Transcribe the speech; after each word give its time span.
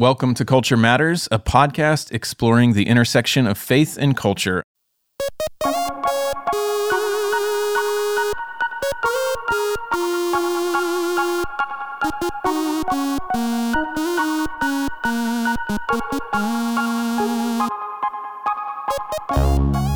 Welcome 0.00 0.34
to 0.34 0.44
Culture 0.44 0.76
Matters, 0.76 1.26
a 1.32 1.40
podcast 1.40 2.12
exploring 2.12 2.74
the 2.74 2.86
intersection 2.86 3.48
of 3.48 3.58
faith 3.58 3.98
and 4.00 4.16
culture. 4.16 4.62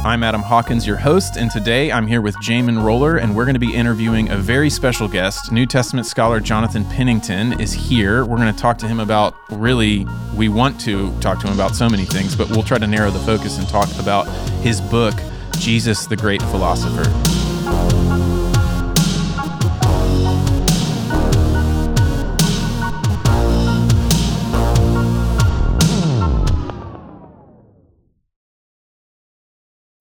I'm 0.04 0.24
Adam 0.24 0.42
Hawkins, 0.42 0.86
your 0.86 0.96
host, 0.96 1.36
and 1.36 1.50
today 1.50 1.92
I'm 1.92 2.08
here 2.08 2.20
with 2.20 2.34
Jamin 2.36 2.82
Roller, 2.82 3.18
and 3.18 3.36
we're 3.36 3.44
going 3.44 3.54
to 3.54 3.60
be 3.60 3.72
interviewing 3.72 4.30
a 4.30 4.36
very 4.36 4.68
special 4.68 5.06
guest. 5.06 5.52
New 5.52 5.64
Testament 5.64 6.06
scholar 6.06 6.40
Jonathan 6.40 6.84
Pennington 6.84 7.60
is 7.60 7.72
here. 7.72 8.24
We're 8.24 8.38
going 8.38 8.52
to 8.52 8.60
talk 8.60 8.78
to 8.78 8.88
him 8.88 8.98
about 8.98 9.36
really, 9.50 10.06
we 10.34 10.48
want 10.48 10.80
to 10.80 11.16
talk 11.20 11.40
to 11.40 11.46
him 11.46 11.54
about 11.54 11.76
so 11.76 11.88
many 11.88 12.04
things, 12.04 12.34
but 12.34 12.50
we'll 12.50 12.64
try 12.64 12.78
to 12.78 12.86
narrow 12.86 13.10
the 13.12 13.20
focus 13.20 13.58
and 13.58 13.68
talk 13.68 13.88
about 14.00 14.26
his 14.60 14.80
book, 14.80 15.14
Jesus 15.58 16.06
the 16.06 16.16
Great 16.16 16.42
Philosopher. 16.42 17.31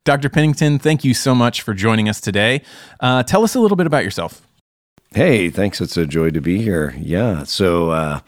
Dr. 0.04 0.30
Pennington, 0.30 0.80
thank 0.80 1.04
you 1.04 1.14
so 1.14 1.36
much 1.36 1.62
for 1.62 1.76
joining 1.76 2.10
us 2.10 2.20
today. 2.20 2.64
Uh, 3.00 3.22
tell 3.22 3.44
us 3.44 3.54
a 3.54 3.60
little 3.60 3.78
bit 3.78 3.86
about 3.86 4.04
yourself. 4.04 4.41
Hey, 5.12 5.52
thanks. 5.52 5.80
It's 5.80 5.96
a 5.96 6.08
joy 6.08 6.32
to 6.32 6.41
be 6.41 6.60
here. 6.60 6.96
Yeah. 6.98 7.44
So, 7.44 7.91
uh, 7.91 8.22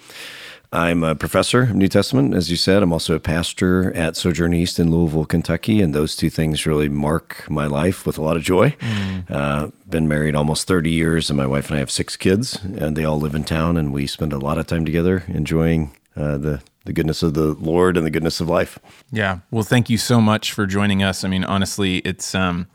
I'm 0.72 1.04
a 1.04 1.16
professor 1.16 1.63
of 1.63 1.76
New 1.76 1.88
Testament, 1.88 2.34
as 2.34 2.52
you 2.52 2.58
said. 2.58 2.82
I'm 2.84 2.91
also 2.94 3.16
a 3.16 3.20
pastor 3.20 3.91
at 3.94 4.16
Sojourn 4.16 4.54
East 4.54 4.80
in 4.80 4.91
Louisville, 4.91 5.26
Kentucky, 5.26 5.82
and 5.82 5.94
those 5.94 6.16
two 6.16 6.32
things 6.32 6.66
really 6.66 6.90
mark 6.90 7.49
my 7.49 7.68
life 7.68 8.05
with 8.05 8.18
a 8.18 8.24
lot 8.24 8.38
of 8.38 8.44
joy. 8.44 8.71
Mm. 8.71 9.29
Uh, 9.29 9.68
been 9.88 10.07
married 10.07 10.35
almost 10.35 10.68
30 10.68 10.90
years, 10.90 11.29
and 11.29 11.38
my 11.38 11.46
wife 11.46 11.68
and 11.68 11.76
I 11.76 11.79
have 11.79 11.91
six 11.91 12.16
kids, 12.16 12.60
and 12.63 12.96
they 12.96 13.05
all 13.05 13.20
live 13.20 13.35
in 13.35 13.44
town, 13.44 13.77
and 13.77 13.94
we 13.94 14.07
spend 14.07 14.34
a 14.34 14.40
lot 14.40 14.57
of 14.57 14.66
time 14.66 14.84
together 14.84 15.24
enjoying 15.27 15.96
uh, 16.16 16.38
the 16.38 16.62
the 16.85 16.93
goodness 16.93 17.23
of 17.23 17.34
the 17.34 17.53
Lord 17.53 17.98
and 17.98 18.05
the 18.05 18.12
goodness 18.12 18.39
of 18.39 18.49
life. 18.49 18.79
Yeah. 19.12 19.39
Well, 19.51 19.63
thank 19.63 19.89
you 19.89 19.98
so 19.98 20.20
much 20.20 20.51
for 20.51 20.65
joining 20.65 21.01
us. 21.03 21.23
I 21.23 21.27
mean, 21.27 21.43
honestly, 21.43 21.98
it's 21.99 22.35
um, 22.35 22.67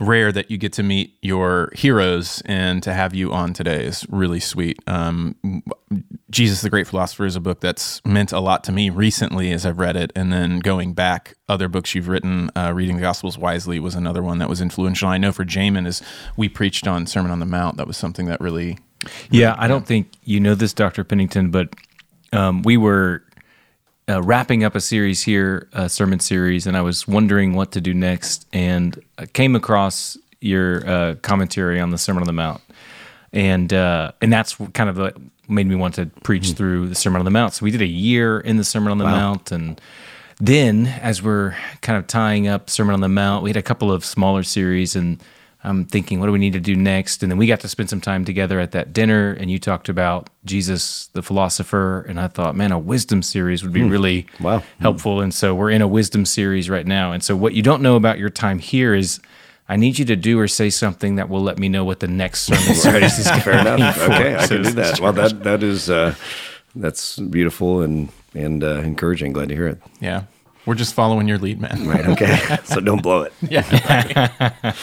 rare 0.00 0.30
that 0.30 0.50
you 0.50 0.58
get 0.58 0.72
to 0.74 0.82
meet 0.82 1.16
your 1.22 1.72
heroes, 1.74 2.42
and 2.44 2.82
to 2.82 2.92
have 2.92 3.14
you 3.14 3.32
on 3.32 3.52
today 3.52 3.84
is 3.84 4.06
really 4.08 4.40
sweet. 4.40 4.78
Um, 4.86 5.34
Jesus 6.30 6.60
the 6.60 6.70
Great 6.70 6.86
Philosopher 6.86 7.26
is 7.26 7.36
a 7.36 7.40
book 7.40 7.60
that's 7.60 8.04
meant 8.04 8.32
a 8.32 8.40
lot 8.40 8.62
to 8.64 8.72
me 8.72 8.90
recently 8.90 9.50
as 9.52 9.66
I've 9.66 9.78
read 9.78 9.96
it, 9.96 10.12
and 10.14 10.32
then 10.32 10.60
going 10.60 10.92
back, 10.92 11.34
other 11.48 11.68
books 11.68 11.94
you've 11.94 12.08
written, 12.08 12.50
uh, 12.54 12.72
reading 12.74 12.96
the 12.96 13.02
Gospels 13.02 13.36
wisely 13.36 13.80
was 13.80 13.94
another 13.94 14.22
one 14.22 14.38
that 14.38 14.48
was 14.48 14.60
influential. 14.60 15.08
I 15.08 15.18
know 15.18 15.32
for 15.32 15.44
Jamin, 15.44 15.86
as 15.86 16.02
we 16.36 16.48
preached 16.48 16.86
on 16.86 17.06
Sermon 17.06 17.30
on 17.30 17.40
the 17.40 17.46
Mount, 17.46 17.76
that 17.78 17.86
was 17.86 17.96
something 17.96 18.26
that 18.26 18.40
really. 18.40 18.78
Yeah, 19.30 19.54
I 19.58 19.68
don't 19.68 19.86
think 19.86 20.12
you 20.24 20.40
know 20.40 20.54
this, 20.54 20.72
Dr. 20.72 21.04
Pennington, 21.04 21.50
but 21.50 21.72
um, 22.32 22.62
we 22.62 22.76
were 22.76 23.22
uh, 24.08 24.22
wrapping 24.22 24.64
up 24.64 24.74
a 24.74 24.80
series 24.80 25.22
here, 25.22 25.68
a 25.72 25.88
sermon 25.88 26.20
series, 26.20 26.66
and 26.66 26.76
I 26.76 26.82
was 26.82 27.06
wondering 27.06 27.54
what 27.54 27.72
to 27.72 27.80
do 27.80 27.92
next, 27.92 28.46
and 28.52 28.98
I 29.18 29.26
came 29.26 29.54
across 29.54 30.16
your 30.40 30.88
uh, 30.88 31.14
commentary 31.16 31.80
on 31.80 31.90
the 31.90 31.98
Sermon 31.98 32.22
on 32.22 32.26
the 32.26 32.32
Mount, 32.32 32.62
and 33.32 33.72
uh, 33.72 34.12
and 34.22 34.32
that's 34.32 34.56
kind 34.72 34.88
of 34.88 34.96
what 34.98 35.16
made 35.48 35.66
me 35.66 35.74
want 35.74 35.94
to 35.94 36.06
preach 36.22 36.44
mm-hmm. 36.44 36.54
through 36.54 36.88
the 36.88 36.94
Sermon 36.94 37.18
on 37.18 37.24
the 37.24 37.30
Mount. 37.30 37.54
So 37.54 37.64
we 37.64 37.70
did 37.70 37.82
a 37.82 37.86
year 37.86 38.40
in 38.40 38.56
the 38.56 38.64
Sermon 38.64 38.90
on 38.90 38.98
the 38.98 39.04
wow. 39.04 39.16
Mount, 39.16 39.52
and 39.52 39.80
then 40.40 40.86
as 40.86 41.22
we're 41.22 41.56
kind 41.82 41.98
of 41.98 42.06
tying 42.06 42.48
up 42.48 42.70
Sermon 42.70 42.94
on 42.94 43.00
the 43.00 43.08
Mount, 43.08 43.42
we 43.42 43.50
had 43.50 43.56
a 43.56 43.62
couple 43.62 43.92
of 43.92 44.04
smaller 44.04 44.42
series 44.42 44.96
and 44.96 45.22
I'm 45.68 45.84
thinking, 45.84 46.18
what 46.18 46.26
do 46.26 46.32
we 46.32 46.38
need 46.38 46.54
to 46.54 46.60
do 46.60 46.74
next? 46.74 47.22
And 47.22 47.30
then 47.30 47.36
we 47.36 47.46
got 47.46 47.60
to 47.60 47.68
spend 47.68 47.90
some 47.90 48.00
time 48.00 48.24
together 48.24 48.58
at 48.58 48.72
that 48.72 48.94
dinner, 48.94 49.32
and 49.32 49.50
you 49.50 49.58
talked 49.58 49.90
about 49.90 50.30
Jesus, 50.46 51.08
the 51.08 51.22
philosopher, 51.22 52.00
and 52.08 52.18
I 52.18 52.28
thought, 52.28 52.56
man, 52.56 52.72
a 52.72 52.78
wisdom 52.78 53.22
series 53.22 53.62
would 53.62 53.72
be 53.72 53.82
hmm. 53.82 53.90
really 53.90 54.26
wow. 54.40 54.62
helpful. 54.80 55.20
And 55.20 55.32
so 55.32 55.54
we're 55.54 55.70
in 55.70 55.82
a 55.82 55.88
wisdom 55.88 56.24
series 56.24 56.70
right 56.70 56.86
now. 56.86 57.12
And 57.12 57.22
so 57.22 57.36
what 57.36 57.52
you 57.52 57.62
don't 57.62 57.82
know 57.82 57.96
about 57.96 58.18
your 58.18 58.30
time 58.30 58.58
here 58.58 58.94
is. 58.94 59.20
I 59.70 59.76
need 59.76 59.98
you 59.98 60.06
to 60.06 60.16
do 60.16 60.40
or 60.40 60.48
say 60.48 60.70
something 60.70 61.16
that 61.16 61.28
will 61.28 61.42
let 61.42 61.58
me 61.58 61.68
know 61.68 61.84
what 61.84 62.00
the 62.00 62.08
next 62.08 62.40
sermon 62.46 62.74
series 62.74 63.18
is 63.18 63.28
going 63.28 63.40
Fair 63.42 63.58
enough. 63.58 63.98
Okay, 64.00 64.34
I 64.34 64.46
can 64.46 64.62
do 64.62 64.70
that. 64.70 64.98
Well, 65.02 65.12
that 65.12 65.42
that 65.44 65.62
is 65.62 65.90
uh, 65.90 66.14
that's 66.74 67.18
beautiful 67.18 67.82
and 67.82 68.08
and 68.32 68.64
uh, 68.64 68.78
encouraging. 68.78 69.34
Glad 69.34 69.50
to 69.50 69.54
hear 69.54 69.68
it. 69.68 69.78
Yeah, 70.00 70.22
we're 70.64 70.74
just 70.74 70.94
following 70.94 71.28
your 71.28 71.36
lead, 71.36 71.60
man. 71.60 71.86
Right. 71.86 72.06
Okay. 72.06 72.58
so 72.64 72.80
don't 72.80 73.02
blow 73.02 73.24
it. 73.24 73.34
Yeah. 73.42 74.74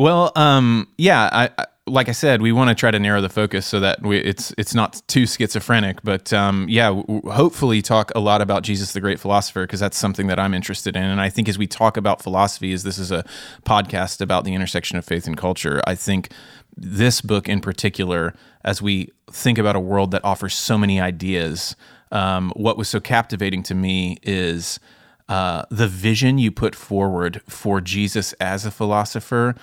Well, 0.00 0.32
um, 0.34 0.88
yeah, 0.96 1.28
I, 1.30 1.50
I, 1.58 1.66
like 1.86 2.08
I 2.08 2.12
said, 2.12 2.40
we 2.40 2.52
want 2.52 2.70
to 2.70 2.74
try 2.74 2.90
to 2.90 2.98
narrow 2.98 3.20
the 3.20 3.28
focus 3.28 3.66
so 3.66 3.80
that 3.80 4.00
we, 4.00 4.16
it's 4.16 4.50
it's 4.56 4.74
not 4.74 5.02
too 5.08 5.26
schizophrenic. 5.26 6.02
But 6.02 6.32
um, 6.32 6.64
yeah, 6.70 6.86
w- 6.86 7.20
hopefully 7.30 7.82
talk 7.82 8.10
a 8.14 8.18
lot 8.18 8.40
about 8.40 8.62
Jesus, 8.62 8.94
the 8.94 9.02
great 9.02 9.20
philosopher, 9.20 9.64
because 9.64 9.78
that's 9.78 9.98
something 9.98 10.26
that 10.28 10.38
I'm 10.38 10.54
interested 10.54 10.96
in. 10.96 11.02
And 11.02 11.20
I 11.20 11.28
think 11.28 11.50
as 11.50 11.58
we 11.58 11.66
talk 11.66 11.98
about 11.98 12.22
philosophy, 12.22 12.72
as 12.72 12.82
this 12.82 12.96
is 12.96 13.12
a 13.12 13.26
podcast 13.66 14.22
about 14.22 14.44
the 14.44 14.54
intersection 14.54 14.96
of 14.96 15.04
faith 15.04 15.26
and 15.26 15.36
culture, 15.36 15.82
I 15.86 15.96
think 15.96 16.32
this 16.74 17.20
book 17.20 17.46
in 17.46 17.60
particular, 17.60 18.32
as 18.64 18.80
we 18.80 19.10
think 19.30 19.58
about 19.58 19.76
a 19.76 19.80
world 19.80 20.12
that 20.12 20.24
offers 20.24 20.54
so 20.54 20.78
many 20.78 20.98
ideas, 20.98 21.76
um, 22.10 22.54
what 22.56 22.78
was 22.78 22.88
so 22.88 23.00
captivating 23.00 23.62
to 23.64 23.74
me 23.74 24.16
is. 24.22 24.80
Uh, 25.28 25.64
the 25.70 25.86
vision 25.86 26.38
you 26.38 26.50
put 26.50 26.74
forward 26.74 27.40
for 27.46 27.80
Jesus 27.80 28.32
as 28.40 28.66
a 28.66 28.70
philosopher 28.72 29.54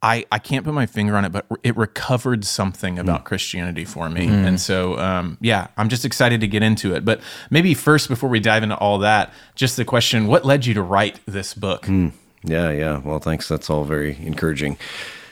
I, 0.00 0.24
I 0.30 0.38
can't 0.38 0.64
put 0.64 0.74
my 0.74 0.86
finger 0.86 1.16
on 1.16 1.24
it, 1.24 1.32
but 1.32 1.46
it 1.64 1.76
recovered 1.76 2.44
something 2.44 2.98
about 2.98 3.22
mm. 3.22 3.24
Christianity 3.24 3.84
for 3.84 4.08
me. 4.08 4.28
Mm. 4.28 4.46
And 4.46 4.60
so, 4.60 4.96
um, 4.98 5.38
yeah, 5.40 5.68
I'm 5.76 5.88
just 5.88 6.04
excited 6.04 6.40
to 6.40 6.46
get 6.46 6.62
into 6.62 6.94
it. 6.94 7.04
But 7.04 7.20
maybe 7.50 7.74
first, 7.74 8.08
before 8.08 8.28
we 8.28 8.38
dive 8.38 8.62
into 8.62 8.76
all 8.76 8.98
that, 8.98 9.32
just 9.56 9.76
the 9.76 9.84
question 9.84 10.28
what 10.28 10.44
led 10.44 10.66
you 10.66 10.74
to 10.74 10.82
write 10.82 11.18
this 11.26 11.52
book? 11.52 11.86
Mm. 11.86 12.12
Yeah, 12.44 12.70
yeah. 12.70 12.98
Well, 12.98 13.18
thanks. 13.18 13.48
That's 13.48 13.68
all 13.68 13.84
very 13.84 14.16
encouraging. 14.24 14.78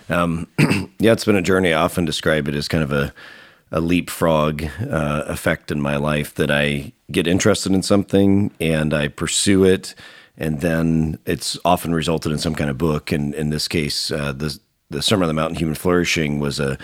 Um, 0.09 0.49
yeah, 0.99 1.13
it's 1.13 1.25
been 1.25 1.37
a 1.37 1.43
journey. 1.43 1.73
I 1.73 1.81
often 1.81 2.05
describe 2.05 2.49
it 2.49 2.55
as 2.57 2.67
kind 2.67 2.83
of 2.83 2.91
a, 2.91 3.15
a 3.71 3.81
leapfrog 3.81 4.65
uh, 4.65 5.25
effect 5.27 5.71
in 5.71 5.81
my 5.81 5.97
life 5.97 6.35
that 6.35 6.51
I 6.51 6.93
get 7.13 7.29
interested 7.29 7.73
in 7.73 7.83
something 7.83 8.51
and 8.61 8.93
I 8.93 9.07
pursue 9.09 9.65
it 9.65 9.95
and 10.37 10.61
then 10.61 11.19
it's 11.27 11.59
often 11.65 11.95
resulted 11.95 12.33
in 12.33 12.39
some 12.39 12.55
kind 12.55 12.71
of 12.71 12.79
book. 12.79 13.13
And 13.13 13.35
in 13.35 13.51
this 13.51 13.69
case, 13.69 14.11
uh, 14.11 14.33
the 14.33 14.59
the 14.89 15.03
Sermon 15.03 15.25
on 15.25 15.35
the 15.35 15.41
Mount, 15.41 15.59
Human 15.59 15.75
Flourishing, 15.75 16.39
was 16.39 16.61
a 16.61 16.79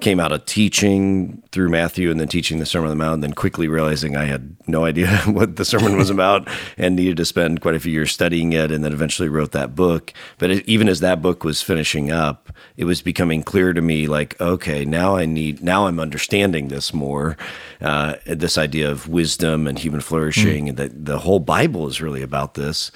came 0.00 0.20
out 0.20 0.32
of 0.32 0.44
teaching 0.46 1.42
through 1.52 1.68
Matthew 1.68 2.10
and 2.10 2.18
then 2.18 2.28
teaching 2.28 2.58
the 2.58 2.66
Sermon 2.66 2.90
on 2.90 2.96
the 2.96 3.02
Mount, 3.02 3.14
and 3.14 3.22
then 3.22 3.32
quickly 3.32 3.68
realizing 3.68 4.16
I 4.16 4.24
had 4.24 4.56
no 4.66 4.84
idea 4.84 5.08
what 5.26 5.56
the 5.56 5.64
sermon 5.64 5.96
was 5.96 6.10
about 6.10 6.48
and 6.76 6.96
needed 6.96 7.16
to 7.18 7.24
spend 7.24 7.60
quite 7.60 7.74
a 7.74 7.80
few 7.80 7.92
years 7.92 8.12
studying 8.12 8.52
it, 8.52 8.70
and 8.70 8.84
then 8.84 8.92
eventually 8.92 9.28
wrote 9.28 9.52
that 9.52 9.74
book. 9.74 10.12
But 10.38 10.50
it, 10.50 10.68
even 10.68 10.88
as 10.88 11.00
that 11.00 11.22
book 11.22 11.44
was 11.44 11.62
finishing 11.62 12.10
up, 12.10 12.50
it 12.76 12.84
was 12.84 13.02
becoming 13.02 13.42
clear 13.42 13.72
to 13.72 13.80
me 13.80 14.06
like, 14.06 14.40
okay, 14.40 14.84
now 14.84 15.16
I 15.16 15.26
need, 15.26 15.62
now 15.62 15.86
I'm 15.86 16.00
understanding 16.00 16.68
this 16.68 16.92
more, 16.94 17.36
uh, 17.80 18.14
this 18.26 18.58
idea 18.58 18.90
of 18.90 19.08
wisdom 19.08 19.66
and 19.66 19.78
human 19.78 20.00
flourishing, 20.00 20.66
mm. 20.66 20.68
and 20.70 20.78
that 20.78 21.04
the 21.04 21.18
whole 21.18 21.40
Bible 21.40 21.86
is 21.88 22.00
really 22.00 22.22
about 22.22 22.54
this. 22.54 22.90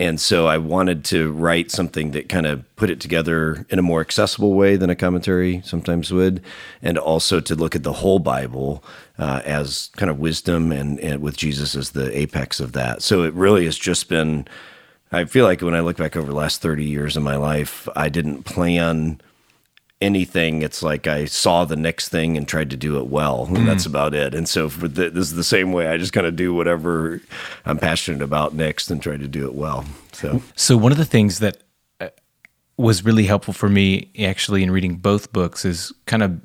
And 0.00 0.18
so 0.18 0.46
I 0.46 0.56
wanted 0.56 1.04
to 1.06 1.30
write 1.30 1.70
something 1.70 2.12
that 2.12 2.30
kind 2.30 2.46
of 2.46 2.64
put 2.76 2.88
it 2.88 3.00
together 3.00 3.66
in 3.68 3.78
a 3.78 3.82
more 3.82 4.00
accessible 4.00 4.54
way 4.54 4.76
than 4.76 4.88
a 4.88 4.96
commentary 4.96 5.60
sometimes 5.62 6.10
would, 6.10 6.42
and 6.80 6.96
also 6.96 7.38
to 7.38 7.54
look 7.54 7.76
at 7.76 7.82
the 7.82 7.92
whole 7.92 8.18
Bible 8.18 8.82
uh, 9.18 9.42
as 9.44 9.90
kind 9.98 10.08
of 10.08 10.18
wisdom 10.18 10.72
and, 10.72 10.98
and 11.00 11.20
with 11.20 11.36
Jesus 11.36 11.76
as 11.76 11.90
the 11.90 12.18
apex 12.18 12.60
of 12.60 12.72
that. 12.72 13.02
So 13.02 13.24
it 13.24 13.34
really 13.34 13.66
has 13.66 13.76
just 13.76 14.08
been, 14.08 14.48
I 15.12 15.26
feel 15.26 15.44
like 15.44 15.60
when 15.60 15.74
I 15.74 15.80
look 15.80 15.98
back 15.98 16.16
over 16.16 16.28
the 16.28 16.34
last 16.34 16.62
30 16.62 16.82
years 16.82 17.18
of 17.18 17.22
my 17.22 17.36
life, 17.36 17.86
I 17.94 18.08
didn't 18.08 18.44
plan 18.44 19.20
anything, 20.00 20.62
it's 20.62 20.82
like 20.82 21.06
I 21.06 21.26
saw 21.26 21.64
the 21.64 21.76
next 21.76 22.08
thing 22.08 22.36
and 22.36 22.48
tried 22.48 22.70
to 22.70 22.76
do 22.76 22.98
it 22.98 23.06
well. 23.06 23.44
And 23.46 23.58
mm. 23.58 23.66
that's 23.66 23.86
about 23.86 24.14
it. 24.14 24.34
And 24.34 24.48
so 24.48 24.68
for 24.68 24.88
the, 24.88 25.10
this 25.10 25.30
is 25.30 25.34
the 25.34 25.44
same 25.44 25.72
way. 25.72 25.88
I 25.88 25.98
just 25.98 26.12
kind 26.12 26.26
of 26.26 26.36
do 26.36 26.54
whatever 26.54 27.20
I'm 27.64 27.78
passionate 27.78 28.22
about 28.22 28.54
next 28.54 28.90
and 28.90 29.02
try 29.02 29.16
to 29.16 29.28
do 29.28 29.46
it 29.46 29.54
well. 29.54 29.84
So, 30.12 30.42
so 30.56 30.76
one 30.76 30.92
of 30.92 30.98
the 30.98 31.04
things 31.04 31.38
that 31.40 31.58
uh, 32.00 32.08
was 32.76 33.04
really 33.04 33.24
helpful 33.24 33.52
for 33.52 33.68
me 33.68 34.10
actually 34.18 34.62
in 34.62 34.70
reading 34.70 34.96
both 34.96 35.32
books 35.32 35.64
is 35.64 35.92
kind 36.06 36.22
of 36.22 36.40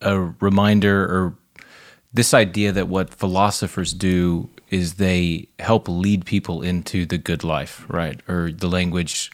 a 0.00 0.18
reminder 0.40 1.02
or 1.04 1.34
this 2.12 2.32
idea 2.32 2.72
that 2.72 2.88
what 2.88 3.14
philosophers 3.14 3.92
do 3.92 4.48
is 4.70 4.94
they 4.94 5.48
help 5.58 5.88
lead 5.88 6.24
people 6.24 6.62
into 6.62 7.04
the 7.06 7.18
good 7.18 7.44
life, 7.44 7.84
right? 7.88 8.20
Or 8.28 8.50
the 8.50 8.68
language 8.68 9.30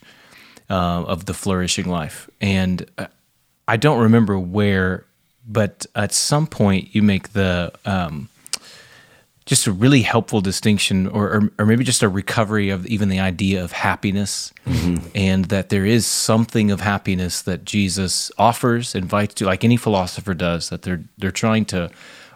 uh, 0.69 1.05
of 1.05 1.27
the 1.27 1.35
flourishing 1.35 1.89
life. 1.89 2.29
And 2.41 2.85
uh, 2.99 3.07
I 3.67 3.77
don't 3.77 4.01
remember 4.01 4.39
where, 4.39 5.05
but 5.47 5.87
at 5.95 6.13
some 6.13 6.47
point 6.47 6.95
you 6.95 7.03
make 7.03 7.33
the 7.33 7.73
um, 7.85 8.29
just 9.47 9.67
a 9.67 9.73
really 9.73 10.03
helpful 10.03 10.41
distinction, 10.41 11.07
or, 11.07 11.29
or, 11.29 11.53
or 11.59 11.67
maybe 11.67 11.85
just 11.85 12.03
a 12.03 12.09
recovery 12.09 12.71
of 12.71 12.87
even 12.87 13.11
the 13.11 13.21
idea 13.21 13.63
of 13.63 13.73
happiness, 13.73 14.53
and 15.15 15.47
that 15.47 15.69
there 15.69 15.85
is 15.85 16.07
something 16.07 16.71
of 16.71 16.81
happiness 16.81 17.43
that 17.43 17.65
Jesus 17.65 18.33
offers, 18.39 18.95
invites 18.95 19.35
to, 19.35 19.45
like 19.45 19.65
any 19.65 19.77
philosopher 19.77 20.35
does. 20.35 20.71
That 20.71 20.83
they're 20.83 21.05
they're 21.19 21.31
trying 21.31 21.67
to 21.67 21.91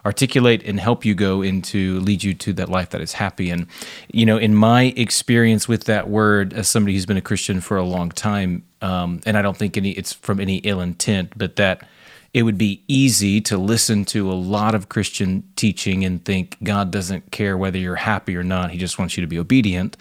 articulate 0.05 0.63
and 0.63 0.79
help 0.79 1.03
you 1.03 1.13
go 1.13 1.41
into 1.41 1.99
lead 1.99 2.23
you 2.23 2.33
to 2.33 2.53
that 2.53 2.69
life 2.69 2.91
that 2.91 3.01
is 3.01 3.13
happy. 3.13 3.49
And 3.49 3.67
you 4.11 4.25
know, 4.25 4.37
in 4.37 4.53
my 4.53 4.93
experience 4.95 5.67
with 5.67 5.85
that 5.85 6.09
word, 6.09 6.53
as 6.53 6.69
somebody 6.69 6.93
who's 6.93 7.05
been 7.05 7.17
a 7.17 7.21
Christian 7.21 7.59
for 7.59 7.77
a 7.77 7.83
long 7.83 8.09
time, 8.09 8.63
um, 8.81 9.21
and 9.25 9.37
I 9.37 9.41
don't 9.41 9.57
think 9.57 9.77
any 9.77 9.91
it's 9.91 10.13
from 10.13 10.39
any 10.39 10.57
ill 10.57 10.81
intent, 10.81 11.33
but 11.37 11.55
that 11.57 11.87
it 12.33 12.43
would 12.43 12.57
be 12.57 12.83
easy 12.87 13.41
to 13.41 13.57
listen 13.57 14.05
to 14.05 14.31
a 14.31 14.33
lot 14.33 14.75
of 14.75 14.89
Christian 14.89 15.43
teaching 15.55 16.05
and 16.05 16.23
think 16.23 16.57
God 16.63 16.91
doesn't 16.91 17.31
care 17.31 17.57
whether 17.57 17.77
you're 17.77 17.95
happy 17.95 18.37
or 18.37 18.43
not. 18.43 18.71
He 18.71 18.77
just 18.77 18.99
wants 18.99 19.17
you 19.17 19.21
to 19.21 19.27
be 19.27 19.39
obedient. 19.39 19.97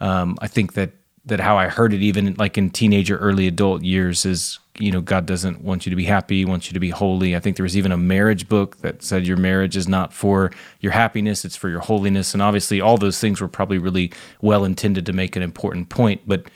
Um, 0.00 0.36
I 0.40 0.48
think 0.48 0.74
that 0.74 0.92
that 1.26 1.40
how 1.40 1.58
I 1.58 1.66
heard 1.66 1.92
it, 1.92 2.02
even 2.02 2.34
like 2.34 2.56
in 2.56 2.70
teenager, 2.70 3.18
early 3.18 3.48
adult 3.48 3.82
years, 3.82 4.24
is 4.24 4.58
you 4.78 4.90
know 4.92 5.00
God 5.00 5.26
doesn't 5.26 5.62
want 5.62 5.84
you 5.84 5.90
to 5.90 5.96
be 5.96 6.04
happy, 6.04 6.38
He 6.38 6.44
wants 6.44 6.68
you 6.68 6.74
to 6.74 6.80
be 6.80 6.90
holy. 6.90 7.36
I 7.36 7.40
think 7.40 7.56
there 7.56 7.64
was 7.64 7.76
even 7.76 7.92
a 7.92 7.96
marriage 7.96 8.48
book 8.48 8.78
that 8.78 9.02
said 9.02 9.26
your 9.26 9.36
marriage 9.36 9.76
is 9.76 9.88
not 9.88 10.12
for 10.12 10.50
your 10.80 10.92
happiness, 10.92 11.44
it's 11.44 11.56
for 11.56 11.68
your 11.68 11.80
holiness. 11.80 12.32
And 12.32 12.42
obviously, 12.42 12.80
all 12.80 12.96
those 12.96 13.20
things 13.20 13.40
were 13.40 13.48
probably 13.48 13.78
really 13.78 14.12
well 14.40 14.64
intended 14.64 15.04
to 15.06 15.12
make 15.12 15.36
an 15.36 15.42
important 15.42 15.88
point, 15.88 16.22
but 16.26 16.46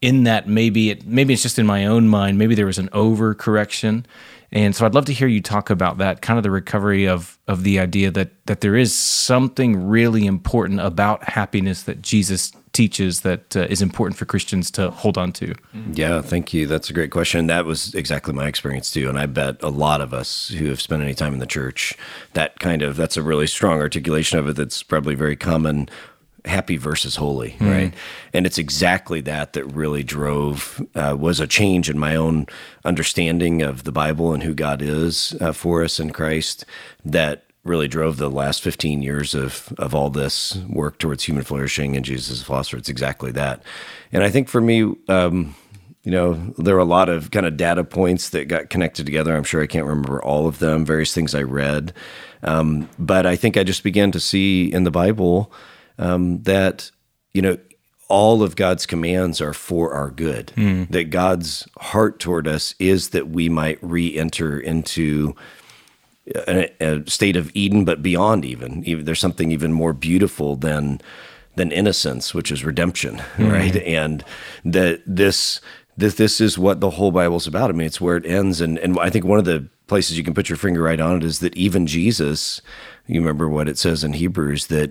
in 0.00 0.24
that 0.24 0.48
maybe 0.48 0.90
it 0.90 1.06
maybe 1.06 1.32
it's 1.32 1.42
just 1.42 1.58
in 1.58 1.66
my 1.66 1.84
own 1.84 2.08
mind 2.08 2.38
maybe 2.38 2.54
there 2.54 2.66
was 2.66 2.78
an 2.78 2.88
overcorrection 2.90 4.04
and 4.50 4.74
so 4.74 4.86
I'd 4.86 4.94
love 4.94 5.04
to 5.06 5.12
hear 5.12 5.28
you 5.28 5.42
talk 5.42 5.68
about 5.68 5.98
that, 5.98 6.22
kind 6.22 6.38
of 6.38 6.42
the 6.42 6.50
recovery 6.50 7.06
of 7.06 7.38
of 7.48 7.64
the 7.64 7.78
idea 7.78 8.10
that 8.10 8.30
that 8.46 8.62
there 8.62 8.76
is 8.76 8.94
something 8.94 9.86
really 9.86 10.26
important 10.26 10.80
about 10.80 11.22
happiness 11.24 11.82
that 11.82 12.00
Jesus 12.00 12.52
teaches 12.72 13.22
that 13.22 13.56
uh, 13.56 13.66
is 13.68 13.82
important 13.82 14.16
for 14.16 14.24
Christians 14.24 14.70
to 14.70 14.90
hold 14.90 15.18
on 15.18 15.32
to. 15.32 15.54
Yeah, 15.92 16.22
thank 16.22 16.54
you. 16.54 16.66
That's 16.66 16.88
a 16.88 16.92
great 16.92 17.10
question. 17.10 17.46
That 17.46 17.66
was 17.66 17.94
exactly 17.94 18.32
my 18.32 18.46
experience 18.46 18.90
too, 18.90 19.08
and 19.08 19.18
I 19.18 19.26
bet 19.26 19.62
a 19.62 19.68
lot 19.68 20.00
of 20.00 20.14
us 20.14 20.48
who 20.48 20.66
have 20.66 20.80
spent 20.80 21.02
any 21.02 21.14
time 21.14 21.34
in 21.34 21.40
the 21.40 21.46
church, 21.46 21.94
that 22.32 22.58
kind 22.58 22.80
of 22.80 22.96
that's 22.96 23.18
a 23.18 23.22
really 23.22 23.46
strong 23.46 23.80
articulation 23.80 24.38
of 24.38 24.48
it. 24.48 24.56
That's 24.56 24.82
probably 24.82 25.14
very 25.14 25.36
common 25.36 25.90
happy 26.48 26.76
versus 26.76 27.16
holy, 27.16 27.50
mm. 27.58 27.70
right? 27.70 27.94
And 28.32 28.46
it's 28.46 28.58
exactly 28.58 29.20
that 29.22 29.52
that 29.52 29.64
really 29.64 30.02
drove 30.02 30.84
uh, 30.94 31.16
was 31.18 31.40
a 31.40 31.46
change 31.46 31.88
in 31.88 31.98
my 31.98 32.16
own 32.16 32.46
understanding 32.84 33.62
of 33.62 33.84
the 33.84 33.92
Bible 33.92 34.32
and 34.32 34.42
who 34.42 34.54
God 34.54 34.82
is 34.82 35.36
uh, 35.40 35.52
for 35.52 35.84
us 35.84 36.00
in 36.00 36.10
Christ 36.10 36.64
that 37.04 37.44
really 37.64 37.88
drove 37.88 38.16
the 38.16 38.30
last 38.30 38.62
15 38.62 39.02
years 39.02 39.34
of 39.34 39.72
of 39.78 39.94
all 39.94 40.10
this 40.10 40.56
work 40.68 40.98
towards 40.98 41.24
human 41.24 41.44
flourishing 41.44 41.96
and 41.96 42.04
Jesus' 42.04 42.42
philosopher. 42.42 42.78
It's 42.78 42.88
exactly 42.88 43.30
that. 43.32 43.62
And 44.12 44.24
I 44.24 44.30
think 44.30 44.48
for 44.48 44.60
me, 44.60 44.94
um, 45.08 45.54
you 46.02 46.12
know, 46.12 46.34
there 46.56 46.74
are 46.76 46.80
a 46.80 46.84
lot 46.84 47.08
of 47.08 47.30
kind 47.30 47.44
of 47.44 47.56
data 47.56 47.84
points 47.84 48.30
that 48.30 48.46
got 48.48 48.70
connected 48.70 49.04
together. 49.04 49.36
I'm 49.36 49.44
sure 49.44 49.62
I 49.62 49.66
can't 49.66 49.86
remember 49.86 50.22
all 50.22 50.46
of 50.46 50.58
them, 50.58 50.86
various 50.86 51.12
things 51.12 51.34
I 51.34 51.42
read. 51.42 51.92
Um, 52.42 52.88
but 52.98 53.26
I 53.26 53.36
think 53.36 53.56
I 53.56 53.64
just 53.64 53.82
began 53.82 54.12
to 54.12 54.20
see 54.20 54.72
in 54.72 54.84
the 54.84 54.90
Bible 54.90 55.52
um, 55.98 56.42
that 56.42 56.90
you 57.34 57.42
know 57.42 57.58
all 58.08 58.42
of 58.42 58.56
God's 58.56 58.86
commands 58.86 59.40
are 59.40 59.52
for 59.52 59.92
our 59.92 60.10
good. 60.10 60.52
Mm. 60.56 60.90
That 60.90 61.10
God's 61.10 61.68
heart 61.78 62.18
toward 62.18 62.48
us 62.48 62.74
is 62.78 63.10
that 63.10 63.28
we 63.28 63.48
might 63.48 63.78
re-enter 63.82 64.58
into 64.58 65.36
a, 66.34 66.70
a 66.80 67.08
state 67.08 67.36
of 67.36 67.50
Eden, 67.54 67.84
but 67.84 68.02
beyond 68.02 68.44
even. 68.44 68.82
even. 68.84 69.04
There's 69.04 69.20
something 69.20 69.52
even 69.52 69.72
more 69.72 69.92
beautiful 69.92 70.56
than 70.56 71.00
than 71.56 71.72
innocence, 71.72 72.32
which 72.32 72.52
is 72.52 72.64
redemption, 72.64 73.16
mm. 73.36 73.52
right? 73.52 73.76
And 73.76 74.24
that 74.64 75.02
this 75.06 75.60
this 75.96 76.14
this 76.14 76.40
is 76.40 76.58
what 76.58 76.80
the 76.80 76.90
whole 76.90 77.10
Bible's 77.10 77.46
about. 77.46 77.70
I 77.70 77.72
mean, 77.72 77.86
it's 77.86 78.00
where 78.00 78.16
it 78.16 78.26
ends, 78.26 78.60
and 78.60 78.78
and 78.78 78.98
I 78.98 79.10
think 79.10 79.24
one 79.24 79.38
of 79.38 79.44
the 79.44 79.68
places 79.86 80.18
you 80.18 80.24
can 80.24 80.34
put 80.34 80.48
your 80.48 80.58
finger 80.58 80.82
right 80.82 81.00
on 81.00 81.16
it 81.16 81.24
is 81.24 81.40
that 81.40 81.56
even 81.56 81.86
Jesus, 81.86 82.60
you 83.06 83.20
remember 83.20 83.48
what 83.48 83.68
it 83.68 83.78
says 83.78 84.04
in 84.04 84.12
Hebrews 84.12 84.66
that 84.66 84.90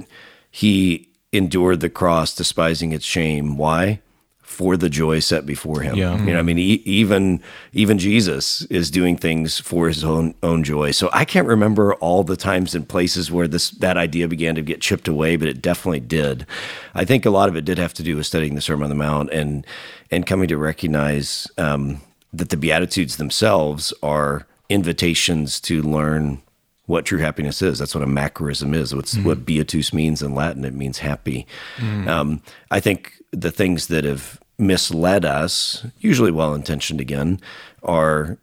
he 0.57 1.07
endured 1.31 1.81
the 1.81 1.89
cross, 1.89 2.33
despising 2.33 2.92
its 2.92 3.06
shame. 3.06 3.57
Why? 3.57 4.01
For 4.42 4.75
the 4.75 4.89
joy 4.89 5.19
set 5.19 5.45
before 5.45 5.81
him. 5.81 5.95
Yeah. 5.95 6.18
You 6.18 6.33
know, 6.33 6.39
I 6.39 6.42
mean, 6.42 6.57
e- 6.57 6.81
even 6.83 7.44
even 7.74 8.00
Jesus 8.00 8.63
is 8.63 8.89
doing 8.89 9.18
things 9.18 9.59
for 9.59 9.88
his 9.88 10.04
own 10.04 10.33
own 10.42 10.63
joy. 10.63 10.89
So 10.89 11.12
I 11.13 11.25
can't 11.25 11.48
remember 11.48 11.94
all 11.95 12.24
the 12.24 12.36
times 12.36 12.74
and 12.74 12.89
places 12.89 13.31
where 13.31 13.48
this 13.48 13.69
that 13.69 13.98
idea 13.98 14.27
began 14.27 14.56
to 14.56 14.63
get 14.63 14.81
chipped 14.81 15.07
away, 15.07 15.36
but 15.36 15.48
it 15.48 15.62
definitely 15.62 16.00
did. 16.00 16.48
I 16.95 17.06
think 17.06 17.24
a 17.24 17.30
lot 17.30 17.50
of 17.50 17.56
it 17.56 17.63
did 17.63 17.77
have 17.77 17.94
to 17.94 18.01
do 18.01 18.15
with 18.15 18.25
studying 18.25 18.56
the 18.56 18.62
Sermon 18.62 18.86
on 18.86 18.89
the 18.89 18.95
Mount 18.95 19.30
and 19.30 19.63
and 20.09 20.25
coming 20.25 20.48
to 20.48 20.57
recognize 20.57 21.45
um, 21.59 22.01
that 22.33 22.50
the 22.50 22.57
Beatitudes 22.57 23.18
themselves 23.18 23.94
are 24.01 24.48
invitations 24.69 25.59
to 25.62 25.83
learn 25.83 26.42
what 26.88 27.06
true 27.06 27.19
happiness 27.19 27.62
is. 27.62 27.78
That's 27.78 27.94
what 27.94 28.04
a 28.04 28.07
macarism 28.07 28.74
is. 28.74 28.95
What's 28.95 29.13
mm-hmm. 29.13 29.28
what 29.28 29.45
beatus 29.45 29.94
means 29.94 30.24
in 30.24 30.34
Latin. 30.34 30.66
It 30.66 30.74
means 30.74 30.98
happy. 30.98 31.45
Mm-hmm. 31.78 32.07
Um, 32.07 32.42
I 32.72 32.80
think 32.80 33.22
the 33.31 33.51
things 33.51 33.88
that 33.88 34.04
have 34.04 34.39
misled 34.57 35.24
us, 35.24 35.86
usually 36.00 36.31
well 36.31 36.56
intentioned 36.56 37.00
again, 37.00 37.39
are 37.84 38.38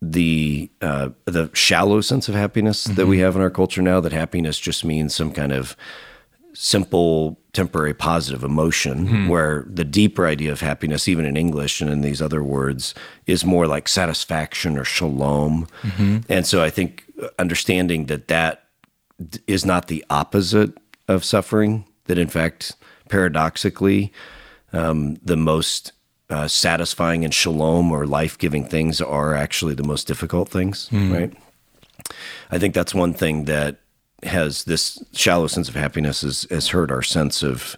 the 0.00 0.70
uh, 0.82 1.08
the 1.24 1.50
shallow 1.54 2.00
sense 2.02 2.28
of 2.28 2.34
happiness 2.34 2.86
mm-hmm. 2.86 2.94
that 2.94 3.06
we 3.06 3.16
mm-hmm. 3.16 3.24
have 3.24 3.36
in 3.36 3.42
our 3.42 3.50
culture 3.50 3.82
now. 3.82 3.98
That 3.98 4.12
happiness 4.12 4.58
just 4.58 4.84
means 4.84 5.14
some 5.14 5.32
kind 5.32 5.52
of 5.52 5.74
simple 6.52 7.38
temporary 7.52 7.92
positive 7.92 8.42
emotion 8.42 9.06
mm-hmm. 9.06 9.28
where 9.28 9.66
the 9.68 9.84
deeper 9.84 10.26
idea 10.26 10.50
of 10.50 10.62
happiness 10.62 11.06
even 11.06 11.26
in 11.26 11.36
english 11.36 11.82
and 11.82 11.90
in 11.90 12.00
these 12.00 12.22
other 12.22 12.42
words 12.42 12.94
is 13.26 13.44
more 13.44 13.66
like 13.66 13.86
satisfaction 13.86 14.78
or 14.78 14.84
shalom 14.84 15.68
mm-hmm. 15.82 16.18
and 16.30 16.46
so 16.46 16.62
i 16.62 16.70
think 16.70 17.05
understanding 17.38 18.06
that 18.06 18.28
that 18.28 18.64
is 19.46 19.64
not 19.64 19.88
the 19.88 20.04
opposite 20.10 20.76
of 21.08 21.24
suffering, 21.24 21.84
that 22.04 22.18
in 22.18 22.28
fact, 22.28 22.76
paradoxically, 23.08 24.12
um, 24.72 25.16
the 25.22 25.36
most 25.36 25.92
uh, 26.28 26.48
satisfying 26.48 27.24
and 27.24 27.32
shalom 27.32 27.92
or 27.92 28.06
life 28.06 28.36
giving 28.36 28.64
things 28.64 29.00
are 29.00 29.34
actually 29.34 29.74
the 29.74 29.84
most 29.84 30.06
difficult 30.06 30.48
things, 30.48 30.88
mm. 30.90 31.12
right? 31.12 31.32
I 32.50 32.58
think 32.58 32.74
that's 32.74 32.94
one 32.94 33.14
thing 33.14 33.44
that 33.44 33.76
has 34.22 34.64
this 34.64 35.02
shallow 35.12 35.46
sense 35.46 35.68
of 35.68 35.74
happiness 35.74 36.22
has, 36.22 36.46
has 36.50 36.68
hurt 36.68 36.90
our 36.90 37.02
sense 37.02 37.42
of 37.42 37.76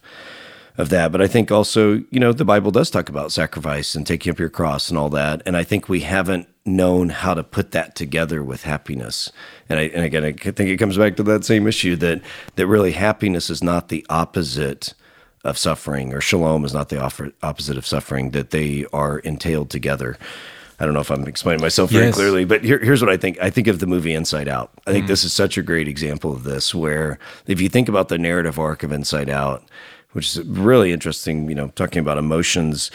of 0.78 0.88
that. 0.88 1.12
But 1.12 1.20
I 1.20 1.26
think 1.26 1.50
also, 1.50 1.94
you 2.10 2.20
know, 2.20 2.32
the 2.32 2.44
Bible 2.44 2.70
does 2.70 2.88
talk 2.88 3.08
about 3.08 3.32
sacrifice 3.32 3.94
and 3.94 4.06
taking 4.06 4.30
up 4.30 4.38
your 4.38 4.48
cross 4.48 4.88
and 4.88 4.98
all 4.98 5.10
that. 5.10 5.42
And 5.44 5.56
I 5.56 5.64
think 5.64 5.88
we 5.88 6.00
haven't 6.00 6.48
known 6.64 7.08
how 7.08 7.34
to 7.34 7.42
put 7.42 7.72
that 7.72 7.96
together 7.96 8.42
with 8.42 8.62
happiness. 8.62 9.30
And, 9.68 9.80
I, 9.80 9.82
and 9.82 10.04
again, 10.04 10.24
I 10.24 10.32
think 10.32 10.60
it 10.70 10.78
comes 10.78 10.96
back 10.96 11.16
to 11.16 11.22
that 11.24 11.44
same 11.44 11.66
issue 11.66 11.96
that 11.96 12.22
that 12.54 12.66
really 12.66 12.92
happiness 12.92 13.50
is 13.50 13.62
not 13.62 13.88
the 13.88 14.06
opposite 14.08 14.94
of 15.44 15.58
suffering, 15.58 16.12
or 16.12 16.20
shalom 16.20 16.64
is 16.64 16.74
not 16.74 16.88
the 16.88 17.00
opposite 17.42 17.76
of 17.76 17.86
suffering. 17.86 18.30
That 18.30 18.50
they 18.50 18.86
are 18.92 19.18
entailed 19.20 19.70
together. 19.70 20.18
I 20.80 20.84
don't 20.84 20.94
know 20.94 21.00
if 21.00 21.10
I'm 21.10 21.26
explaining 21.26 21.60
myself 21.60 21.90
very 21.90 22.06
yes. 22.06 22.14
clearly, 22.14 22.44
but 22.44 22.62
here, 22.62 22.78
here's 22.78 23.00
what 23.00 23.10
I 23.10 23.16
think. 23.16 23.40
I 23.40 23.50
think 23.50 23.66
of 23.66 23.80
the 23.80 23.86
movie 23.86 24.14
Inside 24.14 24.46
Out. 24.46 24.70
I 24.86 24.92
think 24.92 25.06
mm. 25.06 25.08
this 25.08 25.24
is 25.24 25.32
such 25.32 25.58
a 25.58 25.62
great 25.62 25.88
example 25.88 26.32
of 26.32 26.44
this, 26.44 26.74
where 26.74 27.18
if 27.46 27.60
you 27.60 27.68
think 27.68 27.88
about 27.88 28.08
the 28.08 28.18
narrative 28.18 28.58
arc 28.58 28.82
of 28.82 28.92
Inside 28.92 29.28
Out, 29.28 29.64
which 30.12 30.36
is 30.36 30.44
really 30.46 30.92
interesting, 30.92 31.48
you 31.48 31.54
know, 31.54 31.68
talking 31.68 32.00
about 32.00 32.18
emotions, 32.18 32.90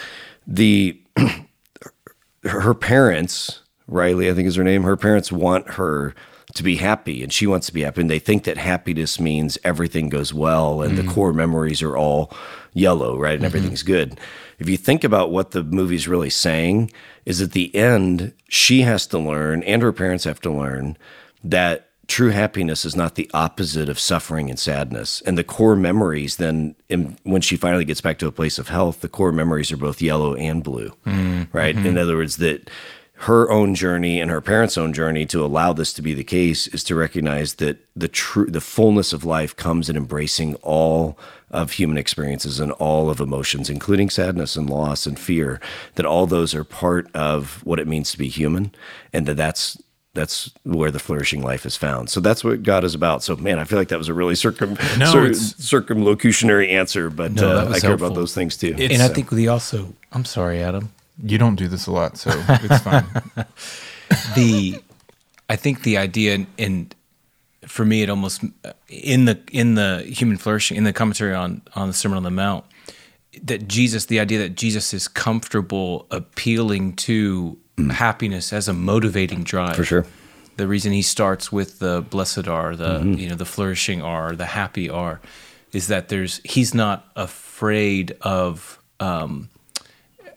the 0.46 1.00
her 2.44 2.74
parents 2.74 3.60
Riley, 3.86 4.30
I 4.30 4.34
think 4.34 4.48
is 4.48 4.56
her 4.56 4.64
name. 4.64 4.82
Her 4.82 4.96
parents 4.96 5.30
want 5.30 5.72
her 5.72 6.14
to 6.54 6.62
be 6.62 6.76
happy 6.76 7.22
and 7.22 7.32
she 7.32 7.46
wants 7.46 7.66
to 7.66 7.74
be 7.74 7.82
happy. 7.82 8.00
And 8.00 8.10
they 8.10 8.18
think 8.18 8.44
that 8.44 8.56
happiness 8.56 9.18
means 9.18 9.58
everything 9.64 10.08
goes 10.08 10.32
well 10.32 10.82
and 10.82 10.96
mm-hmm. 10.96 11.06
the 11.06 11.12
core 11.12 11.32
memories 11.32 11.82
are 11.82 11.96
all 11.96 12.32
yellow, 12.72 13.18
right? 13.18 13.32
And 13.32 13.40
mm-hmm. 13.40 13.46
everything's 13.46 13.82
good. 13.82 14.18
If 14.58 14.68
you 14.68 14.76
think 14.76 15.04
about 15.04 15.32
what 15.32 15.50
the 15.50 15.64
movie's 15.64 16.08
really 16.08 16.30
saying, 16.30 16.92
is 17.26 17.42
at 17.42 17.52
the 17.52 17.74
end, 17.74 18.32
she 18.48 18.82
has 18.82 19.06
to 19.08 19.18
learn 19.18 19.62
and 19.64 19.82
her 19.82 19.92
parents 19.92 20.24
have 20.24 20.40
to 20.42 20.50
learn 20.50 20.96
that 21.42 21.90
true 22.06 22.30
happiness 22.30 22.84
is 22.84 22.96
not 22.96 23.14
the 23.14 23.30
opposite 23.34 23.88
of 23.88 23.98
suffering 23.98 24.50
and 24.50 24.58
sadness. 24.58 25.22
And 25.22 25.38
the 25.38 25.44
core 25.44 25.76
memories, 25.76 26.36
then, 26.36 26.74
in, 26.88 27.16
when 27.22 27.40
she 27.40 27.56
finally 27.56 27.84
gets 27.84 28.00
back 28.00 28.18
to 28.18 28.26
a 28.26 28.32
place 28.32 28.58
of 28.58 28.68
health, 28.68 29.00
the 29.00 29.08
core 29.08 29.32
memories 29.32 29.72
are 29.72 29.76
both 29.76 30.02
yellow 30.02 30.34
and 30.34 30.62
blue, 30.62 30.90
mm-hmm. 31.06 31.56
right? 31.56 31.76
In 31.76 31.98
other 31.98 32.16
words, 32.16 32.36
that 32.38 32.70
her 33.16 33.50
own 33.50 33.74
journey 33.74 34.20
and 34.20 34.30
her 34.30 34.40
parents' 34.40 34.76
own 34.76 34.92
journey 34.92 35.24
to 35.26 35.44
allow 35.44 35.72
this 35.72 35.92
to 35.92 36.02
be 36.02 36.14
the 36.14 36.24
case 36.24 36.66
is 36.68 36.82
to 36.84 36.94
recognize 36.94 37.54
that 37.54 37.78
the 37.94 38.08
true 38.08 38.46
the 38.46 38.60
fullness 38.60 39.12
of 39.12 39.24
life 39.24 39.54
comes 39.54 39.88
in 39.88 39.96
embracing 39.96 40.56
all 40.56 41.16
of 41.50 41.72
human 41.72 41.96
experiences 41.96 42.58
and 42.58 42.72
all 42.72 43.08
of 43.08 43.20
emotions 43.20 43.70
including 43.70 44.10
sadness 44.10 44.56
and 44.56 44.68
loss 44.68 45.06
and 45.06 45.18
fear 45.18 45.60
that 45.94 46.04
all 46.04 46.26
those 46.26 46.54
are 46.54 46.64
part 46.64 47.08
of 47.14 47.64
what 47.64 47.78
it 47.78 47.86
means 47.86 48.10
to 48.10 48.18
be 48.18 48.28
human 48.28 48.74
and 49.12 49.26
that 49.26 49.36
that's 49.36 49.80
that's 50.14 50.50
where 50.62 50.90
the 50.90 50.98
flourishing 50.98 51.42
life 51.42 51.66
is 51.66 51.76
found. 51.76 52.08
So 52.08 52.20
that's 52.20 52.42
what 52.44 52.62
God 52.62 52.84
is 52.84 52.94
about. 52.94 53.22
So 53.22 53.36
man, 53.36 53.58
I 53.58 53.64
feel 53.64 53.78
like 53.78 53.88
that 53.88 53.98
was 53.98 54.08
a 54.08 54.14
really 54.14 54.34
circum 54.36 54.78
No, 54.98 55.12
cir- 55.12 55.30
circumlocutionary 55.34 56.70
answer, 56.70 57.10
but 57.10 57.32
No, 57.32 57.58
uh, 57.58 57.64
I 57.64 57.68
was 57.68 57.80
care 57.82 57.92
about 57.92 58.14
those 58.14 58.34
things 58.34 58.56
too. 58.56 58.74
It- 58.78 58.92
and 58.92 59.02
I 59.02 59.08
think 59.08 59.30
we 59.30 59.48
also. 59.48 59.92
I'm 60.12 60.24
sorry, 60.24 60.62
Adam. 60.62 60.90
You 61.22 61.38
don't 61.38 61.56
do 61.56 61.68
this 61.68 61.86
a 61.86 61.92
lot, 61.92 62.16
so 62.16 62.30
it's 62.48 62.82
fine. 62.82 63.06
the 64.34 64.80
I 65.48 65.56
think 65.56 65.82
the 65.82 65.98
idea 65.98 66.46
and 66.58 66.94
for 67.66 67.84
me 67.84 68.02
it 68.02 68.10
almost 68.10 68.42
in 68.88 69.24
the 69.24 69.40
in 69.52 69.74
the 69.74 70.02
human 70.06 70.36
flourishing 70.36 70.76
in 70.76 70.84
the 70.84 70.92
commentary 70.92 71.34
on 71.34 71.62
on 71.74 71.88
the 71.88 71.94
Sermon 71.94 72.16
on 72.16 72.22
the 72.24 72.30
Mount 72.30 72.64
that 73.42 73.68
Jesus 73.68 74.06
the 74.06 74.20
idea 74.20 74.38
that 74.38 74.54
Jesus 74.54 74.94
is 74.94 75.08
comfortable 75.08 76.06
appealing 76.10 76.94
to 76.96 77.58
happiness 77.90 78.52
as 78.52 78.68
a 78.68 78.72
motivating 78.72 79.42
drive 79.44 79.76
For 79.76 79.84
sure. 79.84 80.06
the 80.56 80.66
reason 80.66 80.92
he 80.92 81.02
starts 81.02 81.50
with 81.50 81.78
the 81.80 82.02
blessed 82.08 82.46
are 82.48 82.76
the 82.76 83.00
you 83.18 83.28
know 83.28 83.34
the 83.34 83.44
flourishing 83.44 84.00
are 84.02 84.36
the 84.36 84.46
happy 84.46 84.88
are 84.88 85.20
is 85.72 85.88
that 85.88 86.08
there's 86.08 86.40
he's 86.44 86.72
not 86.74 87.06
afraid 87.16 88.16
of 88.20 88.78
um 89.00 89.48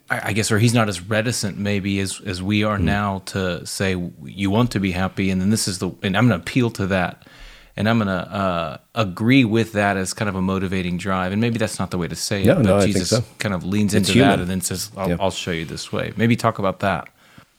I 0.09 0.29
I 0.29 0.33
guess, 0.33 0.51
or 0.51 0.57
he's 0.59 0.73
not 0.73 0.87
as 0.89 1.01
reticent 1.01 1.57
maybe 1.57 1.99
as 1.99 2.21
as 2.25 2.41
we 2.41 2.63
are 2.63 2.77
now 2.79 3.19
to 3.33 3.65
say 3.67 3.95
you 4.23 4.49
want 4.49 4.71
to 4.71 4.79
be 4.79 4.91
happy, 4.91 5.29
and 5.31 5.41
then 5.41 5.49
this 5.49 5.67
is 5.67 5.79
the, 5.79 5.89
and 6.01 6.15
I'm 6.17 6.27
going 6.27 6.39
to 6.39 6.43
appeal 6.43 6.69
to 6.71 6.87
that, 6.87 7.27
and 7.75 7.89
I'm 7.89 7.97
going 7.99 8.07
to 8.07 8.13
uh, 8.43 8.77
agree 8.95 9.43
with 9.43 9.73
that 9.73 9.97
as 9.97 10.13
kind 10.13 10.29
of 10.29 10.35
a 10.35 10.41
motivating 10.41 10.97
drive, 10.97 11.33
and 11.33 11.41
maybe 11.41 11.57
that's 11.59 11.77
not 11.77 11.91
the 11.91 11.97
way 11.97 12.07
to 12.07 12.15
say 12.15 12.39
it, 12.41 12.45
Yeah, 12.45 12.53
but 12.55 12.63
no, 12.63 12.77
I 12.77 12.81
think 12.83 12.93
Jesus 12.93 13.09
so. 13.09 13.23
kind 13.39 13.53
of 13.53 13.65
leans 13.65 13.93
It's 13.93 14.07
into 14.09 14.19
that 14.21 14.39
and 14.39 14.49
then 14.49 14.61
says, 14.61 14.91
I'll, 14.95 15.09
Yeah. 15.09 15.17
"I'll 15.19 15.29
show 15.45 15.51
you 15.51 15.65
this 15.65 15.91
way." 15.91 16.13
Maybe 16.15 16.35
talk 16.37 16.57
about 16.57 16.79
that. 16.79 17.09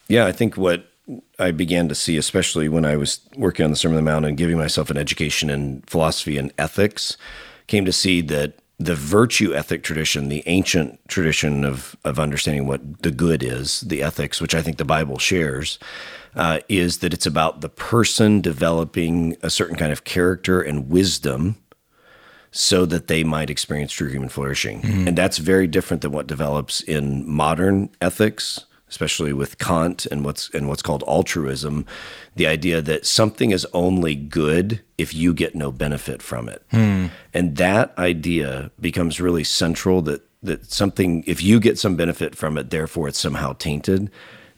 Yeah, 0.08 0.26
I 0.26 0.32
think 0.32 0.56
what 0.56 0.86
I 1.38 1.50
began 1.50 1.88
to 1.88 1.94
see, 1.94 2.16
especially 2.16 2.68
when 2.68 2.84
I 2.84 2.96
was 2.96 3.20
working 3.36 3.64
on 3.64 3.70
the 3.70 3.76
Sermon 3.76 3.98
on 3.98 4.04
the 4.04 4.10
Mount 4.10 4.26
and 4.26 4.36
giving 4.36 4.58
myself 4.58 4.90
an 4.90 4.96
education 4.96 5.50
in 5.50 5.82
philosophy 5.82 6.36
and 6.36 6.52
ethics, 6.58 7.16
came 7.66 7.84
to 7.84 7.92
see 7.92 8.20
that 8.22 8.54
the 8.78 8.94
virtue 8.94 9.54
ethic 9.54 9.82
tradition, 9.82 10.28
the 10.28 10.42
ancient 10.46 11.00
tradition 11.08 11.64
of 11.64 11.96
of 12.04 12.18
understanding 12.18 12.66
what 12.66 13.02
the 13.02 13.10
good 13.10 13.42
is, 13.42 13.80
the 13.82 14.02
ethics, 14.02 14.40
which 14.40 14.54
I 14.54 14.62
think 14.62 14.76
the 14.76 14.84
Bible 14.84 15.18
shares, 15.18 15.78
uh, 16.36 16.60
is 16.68 16.98
that 16.98 17.12
it's 17.12 17.26
about 17.26 17.60
the 17.60 17.68
person 17.68 18.40
developing 18.40 19.36
a 19.42 19.50
certain 19.50 19.76
kind 19.76 19.92
of 19.92 20.04
character 20.04 20.60
and 20.62 20.88
wisdom 20.88 21.56
so 22.50 22.86
that 22.86 23.08
they 23.08 23.24
might 23.24 23.50
experience 23.50 23.92
true 23.92 24.08
human 24.08 24.28
flourishing. 24.28 24.80
And 25.08 25.18
that's 25.18 25.38
very 25.38 25.66
different 25.66 26.02
than 26.02 26.12
what 26.12 26.26
develops 26.26 26.80
in 26.80 27.28
modern 27.28 27.90
ethics, 28.00 28.64
especially 28.90 29.32
with 29.32 29.58
Kant 29.58 30.06
and 30.06 30.24
what's 30.24 30.50
and 30.50 30.68
what's 30.68 30.82
called 30.82 31.04
altruism, 31.06 31.86
the 32.36 32.46
idea 32.46 32.80
that 32.82 33.06
something 33.06 33.50
is 33.50 33.66
only 33.72 34.14
good 34.14 34.80
if 34.96 35.14
you 35.14 35.34
get 35.34 35.54
no 35.54 35.70
benefit 35.70 36.22
from 36.22 36.48
it. 36.48 36.62
Hmm. 36.70 37.06
And 37.34 37.56
that 37.56 37.96
idea 37.98 38.70
becomes 38.80 39.20
really 39.20 39.44
central 39.44 40.02
that 40.02 40.22
that 40.42 40.70
something 40.70 41.24
if 41.26 41.42
you 41.42 41.60
get 41.60 41.78
some 41.78 41.96
benefit 41.96 42.34
from 42.34 42.56
it, 42.58 42.70
therefore 42.70 43.08
it's 43.08 43.18
somehow 43.18 43.54
tainted. 43.54 44.10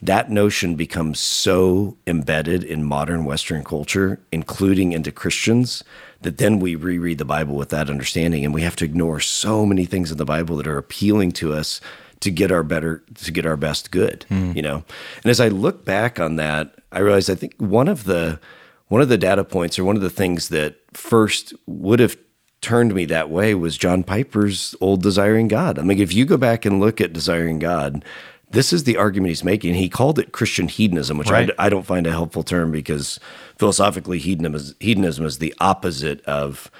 That 0.03 0.31
notion 0.31 0.77
becomes 0.77 1.21
so 1.21 1.99
embedded 2.07 2.65
in 2.65 2.85
modern 2.85 3.27
Western 3.27 3.63
culture, 3.63 4.19
including 4.33 4.93
into 4.93 5.13
Christians, 5.13 5.85
that 6.23 6.39
then 6.39 6.59
we 6.59 6.75
reread 6.75 7.19
the 7.19 7.27
Bible 7.27 7.55
with 7.55 7.69
that 7.69 7.91
understanding, 7.91 8.43
and 8.43 8.55
we 8.55 8.63
have 8.63 8.77
to 8.77 8.85
ignore 8.87 9.21
so 9.21 9.67
many 9.67 9.85
things 9.85 10.11
in 10.11 10.17
the 10.17 10.25
Bible 10.25 10.57
that 10.57 10.67
are 10.67 10.79
appealing 10.79 11.33
to 11.33 11.53
us 11.53 11.83
to 12.21 12.31
get 12.31 12.53
our 12.53 12.63
better, 12.63 13.03
to 13.17 13.33
get 13.33 13.47
our 13.47 13.57
best 13.57 13.91
good. 13.91 14.25
Hmm. 14.29 14.53
You 14.55 14.63
know, 14.63 14.85
and 15.23 15.31
as 15.31 15.41
I 15.41 15.49
look 15.49 15.85
back 15.85 16.21
on 16.21 16.37
that, 16.37 16.75
I 16.93 17.01
realize 17.01 17.31
I 17.31 17.35
think 17.35 17.55
one 17.59 17.89
of 17.89 18.05
the 18.05 18.41
one 18.89 19.01
of 19.01 19.09
the 19.09 19.19
data 19.19 19.45
points 19.45 19.79
or 19.79 19.85
one 19.85 19.97
of 19.97 20.03
the 20.03 20.11
things 20.11 20.49
that 20.49 20.77
first 20.93 21.55
would 21.67 22.01
have 22.01 22.17
turned 22.61 22.95
me 22.95 23.05
that 23.07 23.31
way 23.31 23.55
was 23.55 23.79
John 23.79 24.03
Piper's 24.03 24.75
old 24.81 25.03
Desiring 25.03 25.49
God. 25.49 25.79
I 25.79 25.83
mean, 25.83 26.01
if 26.01 26.13
you 26.13 26.25
go 26.25 26.37
back 26.37 26.65
and 26.65 26.81
look 26.81 27.01
at 27.01 27.13
Desiring 27.13 27.59
God, 27.59 28.05
this 28.51 28.73
is 28.73 28.85
the 28.85 28.97
argument 28.97 29.29
he's 29.29 29.45
making. 29.45 29.75
He 29.75 29.89
called 29.89 30.19
it 30.19 30.33
Christian 30.33 30.69
hedonism, 30.69 31.17
which 31.19 31.31
Right. 31.31 31.51
I, 31.57 31.67
I 31.67 31.69
don't 31.69 31.87
find 31.87 32.07
a 32.07 32.11
helpful 32.11 32.43
term 32.43 32.73
because 32.73 33.21
philosophically, 33.57 34.19
hedonism 34.19 34.55
is, 34.57 34.75
hedonism 34.81 35.25
is 35.25 35.39
the 35.39 35.55
opposite 35.61 36.21
of 36.25 36.71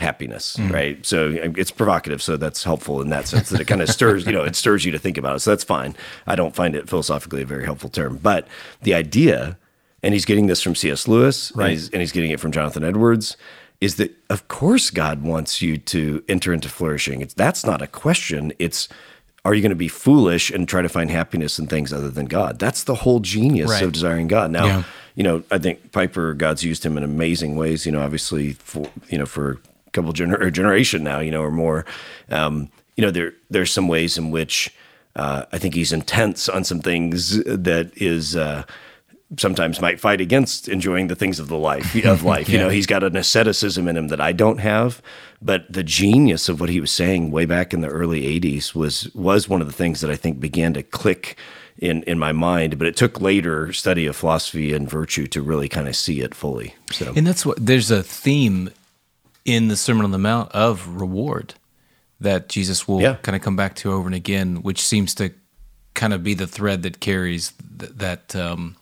happiness, 0.00 0.56
mm. 0.56 0.72
right? 0.72 1.04
So 1.04 1.30
it's 1.56 1.70
provocative, 1.70 2.22
so 2.22 2.36
that's 2.36 2.64
helpful 2.64 3.00
in 3.00 3.10
that 3.10 3.28
sense 3.28 3.50
that 3.50 3.60
it 3.60 3.66
kind 3.66 3.82
of 3.82 3.88
stirs, 3.88 4.26
you 4.26 4.32
know, 4.32 4.44
it 4.44 4.56
stirs 4.56 4.84
you 4.84 4.92
to 4.92 4.98
think 4.98 5.18
about 5.18 5.36
it. 5.36 5.40
So 5.40 5.50
that's 5.50 5.64
fine. 5.64 5.94
I 6.26 6.34
don't 6.34 6.54
find 6.54 6.74
it 6.74 6.88
philosophically 6.88 7.42
a 7.42 7.46
very 7.46 7.64
helpful 7.64 7.90
term, 7.90 8.18
but 8.22 8.48
the 8.82 8.94
idea, 8.94 9.56
and 10.02 10.14
he's 10.14 10.24
getting 10.24 10.46
this 10.46 10.62
from 10.62 10.74
C.S. 10.74 11.06
Lewis, 11.06 11.52
Right. 11.54 11.66
and, 11.66 11.72
he's, 11.72 11.90
and 11.90 12.00
he's 12.00 12.12
getting 12.12 12.30
it 12.30 12.40
from 12.40 12.52
Jonathan 12.52 12.82
Edwards, 12.82 13.36
is 13.80 13.96
that 13.96 14.14
of 14.28 14.48
course 14.48 14.90
God 14.90 15.22
wants 15.22 15.62
you 15.62 15.78
to 15.78 16.22
enter 16.28 16.52
into 16.52 16.68
flourishing. 16.68 17.20
It's 17.22 17.34
that's 17.34 17.64
not 17.64 17.80
a 17.80 17.86
question. 17.86 18.52
It's 18.58 18.88
are 19.44 19.54
you 19.54 19.62
going 19.62 19.70
to 19.70 19.76
be 19.76 19.88
foolish 19.88 20.50
and 20.50 20.68
try 20.68 20.82
to 20.82 20.88
find 20.88 21.10
happiness 21.10 21.58
in 21.58 21.66
things 21.66 21.92
other 21.92 22.10
than 22.10 22.26
God? 22.26 22.58
That's 22.58 22.84
the 22.84 22.94
whole 22.96 23.20
genius 23.20 23.70
Right. 23.70 23.82
of 23.82 23.92
desiring 23.92 24.28
God. 24.28 24.50
Now, 24.50 24.66
Yeah. 24.66 24.82
you 25.14 25.22
know, 25.24 25.42
I 25.50 25.56
think 25.56 25.92
Piper, 25.92 26.34
God's 26.34 26.62
used 26.62 26.84
him 26.84 26.98
in 26.98 27.04
amazing 27.04 27.56
ways. 27.56 27.86
You 27.86 27.92
know, 27.92 28.02
obviously 28.02 28.52
for 28.52 28.90
you 29.08 29.16
know 29.18 29.26
for 29.26 29.58
couple 29.92 30.12
gener- 30.12 30.52
generation 30.52 31.02
now, 31.02 31.20
you 31.20 31.30
know, 31.30 31.42
or 31.42 31.50
more. 31.50 31.84
Um, 32.30 32.70
you 32.96 33.04
know, 33.04 33.10
there 33.10 33.32
there's 33.48 33.72
some 33.72 33.88
ways 33.88 34.18
in 34.18 34.30
which 34.30 34.74
uh, 35.16 35.44
I 35.52 35.58
think 35.58 35.74
he's 35.74 35.92
intense 35.92 36.48
on 36.48 36.64
some 36.64 36.80
things 36.80 37.42
that 37.44 37.92
is. 37.96 38.36
Uh, 38.36 38.64
sometimes 39.38 39.80
might 39.80 40.00
fight 40.00 40.20
against 40.20 40.68
enjoying 40.68 41.06
the 41.06 41.14
things 41.14 41.38
of 41.38 41.48
the 41.48 41.56
life 41.56 41.94
of 42.04 42.24
life. 42.34 42.48
You 42.48 42.58
know, 42.58 42.68
he's 42.68 42.86
got 42.86 43.04
an 43.04 43.16
asceticism 43.16 43.86
in 43.86 43.96
him 43.96 44.08
that 44.08 44.20
I 44.20 44.32
don't 44.32 44.58
have. 44.58 45.00
But 45.40 45.72
the 45.72 45.84
genius 45.84 46.48
of 46.48 46.60
what 46.60 46.68
he 46.68 46.80
was 46.80 46.90
saying 46.90 47.30
way 47.30 47.46
back 47.46 47.72
in 47.72 47.80
the 47.80 47.88
early 47.88 48.22
'80s 48.40 48.74
was 48.74 49.12
was 49.14 49.48
one 49.48 49.60
of 49.60 49.66
the 49.66 49.72
things 49.72 50.00
that 50.00 50.10
I 50.10 50.16
think 50.16 50.40
began 50.40 50.74
to 50.74 50.82
click 50.82 51.36
in 51.78 52.02
in 52.04 52.18
my 52.18 52.32
mind. 52.32 52.78
But 52.78 52.88
it 52.88 52.96
took 52.96 53.20
later 53.20 53.72
study 53.72 54.06
of 54.06 54.16
philosophy 54.16 54.74
and 54.74 54.90
virtue 54.90 55.26
to 55.28 55.42
really 55.42 55.68
kind 55.68 55.88
of 55.88 55.96
see 55.96 56.20
it 56.20 56.34
fully. 56.34 56.74
So 56.90 57.12
And 57.14 57.26
that's 57.26 57.46
what 57.46 57.64
there's 57.64 57.90
a 57.90 58.02
theme 58.02 58.70
in 59.44 59.68
the 59.68 59.76
Sermon 59.76 60.04
on 60.04 60.10
the 60.10 60.18
Mount 60.18 60.50
of 60.52 60.86
reward 61.00 61.54
that 62.20 62.48
Jesus 62.48 62.86
will 62.86 63.00
Yeah. 63.00 63.14
kind 63.22 63.34
of 63.34 63.42
come 63.42 63.56
back 63.56 63.74
to 63.76 63.92
over 63.92 64.06
and 64.06 64.14
again, 64.14 64.56
which 64.62 64.80
seems 64.82 65.14
to 65.14 65.32
kind 65.94 66.12
of 66.12 66.22
be 66.22 66.34
the 66.34 66.46
thread 66.46 66.82
that 66.82 67.00
carries 67.00 67.52
th- 67.78 67.92
that 67.96 68.36
um, 68.36 68.76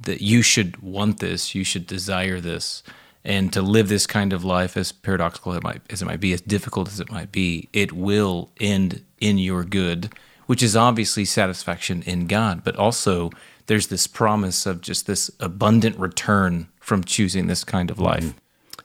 that 0.00 0.20
you 0.22 0.42
should 0.42 0.76
want 0.80 1.18
this, 1.18 1.54
you 1.56 1.64
should 1.64 1.86
desire 1.86 2.40
this, 2.40 2.84
and 3.24 3.52
to 3.52 3.60
live 3.60 3.88
this 3.88 4.06
kind 4.06 4.32
of 4.32 4.44
life, 4.44 4.76
as 4.76 4.92
paradoxical 4.92 5.52
it 5.54 5.62
might, 5.64 5.82
as 5.90 6.00
it 6.00 6.04
might 6.04 6.20
be, 6.20 6.32
as 6.32 6.40
difficult 6.40 6.86
as 6.88 7.00
it 7.00 7.10
might 7.10 7.32
be, 7.32 7.68
it 7.72 7.90
will 7.92 8.50
end 8.60 9.02
in 9.20 9.38
your 9.38 9.64
good, 9.64 10.12
which 10.46 10.62
is 10.62 10.76
obviously 10.76 11.24
satisfaction 11.24 12.02
in 12.06 12.28
God, 12.28 12.62
but 12.62 12.76
also 12.76 13.30
there's 13.66 13.88
this 13.88 14.06
promise 14.06 14.66
of 14.66 14.80
just 14.80 15.08
this 15.08 15.32
abundant 15.40 15.98
return 15.98 16.68
from 16.80 17.02
choosing 17.02 17.48
this 17.48 17.64
kind 17.64 17.90
of 17.90 17.98
life. 17.98 18.32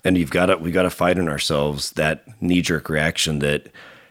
And 0.04 0.18
you've 0.18 0.32
got 0.32 0.48
to 0.48 0.58
we 0.58 0.72
got 0.72 0.84
to 0.84 0.90
fight 0.90 1.18
in 1.18 1.28
ourselves 1.28 1.92
that 1.92 2.26
knee 2.42 2.62
jerk 2.62 2.90
reaction 2.90 3.40
that 3.40 3.70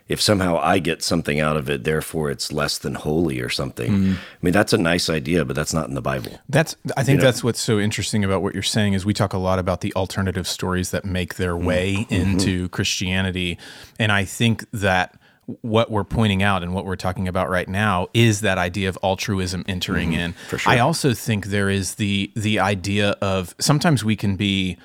if 0.09 0.21
somehow 0.21 0.59
I 0.59 0.79
get 0.79 1.03
something 1.03 1.41
out 1.41 1.57
of 1.57 1.71
it, 1.71 1.85
therefore 1.85 2.31
it's 2.31 2.53
less 2.53 2.77
than 2.79 2.95
holy 2.95 3.41
or 3.41 3.49
something. 3.49 3.93
Mm. 3.93 4.15
I 4.15 4.19
mean, 4.43 4.53
that's 4.53 4.73
a 4.73 4.79
nice 4.79 5.09
idea, 5.09 5.45
but 5.45 5.57
that's 5.57 5.73
not 5.73 5.89
in 5.89 5.95
the 5.95 6.03
Bible. 6.03 6.39
That's 6.49 6.77
I 6.97 7.03
think 7.03 7.21
know? 7.21 7.25
that's 7.25 7.43
what's 7.43 7.61
so 7.61 7.79
interesting 7.79 8.25
about 8.25 8.43
what 8.43 8.53
you're 8.53 8.63
saying 8.63 8.93
is 8.93 9.07
we 9.07 9.15
talk 9.15 9.33
a 9.33 9.39
lot 9.39 9.59
about 9.59 9.81
the 9.81 9.93
alternative 9.95 10.47
stories 10.47 10.91
that 10.91 11.05
make 11.05 11.37
their 11.37 11.55
mm. 11.55 11.65
way 11.65 11.95
mm-hmm. 11.95 12.15
into 12.15 12.69
Christianity 12.71 13.59
and 13.99 14.13
I 14.13 14.25
think 14.25 14.67
that 14.73 15.19
what 15.63 15.91
we're 15.91 16.05
pointing 16.05 16.43
out 16.43 16.63
and 16.63 16.73
what 16.73 16.85
we're 16.85 16.97
talking 16.97 17.27
about 17.27 17.51
right 17.51 17.69
now 17.69 18.09
is 18.15 18.43
that 18.43 18.59
idea 18.59 18.89
of 18.89 18.97
altruism 19.03 19.65
entering 19.67 20.11
mm-hmm. 20.11 20.21
in. 20.21 20.33
for 20.49 20.59
sure. 20.59 20.73
I 20.73 20.79
also 20.79 21.15
think 21.15 21.47
there 21.47 21.69
is 21.69 21.97
the 21.97 22.31
the 22.35 22.61
idea 22.61 23.11
of 23.21 23.55
sometimes 23.59 24.05
we 24.05 24.17
can 24.17 24.37
be 24.37 24.77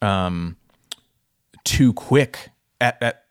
um, 0.00 0.56
too 1.64 1.92
quick 1.92 2.50
at, 2.82 3.00
at 3.00 3.24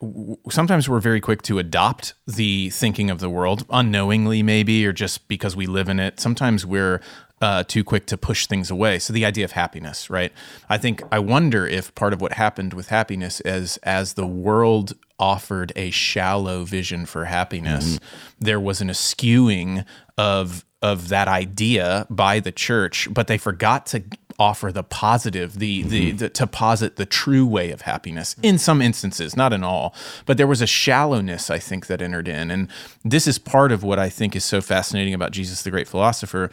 sometimes 0.50 0.88
we're 0.88 1.00
very 1.00 1.20
quick 1.20 1.42
to 1.42 1.58
adopt 1.58 2.14
the 2.26 2.70
thinking 2.70 3.10
of 3.10 3.20
the 3.20 3.28
world 3.28 3.66
unknowingly 3.70 4.42
maybe 4.42 4.84
or 4.86 4.92
just 4.92 5.28
because 5.28 5.54
we 5.54 5.66
live 5.66 5.88
in 5.88 6.00
it. 6.00 6.18
Sometimes 6.18 6.64
we're 6.64 7.00
uh, 7.42 7.64
too 7.64 7.84
quick 7.84 8.06
to 8.06 8.16
push 8.16 8.46
things 8.46 8.70
away. 8.70 8.98
So 8.98 9.12
the 9.12 9.26
idea 9.26 9.44
of 9.44 9.52
happiness 9.52 10.08
right? 10.08 10.32
I 10.70 10.78
think 10.78 11.02
i 11.12 11.18
wonder 11.18 11.66
if 11.66 11.94
part 11.94 12.12
of 12.12 12.20
what 12.20 12.32
happened 12.32 12.72
with 12.72 12.88
happiness 12.88 13.40
is 13.42 13.76
as 13.78 14.14
the 14.14 14.26
world 14.26 14.94
offered 15.18 15.72
a 15.76 15.90
shallow 15.90 16.64
vision 16.64 17.06
for 17.06 17.26
happiness 17.26 18.00
there 18.40 18.58
was 18.58 18.80
an 18.80 18.90
eschewing 18.90 19.84
of 20.18 20.64
of 20.80 21.10
that 21.10 21.28
idea 21.28 22.06
by 22.10 22.40
the 22.40 22.50
church 22.50 23.06
but 23.12 23.28
they 23.28 23.38
forgot 23.38 23.86
to 23.86 24.02
offer 24.38 24.72
the 24.72 24.82
positive 24.82 25.58
the, 25.58 25.82
the 25.82 26.10
the 26.12 26.28
to 26.28 26.46
posit 26.46 26.96
the 26.96 27.06
true 27.06 27.46
way 27.46 27.70
of 27.70 27.82
happiness 27.82 28.36
in 28.42 28.58
some 28.58 28.80
instances 28.82 29.36
not 29.36 29.52
in 29.52 29.62
all 29.64 29.94
but 30.26 30.36
there 30.36 30.46
was 30.46 30.60
a 30.60 30.66
shallowness 30.66 31.50
i 31.50 31.58
think 31.58 31.86
that 31.86 32.02
entered 32.02 32.28
in 32.28 32.50
and 32.50 32.68
this 33.04 33.26
is 33.26 33.38
part 33.38 33.72
of 33.72 33.82
what 33.82 33.98
i 33.98 34.08
think 34.08 34.34
is 34.36 34.44
so 34.44 34.60
fascinating 34.60 35.14
about 35.14 35.32
jesus 35.32 35.62
the 35.62 35.70
great 35.70 35.88
philosopher 35.88 36.50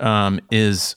um, 0.00 0.40
is 0.50 0.96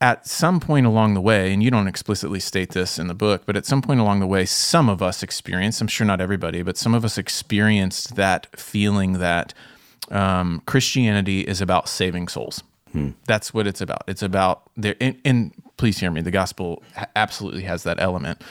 at 0.00 0.26
some 0.26 0.60
point 0.60 0.86
along 0.86 1.14
the 1.14 1.20
way, 1.20 1.52
and 1.52 1.62
you 1.62 1.70
don't 1.70 1.86
explicitly 1.86 2.40
state 2.40 2.70
this 2.70 2.98
in 2.98 3.06
the 3.06 3.14
book, 3.14 3.42
but 3.44 3.56
at 3.56 3.66
some 3.66 3.82
point 3.82 4.00
along 4.00 4.20
the 4.20 4.26
way, 4.26 4.46
some 4.46 4.88
of 4.88 5.02
us 5.02 5.22
experienced, 5.22 5.80
I'm 5.80 5.88
sure 5.88 6.06
not 6.06 6.20
everybody, 6.20 6.62
but 6.62 6.78
some 6.78 6.94
of 6.94 7.04
us 7.04 7.18
experienced 7.18 8.16
that 8.16 8.46
feeling 8.58 9.14
that 9.14 9.52
um, 10.10 10.62
Christianity 10.64 11.42
is 11.42 11.60
about 11.60 11.88
saving 11.88 12.28
souls. 12.28 12.62
Hmm. 12.92 13.10
That's 13.26 13.54
what 13.54 13.66
it's 13.66 13.80
about. 13.80 14.02
It's 14.08 14.22
about 14.22 14.70
there, 14.76 14.96
and, 15.00 15.20
and 15.24 15.52
please 15.76 15.98
hear 15.98 16.10
me, 16.10 16.20
the 16.20 16.30
gospel 16.30 16.82
absolutely 17.16 17.62
has 17.62 17.84
that 17.84 18.00
element 18.00 18.42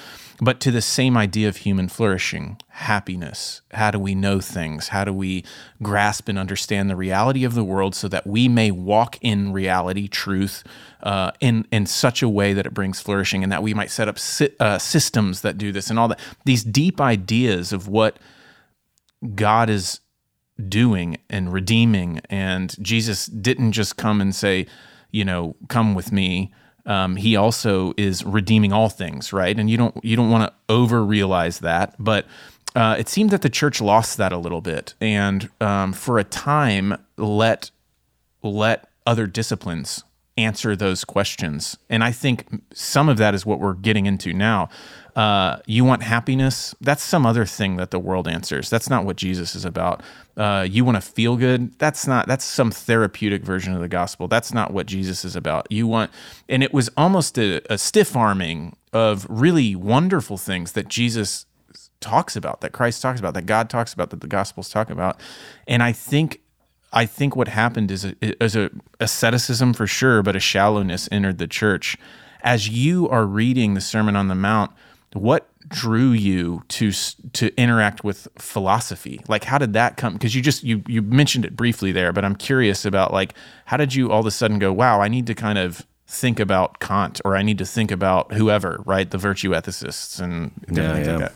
but 0.42 0.60
to 0.62 0.72
the 0.72 0.82
same 0.82 1.18
idea 1.18 1.50
of 1.50 1.58
human 1.58 1.90
flourishing, 1.90 2.58
happiness. 2.70 3.62
How 3.72 3.92
do 3.92 4.00
we 4.00 4.16
know 4.16 4.40
things? 4.40 4.90
How 4.90 5.04
do 5.04 5.12
we 5.14 5.44
grasp 5.84 6.30
and 6.30 6.40
understand 6.40 6.90
the 6.90 6.96
reality 6.96 7.44
of 7.44 7.56
the 7.56 7.64
world 7.64 7.94
so 7.94 8.08
that 8.08 8.26
we 8.26 8.48
may 8.48 8.72
walk 8.72 9.18
in 9.22 9.52
reality, 9.52 10.08
truth, 10.08 10.64
uh, 11.04 11.32
in 11.42 11.68
in 11.72 11.86
such 11.86 12.22
a 12.22 12.30
way 12.30 12.54
that 12.54 12.66
it 12.66 12.74
brings 12.74 13.02
flourishing, 13.02 13.44
and 13.44 13.52
that 13.52 13.64
we 13.64 13.74
might 13.74 13.92
set 13.92 14.08
up 14.08 14.18
si- 14.18 14.56
uh, 14.60 14.78
systems 14.78 15.42
that 15.42 15.58
do 15.58 15.72
this 15.72 15.90
and 15.90 16.00
all 16.00 16.08
that. 16.08 16.20
These 16.46 16.64
deep 16.64 17.02
ideas 17.02 17.74
of 17.74 17.88
what 17.88 18.18
God 19.36 19.70
is 19.70 20.00
doing 20.68 21.18
and 21.30 21.54
redeeming, 21.54 22.22
and 22.30 22.76
Jesus 22.82 23.28
didn't 23.28 23.72
just 23.72 23.98
come 23.98 24.20
and 24.20 24.36
say, 24.36 24.68
you 25.12 25.24
know, 25.24 25.56
come 25.68 25.96
with 25.96 26.12
me 26.12 26.52
um, 26.90 27.18
he 27.18 27.36
also 27.36 27.94
is 27.98 28.26
redeeming 28.26 28.74
all 28.74 28.90
things, 28.90 29.32
right? 29.32 29.58
And 29.58 29.70
you 29.70 29.78
don't 29.78 30.04
you 30.04 30.16
don't 30.16 30.32
want 30.32 30.52
to 30.52 30.74
over 30.74 31.06
realize 31.06 31.60
that, 31.60 31.96
but 32.00 32.26
uh, 32.76 32.96
it 32.98 33.08
seemed 33.08 33.30
that 33.30 33.44
the 33.44 33.50
church 33.50 33.80
lost 33.80 34.18
that 34.18 34.32
a 34.32 34.38
little 34.38 34.62
bit, 34.62 34.96
and 35.00 35.50
um, 35.62 35.94
for 35.94 36.18
a 36.18 36.24
time 36.24 36.98
let 37.16 37.70
let 38.42 38.90
other 39.06 39.28
disciplines 39.28 40.04
answer 40.38 40.76
those 40.76 41.04
questions. 41.04 41.78
And 41.90 42.04
I 42.04 42.12
think 42.12 42.46
some 42.74 43.08
of 43.08 43.18
that 43.18 43.36
is 43.36 43.46
what 43.46 43.60
we're 43.60 43.74
getting 43.74 44.06
into 44.06 44.34
now. 44.34 44.70
Uh, 45.20 45.60
you 45.66 45.84
want 45.84 46.02
happiness? 46.02 46.74
That's 46.80 47.04
some 47.04 47.26
other 47.26 47.46
thing 47.46 47.76
that 47.76 47.92
the 47.92 48.00
world 48.00 48.26
answers. 48.26 48.70
That's 48.70 48.90
not 48.90 49.04
what 49.04 49.18
Jesus 49.18 49.54
is 49.54 49.66
about. 49.66 50.02
Uh, 50.38 50.66
you 50.70 50.86
want 50.86 50.96
to 50.96 51.02
feel 51.02 51.36
good? 51.36 51.78
That's 51.78 52.08
not. 52.08 52.26
That's 52.26 52.46
some 52.46 52.72
therapeutic 52.72 53.44
version 53.44 53.74
of 53.74 53.82
the 53.82 53.90
gospel. 53.90 54.30
That's 54.30 54.54
not 54.54 54.72
what 54.72 54.86
Jesus 54.86 55.26
is 55.26 55.36
about. 55.36 55.70
You 55.70 55.88
want, 55.88 56.10
and 56.48 56.64
it 56.64 56.74
was 56.74 56.90
almost 56.96 57.38
a, 57.38 57.62
a 57.70 57.78
stiff 57.78 58.16
arming 58.16 58.78
of 58.94 59.28
really 59.30 59.76
wonderful 59.76 60.38
things 60.38 60.72
that 60.72 60.88
Jesus 60.88 61.46
talks 62.00 62.38
about, 62.38 62.62
that 62.62 62.72
Christ 62.72 63.02
talks 63.02 63.20
about, 63.20 63.34
that 63.34 63.46
God 63.46 63.70
talks 63.70 63.94
about, 63.94 64.12
that 64.12 64.22
the 64.22 64.28
Gospels 64.28 64.70
talk 64.70 64.90
about. 64.90 65.20
And 65.68 65.84
I 65.84 65.92
think 65.92 66.40
I 66.94 67.06
think 67.06 67.36
what 67.36 67.50
happened 67.50 67.92
is 67.92 68.06
a, 68.06 68.16
is 68.42 68.56
a 68.56 68.70
asceticism 69.02 69.74
for 69.74 69.86
sure, 69.86 70.24
but 70.24 70.38
a 70.38 70.40
shallowness 70.40 71.10
entered 71.12 71.40
the 71.40 71.48
church. 71.48 71.98
As 72.42 72.70
you 72.70 73.10
are 73.10 73.26
reading 73.26 73.74
the 73.74 73.82
Sermon 73.82 74.16
on 74.16 74.30
the 74.30 74.36
Mount, 74.36 74.72
what 75.14 75.50
drew 75.68 76.12
you 76.12 76.64
to 76.68 76.92
to 76.92 77.56
interact 77.56 78.04
with 78.04 78.28
philosophy? 78.38 79.22
Like 79.28 79.44
how 79.44 79.58
did 79.58 79.74
that 79.74 79.98
come? 79.98 80.14
Because 80.14 80.36
you 80.36 80.42
just 80.42 80.64
you 80.64 80.84
you 80.88 81.02
mentioned 81.02 81.46
it 81.46 81.56
briefly 81.56 81.92
there 81.92 82.14
but 82.20 82.26
i'm 82.26 82.36
curious 82.36 82.86
about 82.86 83.14
like 83.14 83.34
how 83.66 83.78
did 83.78 83.94
you 83.94 84.12
all 84.12 84.20
of 84.20 84.26
a 84.26 84.32
sudden 84.32 84.60
go 84.60 84.74
wow 84.74 85.02
i 85.02 85.08
need 85.08 85.28
to 85.28 85.34
kind 85.34 85.58
of 85.58 85.86
think 86.08 86.40
about 86.40 86.80
kant 86.80 87.22
or 87.24 87.36
i 87.36 87.42
need 87.42 87.58
to 87.58 87.66
think 87.66 87.92
about 87.92 88.34
whoever 88.34 88.82
right? 88.86 89.10
The 89.10 89.18
virtue 89.18 89.52
ethicists 89.52 90.20
and 90.20 90.52
yeah, 90.72 90.98
yeah. 90.98 91.16
Like 91.18 91.32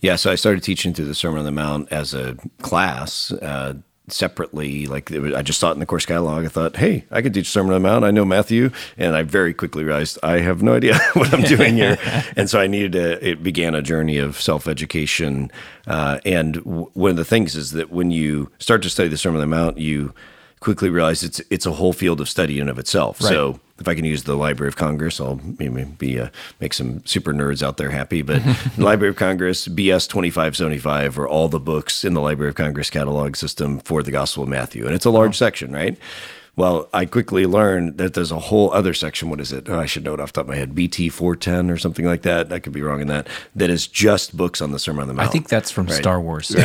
yeah 0.00 0.16
so 0.16 0.30
i 0.30 0.34
started 0.34 0.62
teaching 0.62 0.94
through 0.94 1.06
the 1.06 1.14
sermon 1.14 1.40
on 1.40 1.44
the 1.44 1.52
mount 1.52 1.90
as 1.92 2.14
a 2.14 2.36
class 2.62 3.32
uh, 3.32 3.74
separately. 4.12 4.86
Like 4.86 5.10
was, 5.10 5.34
I 5.34 5.42
just 5.42 5.58
saw 5.60 5.70
it 5.70 5.74
in 5.74 5.80
the 5.80 5.86
course 5.86 6.06
catalog. 6.06 6.44
I 6.44 6.48
thought, 6.48 6.76
hey, 6.76 7.04
I 7.10 7.22
could 7.22 7.34
teach 7.34 7.48
Sermon 7.48 7.72
on 7.72 7.82
the 7.82 7.88
Mount. 7.88 8.04
I 8.04 8.10
know 8.10 8.24
Matthew, 8.24 8.70
and 8.96 9.16
I 9.16 9.22
very 9.22 9.54
quickly 9.54 9.84
realized 9.84 10.18
I 10.22 10.40
have 10.40 10.62
no 10.62 10.74
idea 10.74 10.98
what 11.14 11.32
I'm 11.32 11.42
doing 11.42 11.76
here. 11.76 11.98
and 12.36 12.48
so 12.48 12.60
I 12.60 12.66
needed 12.66 12.92
to. 12.92 13.26
It 13.26 13.42
began 13.42 13.74
a 13.74 13.82
journey 13.82 14.18
of 14.18 14.40
self 14.40 14.68
education. 14.68 15.50
Uh, 15.86 16.20
and 16.24 16.54
w- 16.54 16.90
one 16.94 17.10
of 17.10 17.16
the 17.16 17.24
things 17.24 17.56
is 17.56 17.72
that 17.72 17.90
when 17.90 18.10
you 18.10 18.50
start 18.58 18.82
to 18.82 18.90
study 18.90 19.08
the 19.08 19.16
Sermon 19.16 19.40
on 19.40 19.48
the 19.48 19.56
Mount, 19.56 19.78
you 19.78 20.14
quickly 20.60 20.90
realize 20.90 21.22
it's 21.22 21.40
it's 21.50 21.66
a 21.66 21.72
whole 21.72 21.92
field 21.92 22.20
of 22.20 22.28
study 22.28 22.60
in 22.60 22.68
of 22.68 22.78
itself. 22.78 23.20
Right. 23.20 23.30
So 23.30 23.60
if 23.78 23.88
I 23.88 23.94
can 23.94 24.04
use 24.04 24.24
the 24.24 24.36
Library 24.36 24.68
of 24.68 24.76
Congress, 24.76 25.20
I'll 25.20 25.40
maybe 25.58 26.20
uh, 26.20 26.28
make 26.60 26.74
some 26.74 27.04
super 27.06 27.32
nerds 27.32 27.62
out 27.62 27.78
there 27.78 27.90
happy. 27.90 28.22
But 28.22 28.42
Library 28.78 29.10
of 29.10 29.16
Congress, 29.16 29.66
BS 29.66 30.08
twenty 30.08 30.30
five 30.30 30.56
seventy 30.56 30.78
five, 30.78 31.18
are 31.18 31.26
all 31.26 31.48
the 31.48 31.60
books 31.60 32.04
in 32.04 32.14
the 32.14 32.20
Library 32.20 32.50
of 32.50 32.56
Congress 32.56 32.90
catalog 32.90 33.36
system 33.36 33.80
for 33.80 34.02
the 34.02 34.10
Gospel 34.10 34.42
of 34.44 34.48
Matthew, 34.48 34.86
and 34.86 34.94
it's 34.94 35.06
a 35.06 35.10
large 35.10 35.36
section, 35.36 35.72
right? 35.72 35.98
Well, 36.56 36.88
I 36.92 37.06
quickly 37.06 37.46
learned 37.46 37.98
that 37.98 38.14
there's 38.14 38.32
a 38.32 38.38
whole 38.38 38.72
other 38.72 38.92
section. 38.92 39.30
What 39.30 39.40
is 39.40 39.52
it? 39.52 39.68
Oh, 39.68 39.78
I 39.78 39.86
should 39.86 40.04
know 40.04 40.14
it 40.14 40.20
off 40.20 40.32
the 40.32 40.40
top 40.40 40.44
of 40.44 40.48
my 40.48 40.56
head. 40.56 40.74
BT 40.74 41.08
410 41.08 41.70
or 41.70 41.78
something 41.78 42.04
like 42.04 42.22
that. 42.22 42.52
I 42.52 42.58
could 42.58 42.72
be 42.72 42.82
wrong 42.82 43.00
in 43.00 43.06
that. 43.06 43.28
That 43.54 43.70
is 43.70 43.86
just 43.86 44.36
books 44.36 44.60
on 44.60 44.72
the 44.72 44.78
Sermon 44.78 45.02
on 45.02 45.08
the 45.08 45.14
Mount. 45.14 45.28
I 45.28 45.32
think 45.32 45.48
that's 45.48 45.70
from 45.70 45.86
right? 45.86 45.94
Star 45.94 46.20
Wars. 46.20 46.50
yeah, 46.54 46.64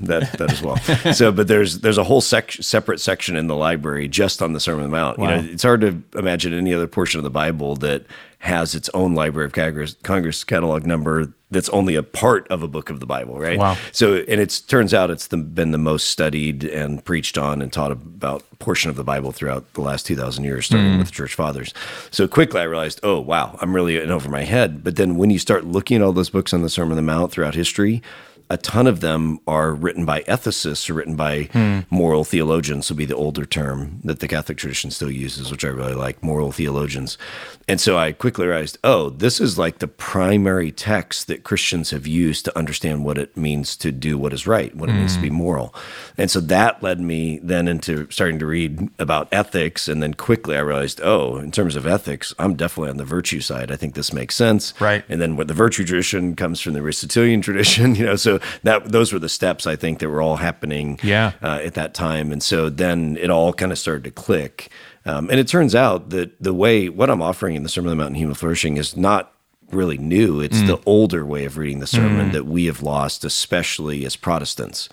that 0.00 0.32
that 0.38 0.52
as 0.52 0.62
well. 0.62 0.76
so, 1.14 1.32
but 1.32 1.48
there's 1.48 1.80
there's 1.80 1.98
a 1.98 2.04
whole 2.04 2.20
sec- 2.20 2.52
separate 2.52 3.00
section 3.00 3.36
in 3.36 3.46
the 3.46 3.56
library 3.56 4.08
just 4.08 4.42
on 4.42 4.52
the 4.52 4.60
Sermon 4.60 4.84
on 4.84 4.90
the 4.90 4.96
Mount. 4.96 5.18
Wow. 5.18 5.36
You 5.36 5.42
know, 5.42 5.48
it's 5.52 5.62
hard 5.62 5.80
to 5.82 6.02
imagine 6.14 6.52
any 6.52 6.74
other 6.74 6.86
portion 6.86 7.18
of 7.18 7.24
the 7.24 7.30
Bible 7.30 7.76
that 7.76 8.04
has 8.38 8.74
its 8.74 8.88
own 8.94 9.14
Library 9.14 9.46
of 9.46 9.52
Congress, 9.52 9.96
Congress 10.02 10.44
catalog 10.44 10.86
number 10.86 11.32
that's 11.50 11.68
only 11.70 11.94
a 11.94 12.02
part 12.02 12.46
of 12.48 12.62
a 12.62 12.68
book 12.68 12.90
of 12.90 13.00
the 13.00 13.06
Bible, 13.06 13.38
right? 13.38 13.58
Wow. 13.58 13.76
So, 13.92 14.16
and 14.28 14.40
it 14.40 14.62
turns 14.68 14.92
out 14.92 15.10
it's 15.10 15.28
the, 15.28 15.38
been 15.38 15.70
the 15.70 15.78
most 15.78 16.08
studied 16.08 16.64
and 16.64 17.02
preached 17.04 17.38
on 17.38 17.62
and 17.62 17.72
taught 17.72 17.90
about 17.90 18.44
portion 18.58 18.90
of 18.90 18.96
the 18.96 19.04
Bible 19.04 19.32
throughout 19.32 19.72
the 19.72 19.80
last 19.80 20.04
2,000 20.06 20.44
years, 20.44 20.66
starting 20.66 20.92
mm. 20.92 20.98
with 20.98 21.06
the 21.06 21.12
church 21.12 21.34
fathers. 21.34 21.72
So 22.10 22.28
quickly 22.28 22.60
I 22.60 22.64
realized, 22.64 23.00
oh, 23.02 23.18
wow, 23.18 23.58
I'm 23.62 23.74
really 23.74 23.98
in 23.98 24.10
over 24.10 24.28
my 24.28 24.44
head. 24.44 24.84
But 24.84 24.96
then 24.96 25.16
when 25.16 25.30
you 25.30 25.38
start 25.38 25.64
looking 25.64 25.96
at 25.96 26.02
all 26.02 26.12
those 26.12 26.30
books 26.30 26.52
on 26.52 26.62
the 26.62 26.68
Sermon 26.68 26.92
on 26.92 26.96
the 26.96 27.02
Mount 27.02 27.32
throughout 27.32 27.54
history, 27.54 28.02
a 28.50 28.56
ton 28.56 28.86
of 28.86 29.00
them 29.00 29.38
are 29.46 29.72
written 29.72 30.04
by 30.04 30.22
ethicists 30.22 30.88
or 30.88 30.94
written 30.94 31.16
by 31.16 31.44
hmm. 31.44 31.80
moral 31.90 32.24
theologians, 32.24 32.88
would 32.88 32.96
be 32.96 33.04
the 33.04 33.14
older 33.14 33.44
term 33.44 34.00
that 34.04 34.20
the 34.20 34.28
Catholic 34.28 34.58
tradition 34.58 34.90
still 34.90 35.10
uses, 35.10 35.50
which 35.50 35.64
I 35.64 35.68
really 35.68 35.94
like, 35.94 36.22
moral 36.22 36.50
theologians. 36.52 37.18
And 37.66 37.80
so 37.80 37.98
I 37.98 38.12
quickly 38.12 38.46
realized, 38.46 38.78
oh, 38.82 39.10
this 39.10 39.40
is 39.40 39.58
like 39.58 39.78
the 39.78 39.88
primary 39.88 40.72
text 40.72 41.26
that 41.26 41.44
Christians 41.44 41.90
have 41.90 42.06
used 42.06 42.46
to 42.46 42.58
understand 42.58 43.04
what 43.04 43.18
it 43.18 43.36
means 43.36 43.76
to 43.76 43.92
do 43.92 44.16
what 44.16 44.32
is 44.32 44.46
right, 44.46 44.74
what 44.74 44.88
it 44.88 44.94
means 44.94 45.14
to 45.16 45.22
be 45.22 45.28
hmm. 45.28 45.34
moral. 45.34 45.74
And 46.16 46.30
so 46.30 46.40
that 46.40 46.82
led 46.82 47.00
me 47.00 47.38
then 47.42 47.68
into 47.68 48.10
starting 48.10 48.38
to 48.38 48.46
read 48.46 48.88
about 48.98 49.28
ethics. 49.30 49.88
And 49.88 50.02
then 50.02 50.14
quickly 50.14 50.56
I 50.56 50.60
realized, 50.60 51.00
oh, 51.02 51.36
in 51.36 51.50
terms 51.50 51.76
of 51.76 51.86
ethics, 51.86 52.34
I'm 52.38 52.54
definitely 52.54 52.90
on 52.90 52.96
the 52.96 53.04
virtue 53.04 53.40
side. 53.40 53.70
I 53.70 53.76
think 53.76 53.94
this 53.94 54.12
makes 54.12 54.34
sense. 54.34 54.72
Right. 54.80 55.04
And 55.08 55.20
then 55.20 55.36
what 55.36 55.48
the 55.48 55.54
virtue 55.54 55.84
tradition 55.84 56.34
comes 56.34 56.60
from 56.60 56.72
the 56.72 56.80
Aristotelian 56.80 57.42
tradition, 57.42 57.94
you 57.94 58.06
know, 58.06 58.16
so 58.16 58.37
that 58.62 58.90
those 58.90 59.12
were 59.12 59.18
the 59.18 59.28
steps 59.28 59.66
I 59.66 59.76
think 59.76 59.98
that 59.98 60.08
were 60.08 60.22
all 60.22 60.36
happening 60.36 60.98
yeah. 61.02 61.32
Uh, 61.42 61.60
at 61.62 61.74
that 61.74 61.94
time. 61.94 62.32
And 62.32 62.42
so 62.42 62.70
then 62.70 63.16
it 63.18 63.30
all 63.30 63.52
kind 63.52 63.72
of 63.72 63.78
started 63.78 64.04
to 64.04 64.10
click. 64.10 64.70
Um, 65.04 65.30
and 65.30 65.40
it 65.40 65.48
turns 65.48 65.74
out 65.74 66.10
that 66.10 66.40
the 66.42 66.54
way 66.54 66.88
what 66.88 67.10
I'm 67.10 67.22
offering 67.22 67.56
in 67.56 67.62
the 67.62 67.68
Sermon 67.68 67.90
on 67.90 67.96
the 67.96 68.02
Mount 68.02 68.08
and 68.08 68.16
Human 68.16 68.34
Flourishing 68.34 68.76
is 68.76 68.96
not 68.96 69.32
really 69.70 69.98
new. 69.98 70.40
It's 70.40 70.58
mm. 70.58 70.66
the 70.66 70.80
older 70.86 71.24
way 71.24 71.44
of 71.44 71.56
reading 71.56 71.80
the 71.80 71.86
sermon 71.86 72.30
mm. 72.30 72.32
that 72.32 72.46
we 72.46 72.66
have 72.66 72.82
lost, 72.82 73.24
especially 73.24 74.04
as 74.04 74.16
Protestants. 74.16 74.88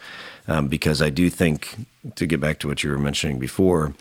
Um, 0.48 0.68
because 0.68 1.02
I 1.02 1.10
do 1.10 1.30
think, 1.30 1.76
to 2.16 2.28
get 2.28 2.40
back 2.40 2.60
to 2.60 2.68
what 2.68 2.84
you 2.84 2.92
were 2.92 3.00
mentioning 3.00 3.40
before, 3.40 3.94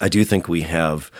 I 0.00 0.08
do 0.08 0.24
think 0.24 0.48
we 0.48 0.62
have 0.62 1.10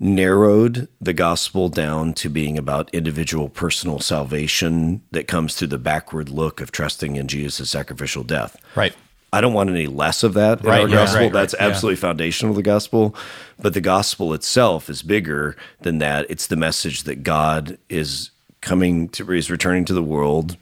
narrowed 0.00 0.88
the 1.00 1.12
gospel 1.12 1.68
down 1.68 2.14
to 2.14 2.28
being 2.28 2.56
about 2.56 2.92
individual 2.94 3.48
personal 3.48 3.98
salvation 3.98 5.02
that 5.10 5.26
comes 5.26 5.54
through 5.54 5.68
the 5.68 5.78
backward 5.78 6.28
look 6.28 6.60
of 6.60 6.70
trusting 6.70 7.16
in 7.16 7.26
Jesus' 7.26 7.70
sacrificial 7.70 8.22
death. 8.22 8.56
Right. 8.76 8.94
I 9.32 9.40
don't 9.40 9.52
want 9.52 9.70
any 9.70 9.86
less 9.86 10.22
of 10.22 10.34
that 10.34 10.60
in 10.60 10.66
right, 10.66 10.82
our 10.82 10.88
yeah, 10.88 10.94
gospel. 10.94 11.20
Right, 11.22 11.32
That's 11.32 11.54
right, 11.54 11.62
absolutely 11.62 11.96
yeah. 11.96 12.02
foundational 12.02 12.54
to 12.54 12.56
the 12.56 12.62
gospel. 12.62 13.14
But 13.58 13.74
the 13.74 13.80
gospel 13.80 14.32
itself 14.32 14.88
is 14.88 15.02
bigger 15.02 15.56
than 15.80 15.98
that. 15.98 16.26
It's 16.30 16.46
the 16.46 16.56
message 16.56 17.02
that 17.02 17.22
God 17.22 17.76
is 17.88 18.30
coming 18.60 19.08
to, 19.10 19.30
is 19.32 19.50
returning 19.50 19.84
to 19.86 19.92
the 19.92 20.02
world 20.02 20.56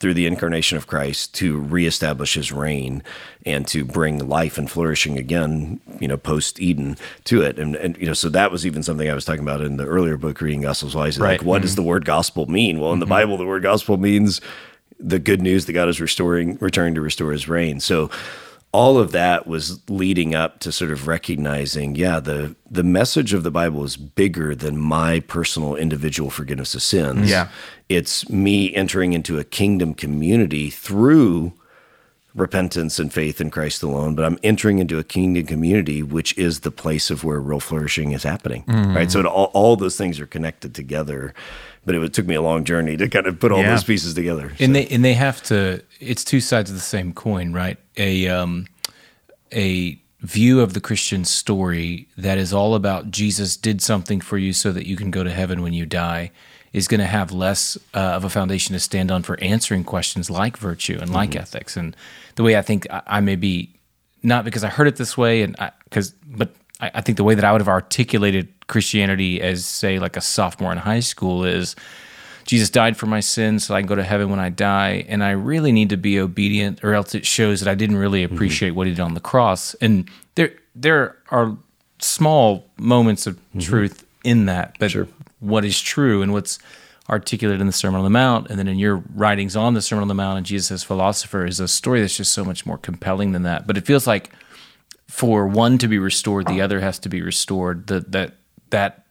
through 0.00 0.14
the 0.14 0.26
incarnation 0.26 0.78
of 0.78 0.86
Christ 0.86 1.34
to 1.34 1.60
reestablish 1.60 2.34
his 2.34 2.50
reign 2.50 3.02
and 3.44 3.66
to 3.68 3.84
bring 3.84 4.26
life 4.26 4.56
and 4.56 4.70
flourishing 4.70 5.18
again, 5.18 5.78
you 6.00 6.08
know, 6.08 6.16
post 6.16 6.58
Eden 6.58 6.96
to 7.24 7.42
it. 7.42 7.58
And, 7.58 7.76
and, 7.76 7.96
you 7.98 8.06
know, 8.06 8.14
so 8.14 8.30
that 8.30 8.50
was 8.50 8.66
even 8.66 8.82
something 8.82 9.10
I 9.10 9.14
was 9.14 9.26
talking 9.26 9.42
about 9.42 9.60
in 9.60 9.76
the 9.76 9.86
earlier 9.86 10.16
book, 10.16 10.40
Reading 10.40 10.62
Gospels 10.62 10.94
Wisely. 10.94 11.22
Right. 11.22 11.38
Like, 11.38 11.46
what 11.46 11.56
mm-hmm. 11.56 11.62
does 11.62 11.76
the 11.76 11.82
word 11.82 12.06
gospel 12.06 12.46
mean? 12.46 12.80
Well, 12.80 12.94
in 12.94 12.98
the 12.98 13.04
mm-hmm. 13.04 13.10
Bible, 13.10 13.36
the 13.36 13.46
word 13.46 13.62
gospel 13.62 13.98
means 13.98 14.40
the 14.98 15.18
good 15.18 15.42
news 15.42 15.66
that 15.66 15.74
God 15.74 15.88
is 15.88 16.00
restoring, 16.00 16.56
returning 16.60 16.94
to 16.94 17.02
restore 17.02 17.32
his 17.32 17.46
reign. 17.48 17.78
So, 17.78 18.10
all 18.72 18.98
of 18.98 19.10
that 19.12 19.46
was 19.46 19.80
leading 19.90 20.34
up 20.34 20.60
to 20.60 20.70
sort 20.70 20.92
of 20.92 21.08
recognizing, 21.08 21.96
yeah, 21.96 22.20
the 22.20 22.54
the 22.70 22.84
message 22.84 23.32
of 23.32 23.42
the 23.42 23.50
Bible 23.50 23.84
is 23.84 23.96
bigger 23.96 24.54
than 24.54 24.78
my 24.78 25.20
personal 25.20 25.74
individual 25.74 26.30
forgiveness 26.30 26.74
of 26.74 26.82
sins. 26.82 27.28
Yeah. 27.28 27.48
It's 27.88 28.28
me 28.28 28.72
entering 28.74 29.12
into 29.12 29.38
a 29.38 29.44
kingdom 29.44 29.94
community 29.94 30.70
through 30.70 31.52
repentance 32.34 33.00
and 33.00 33.12
faith 33.12 33.40
in 33.40 33.50
Christ 33.50 33.82
alone, 33.82 34.14
but 34.14 34.24
I'm 34.24 34.38
entering 34.44 34.78
into 34.78 35.00
a 35.00 35.04
kingdom 35.04 35.46
community, 35.46 36.00
which 36.02 36.36
is 36.38 36.60
the 36.60 36.70
place 36.70 37.10
of 37.10 37.24
where 37.24 37.40
real 37.40 37.58
flourishing 37.58 38.12
is 38.12 38.22
happening. 38.22 38.62
Mm. 38.64 38.94
Right. 38.94 39.10
So 39.10 39.18
it, 39.18 39.26
all, 39.26 39.50
all 39.52 39.74
those 39.74 39.96
things 39.96 40.20
are 40.20 40.26
connected 40.26 40.74
together. 40.74 41.34
But 41.84 41.94
it 41.94 42.12
took 42.12 42.26
me 42.26 42.34
a 42.34 42.42
long 42.42 42.64
journey 42.64 42.96
to 42.98 43.08
kind 43.08 43.26
of 43.26 43.40
put 43.40 43.52
all 43.52 43.60
Yeah. 43.60 43.70
those 43.70 43.84
pieces 43.84 44.14
together. 44.14 44.52
and 44.60 44.74
they 44.76 44.86
and 44.88 45.04
they 45.04 45.14
have 45.14 45.42
to 45.44 45.82
it's 45.98 46.24
two 46.24 46.40
sides 46.40 46.70
of 46.70 46.76
the 46.76 46.82
same 46.82 47.12
coin 47.12 47.52
right 47.52 47.78
a 47.96 48.28
um 48.28 48.66
a 49.52 50.00
view 50.20 50.60
of 50.60 50.74
the 50.74 50.80
christian 50.80 51.24
story 51.24 52.06
that 52.16 52.36
is 52.38 52.52
all 52.52 52.74
about 52.74 53.10
jesus 53.10 53.56
did 53.56 53.80
something 53.80 54.20
for 54.20 54.36
you 54.38 54.52
so 54.52 54.70
that 54.72 54.86
you 54.86 54.96
can 54.96 55.10
go 55.10 55.24
to 55.24 55.30
heaven 55.30 55.62
when 55.62 55.72
you 55.72 55.86
die 55.86 56.30
is 56.72 56.86
going 56.86 57.00
to 57.00 57.06
have 57.06 57.32
less 57.32 57.76
uh, 57.94 57.98
of 57.98 58.22
a 58.24 58.28
foundation 58.30 58.74
to 58.74 58.78
stand 58.80 59.10
on 59.10 59.22
for 59.22 59.38
answering 59.40 59.82
questions 59.82 60.30
like 60.30 60.56
virtue 60.58 60.98
and 61.00 61.10
like 61.12 61.34
ethics 61.34 61.76
and 61.76 61.96
the 62.36 62.42
way 62.42 62.56
i 62.56 62.62
think 62.62 62.86
I, 62.90 63.02
I 63.06 63.20
may 63.20 63.36
be 63.36 63.74
not 64.22 64.44
because 64.44 64.62
i 64.62 64.68
heard 64.68 64.86
it 64.86 64.96
this 64.96 65.16
way 65.16 65.42
and 65.42 65.56
because 65.84 66.10
but 66.26 66.54
I, 66.80 66.90
I 66.96 67.00
think 67.00 67.16
the 67.16 67.24
way 67.24 67.34
that 67.34 67.44
i 67.44 67.50
would 67.50 67.60
have 67.62 67.68
articulated 67.68 68.48
christianity 68.70 69.40
as 69.42 69.66
say 69.66 69.98
like 69.98 70.16
a 70.16 70.20
sophomore 70.20 70.72
in 70.72 70.78
high 70.78 71.00
school 71.00 71.44
is 71.44 71.76
Jesus 72.50 72.68
died 72.68 72.96
for 72.96 73.06
my 73.06 73.20
sins 73.20 73.64
so 73.64 73.76
I 73.76 73.80
can 73.80 73.86
go 73.86 73.94
to 73.94 74.02
heaven 74.02 74.28
when 74.28 74.40
I 74.40 74.48
die, 74.48 75.04
and 75.06 75.22
I 75.22 75.30
really 75.30 75.70
need 75.70 75.90
to 75.90 75.96
be 75.96 76.18
obedient, 76.18 76.82
or 76.82 76.94
else 76.94 77.14
it 77.14 77.24
shows 77.24 77.60
that 77.60 77.70
I 77.70 77.76
didn't 77.76 77.96
really 77.96 78.24
mm-hmm. 78.24 78.34
appreciate 78.34 78.70
what 78.72 78.88
he 78.88 78.92
did 78.92 79.00
on 79.00 79.14
the 79.14 79.20
cross. 79.20 79.74
And 79.74 80.10
there, 80.34 80.54
there 80.74 81.16
are 81.30 81.56
small 82.00 82.68
moments 82.76 83.28
of 83.28 83.36
mm-hmm. 83.36 83.60
truth 83.60 84.04
in 84.24 84.46
that, 84.46 84.76
but 84.80 84.92
what 85.38 85.64
is 85.64 85.80
true 85.80 86.22
and 86.22 86.32
what's 86.32 86.58
articulated 87.08 87.60
in 87.60 87.68
the 87.68 87.72
Sermon 87.72 87.98
on 87.98 88.04
the 88.04 88.10
Mount, 88.10 88.48
and 88.50 88.58
then 88.58 88.66
in 88.66 88.80
your 88.80 88.96
writings 89.14 89.54
on 89.54 89.74
the 89.74 89.82
Sermon 89.82 90.02
on 90.02 90.08
the 90.08 90.14
Mount 90.14 90.38
and 90.38 90.44
Jesus 90.44 90.72
as 90.72 90.82
philosopher, 90.82 91.46
is 91.46 91.60
a 91.60 91.68
story 91.68 92.00
that's 92.00 92.16
just 92.16 92.32
so 92.32 92.44
much 92.44 92.66
more 92.66 92.78
compelling 92.78 93.30
than 93.30 93.44
that. 93.44 93.66
But 93.66 93.76
it 93.76 93.86
feels 93.86 94.08
like 94.08 94.30
for 95.06 95.46
one 95.46 95.78
to 95.78 95.86
be 95.86 95.98
restored, 95.98 96.48
the 96.48 96.60
ah. 96.60 96.64
other 96.64 96.80
has 96.80 96.98
to 97.00 97.08
be 97.08 97.22
restored. 97.22 97.86
That 97.86 98.10
that 98.10 98.34
that 98.70 99.06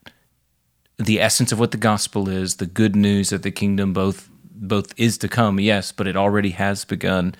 the 0.98 1.22
essence 1.22 1.52
of 1.52 1.60
what 1.60 1.72
the 1.72 1.78
gospel 1.78 2.28
is, 2.28 2.58
the 2.58 2.66
good 2.66 2.96
news 2.96 3.30
that 3.30 3.44
the 3.44 3.52
kingdom 3.52 3.94
both 3.94 4.30
both 4.62 4.94
is 4.98 5.18
to 5.20 5.30
come, 5.30 5.60
yes, 5.60 5.94
but 5.94 6.06
it 6.06 6.18
already 6.18 6.50
has 6.50 6.84
begun, 6.84 7.34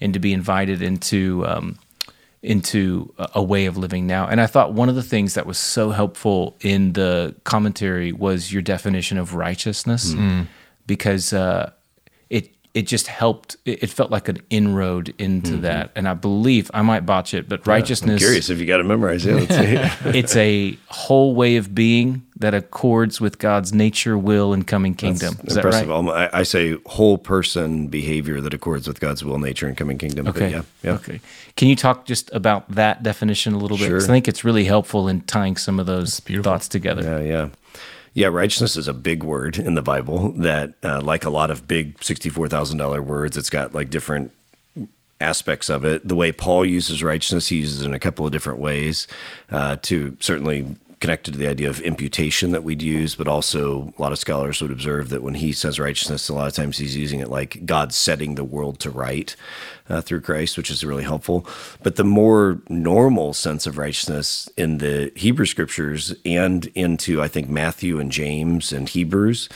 and 0.00 0.14
to 0.14 0.18
be 0.20 0.32
invited 0.32 0.80
into 0.80 1.46
um, 1.46 1.78
into 2.42 3.12
a, 3.18 3.42
way 3.42 3.66
of 3.66 3.76
living 3.76 4.06
now. 4.06 4.26
And 4.26 4.40
I 4.40 4.46
thought 4.46 4.72
one 4.72 4.88
of 4.88 4.96
the 4.96 5.02
things 5.02 5.34
that 5.34 5.46
was 5.46 5.58
so 5.58 5.90
helpful 5.90 6.56
in 6.60 6.94
the 6.94 7.36
commentary 7.44 8.10
was 8.10 8.52
your 8.52 8.62
definition 8.62 9.16
of 9.18 9.34
righteousness, 9.34 10.12
because 10.86 11.32
uh, 11.32 11.70
it 12.30 12.50
it 12.74 12.86
just 12.86 13.06
helped. 13.06 13.56
It, 13.64 13.90
felt 13.90 14.10
like 14.10 14.28
an 14.28 14.38
inroad 14.48 15.14
into 15.18 15.58
that, 15.58 15.90
and 15.94 16.08
I 16.08 16.14
believe 16.14 16.70
I 16.72 16.80
might 16.82 17.04
botch 17.04 17.34
it, 17.34 17.48
but 17.48 17.66
righteousness 17.66 18.20
Curious 18.22 18.48
if 18.48 18.58
you 18.58 18.66
got 18.66 18.78
to 18.78 18.84
memorize 18.84 19.26
it. 19.26 19.50
It's 20.14 20.34
a 20.36 20.78
whole 20.88 21.34
way 21.34 21.56
of 21.56 21.74
being 21.74 22.22
that 22.36 22.54
accords 22.54 23.20
with 23.20 23.38
God's 23.38 23.72
nature, 23.72 24.16
will, 24.16 24.52
and 24.52 24.66
coming 24.66 24.94
kingdom. 24.94 25.36
Is 25.44 25.54
that 25.54 25.64
Impressive. 25.64 25.88
right? 25.88 25.96
Um, 25.96 26.08
I, 26.08 26.30
I 26.32 26.42
say 26.42 26.76
whole 26.86 27.18
person 27.18 27.88
behavior 27.88 28.40
that 28.40 28.54
accords 28.54 28.88
with 28.88 29.00
God's 29.00 29.24
will, 29.24 29.38
nature, 29.38 29.66
and 29.66 29.76
coming 29.76 29.98
kingdom. 29.98 30.26
Okay. 30.28 30.50
yeah, 30.50 30.62
yeah. 30.82 30.92
Okay. 30.92 31.20
Can 31.56 31.68
you 31.68 31.76
talk 31.76 32.06
just 32.06 32.32
about 32.32 32.68
that 32.70 33.02
definition 33.02 33.52
a 33.52 33.58
little 33.58 33.76
bit? 33.76 33.88
Sure. 33.88 34.02
I 34.02 34.06
think 34.06 34.28
it's 34.28 34.44
really 34.44 34.64
helpful 34.64 35.08
in 35.08 35.20
tying 35.22 35.56
some 35.56 35.78
of 35.78 35.86
those 35.86 36.20
thoughts 36.20 36.68
together. 36.68 37.02
Yeah, 37.02 37.20
yeah. 37.20 37.48
Yeah, 38.14 38.26
righteousness 38.26 38.76
is 38.76 38.88
a 38.88 38.92
big 38.92 39.22
word 39.22 39.58
in 39.58 39.74
the 39.74 39.82
Bible 39.82 40.32
that, 40.32 40.74
uh, 40.82 41.00
like 41.00 41.24
a 41.24 41.30
lot 41.30 41.50
of 41.50 41.66
big 41.66 41.98
$64,000 41.98 43.04
words, 43.04 43.36
it's 43.36 43.48
got 43.50 43.74
like 43.74 43.88
different 43.88 44.32
aspects 45.20 45.70
of 45.70 45.84
it. 45.84 46.06
The 46.06 46.16
way 46.16 46.32
Paul 46.32 46.66
uses 46.66 47.02
righteousness, 47.02 47.48
he 47.48 47.56
uses 47.56 47.82
it 47.82 47.86
in 47.86 47.94
a 47.94 47.98
couple 47.98 48.26
of 48.26 48.32
different 48.32 48.58
ways 48.58 49.06
uh, 49.50 49.76
to 49.82 50.16
certainly 50.20 50.76
connected 51.02 51.32
to 51.32 51.38
the 51.38 51.48
idea 51.48 51.68
of 51.68 51.80
imputation 51.80 52.52
that 52.52 52.62
we'd 52.62 52.80
use, 52.80 53.16
but 53.16 53.26
also 53.26 53.92
a 53.98 54.00
lot 54.00 54.12
of 54.12 54.18
scholars 54.20 54.62
would 54.62 54.70
observe 54.70 55.08
that 55.08 55.20
when 55.20 55.34
he 55.34 55.52
says 55.52 55.80
righteousness, 55.80 56.28
a 56.28 56.32
lot 56.32 56.46
of 56.46 56.54
times 56.54 56.78
he's 56.78 56.96
using 56.96 57.18
it 57.18 57.28
like 57.28 57.66
God 57.66 57.92
setting 57.92 58.36
the 58.36 58.44
world 58.44 58.78
to 58.78 58.88
right 58.88 59.34
uh, 59.88 60.00
through 60.00 60.20
Christ, 60.20 60.56
which 60.56 60.70
is 60.70 60.84
really 60.84 61.02
helpful. 61.02 61.44
But 61.82 61.96
the 61.96 62.04
more 62.04 62.62
normal 62.68 63.34
sense 63.34 63.66
of 63.66 63.78
righteousness 63.78 64.48
in 64.56 64.78
the 64.78 65.10
Hebrew 65.16 65.44
scriptures 65.44 66.14
and 66.24 66.66
into, 66.76 67.20
I 67.20 67.26
think, 67.26 67.48
Matthew 67.48 67.98
and 67.98 68.12
James 68.12 68.72
and 68.72 68.88
Hebrews, 68.88 69.48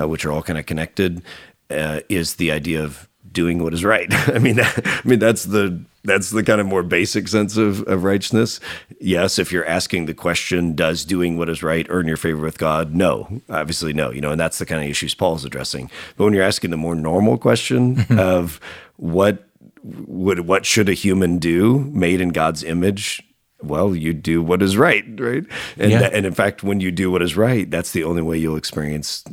uh, 0.00 0.06
which 0.06 0.24
are 0.24 0.30
all 0.30 0.42
kind 0.44 0.58
of 0.58 0.66
connected, 0.66 1.20
uh, 1.68 2.00
is 2.08 2.36
the 2.36 2.52
idea 2.52 2.84
of 2.84 3.08
doing 3.32 3.60
what 3.60 3.74
is 3.74 3.84
right. 3.84 4.06
I 4.28 4.38
mean, 4.38 4.54
that, 4.54 4.86
I 5.04 5.08
mean 5.08 5.18
that's 5.18 5.46
the 5.46 5.84
that's 6.04 6.30
the 6.30 6.42
kind 6.42 6.60
of 6.60 6.66
more 6.66 6.82
basic 6.82 7.28
sense 7.28 7.56
of, 7.56 7.86
of 7.86 8.02
righteousness. 8.04 8.58
Yes, 9.00 9.38
if 9.38 9.52
you're 9.52 9.66
asking 9.66 10.06
the 10.06 10.14
question, 10.14 10.74
does 10.74 11.04
doing 11.04 11.38
what 11.38 11.48
is 11.48 11.62
right 11.62 11.86
earn 11.90 12.08
your 12.08 12.16
favor 12.16 12.42
with 12.42 12.58
God? 12.58 12.94
No, 12.94 13.40
obviously 13.48 13.92
no. 13.92 14.10
You 14.10 14.20
know, 14.20 14.30
and 14.32 14.40
that's 14.40 14.58
the 14.58 14.66
kind 14.66 14.82
of 14.82 14.88
issues 14.90 15.14
Paul's 15.14 15.44
addressing. 15.44 15.90
But 16.16 16.24
when 16.24 16.32
you're 16.34 16.42
asking 16.42 16.70
the 16.70 16.76
more 16.76 16.94
normal 16.94 17.38
question 17.38 18.04
of 18.18 18.58
what 18.96 19.46
would 19.84 20.40
what 20.46 20.64
should 20.66 20.88
a 20.88 20.94
human 20.94 21.38
do 21.38 21.80
made 21.92 22.20
in 22.20 22.30
God's 22.30 22.62
image? 22.62 23.22
Well, 23.62 23.94
you 23.94 24.12
do 24.12 24.42
what 24.42 24.60
is 24.62 24.76
right, 24.76 25.04
right? 25.20 25.44
And 25.78 25.90
Yeah. 25.92 26.08
and 26.12 26.26
in 26.26 26.34
fact, 26.34 26.62
when 26.64 26.80
you 26.80 26.90
do 26.90 27.10
what 27.12 27.22
is 27.22 27.36
right, 27.36 27.70
that's 27.70 27.92
the 27.92 28.02
only 28.04 28.22
way 28.22 28.36
you'll 28.38 28.56
experience 28.56 29.24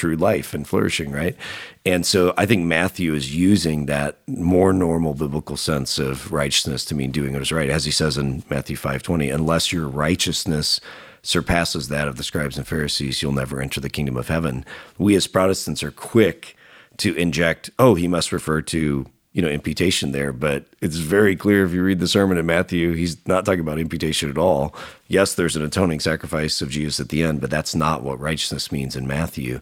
true 0.00 0.16
life 0.16 0.54
and 0.54 0.66
flourishing, 0.66 1.12
right? 1.12 1.36
And 1.84 2.06
so 2.06 2.32
I 2.42 2.46
think 2.46 2.64
Matthew 2.64 3.14
is 3.14 3.36
using 3.36 3.86
that 3.86 4.18
more 4.26 4.72
normal 4.72 5.14
biblical 5.14 5.56
sense 5.56 5.98
of 5.98 6.32
righteousness 6.32 6.84
to 6.86 6.94
mean 6.94 7.10
doing 7.10 7.32
what 7.32 7.42
is 7.42 7.52
right, 7.52 7.70
as 7.70 7.84
he 7.84 7.90
says 7.90 8.16
in 8.16 8.42
Matthew 8.48 8.76
five 8.76 9.02
twenty, 9.02 9.28
unless 9.30 9.72
your 9.72 9.88
righteousness 9.88 10.80
surpasses 11.22 11.88
that 11.88 12.08
of 12.08 12.16
the 12.16 12.24
scribes 12.24 12.56
and 12.56 12.66
Pharisees, 12.66 13.20
you'll 13.20 13.40
never 13.42 13.60
enter 13.60 13.80
the 13.80 13.90
kingdom 13.96 14.16
of 14.16 14.28
heaven. 14.28 14.64
We 14.96 15.14
as 15.16 15.26
Protestants 15.26 15.82
are 15.82 15.90
quick 15.90 16.56
to 16.96 17.14
inject, 17.14 17.70
oh, 17.78 17.94
he 17.94 18.08
must 18.08 18.32
refer 18.32 18.62
to 18.62 19.06
you 19.32 19.40
know 19.40 19.48
imputation 19.48 20.12
there 20.12 20.32
but 20.32 20.64
it's 20.80 20.96
very 20.96 21.36
clear 21.36 21.64
if 21.64 21.72
you 21.72 21.82
read 21.82 22.00
the 22.00 22.08
sermon 22.08 22.36
in 22.36 22.46
matthew 22.46 22.92
he's 22.94 23.16
not 23.28 23.44
talking 23.44 23.60
about 23.60 23.78
imputation 23.78 24.28
at 24.28 24.38
all. 24.38 24.74
Yes 25.08 25.34
there's 25.34 25.56
an 25.56 25.64
atoning 25.64 26.00
sacrifice 26.00 26.60
of 26.60 26.70
jesus 26.70 27.00
at 27.00 27.10
the 27.10 27.22
end 27.22 27.40
but 27.40 27.50
that's 27.50 27.74
not 27.74 28.02
what 28.02 28.18
righteousness 28.18 28.72
means 28.72 28.96
in 28.96 29.06
matthew. 29.06 29.60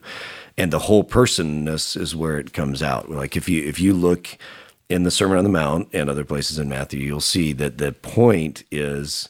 And 0.57 0.73
the 0.73 0.79
whole 0.79 1.03
personness 1.03 1.95
is 1.95 2.15
where 2.15 2.37
it 2.37 2.51
comes 2.51 2.83
out. 2.83 3.09
Like 3.09 3.37
if 3.37 3.47
you 3.47 3.63
if 3.63 3.79
you 3.79 3.93
look 3.93 4.37
in 4.89 5.03
the 5.03 5.11
sermon 5.11 5.37
on 5.37 5.43
the 5.43 5.49
mount 5.49 5.89
and 5.93 6.09
other 6.09 6.25
places 6.25 6.57
in 6.57 6.67
matthew 6.67 6.99
you'll 6.99 7.21
see 7.21 7.53
that 7.53 7.77
the 7.77 7.91
point 7.91 8.63
is 8.71 9.29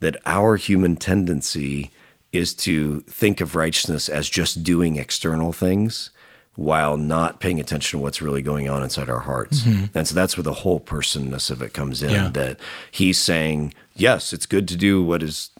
that 0.00 0.16
our 0.24 0.56
human 0.56 0.96
tendency 0.96 1.90
is 2.32 2.52
to 2.54 3.00
think 3.02 3.40
of 3.40 3.54
righteousness 3.54 4.08
as 4.08 4.28
just 4.28 4.64
doing 4.64 4.96
external 4.96 5.52
things 5.52 6.10
while 6.56 6.96
not 6.96 7.40
paying 7.40 7.58
attention 7.58 7.98
to 7.98 8.02
what's 8.02 8.22
really 8.22 8.42
going 8.42 8.68
on 8.68 8.82
inside 8.82 9.10
our 9.10 9.20
hearts. 9.20 9.62
Mm-hmm. 9.62 9.98
And 9.98 10.06
so 10.06 10.14
that's 10.14 10.36
where 10.36 10.44
the 10.44 10.52
whole 10.52 10.80
personness 10.80 11.50
of 11.50 11.62
it 11.62 11.72
comes 11.72 12.02
in 12.02 12.10
Yeah. 12.10 12.28
that 12.28 12.60
he's 12.90 13.18
saying, 13.18 13.74
yes, 13.94 14.32
it's 14.32 14.46
good 14.46 14.68
to 14.68 14.76
do 14.76 15.02
what 15.02 15.22
is 15.22 15.50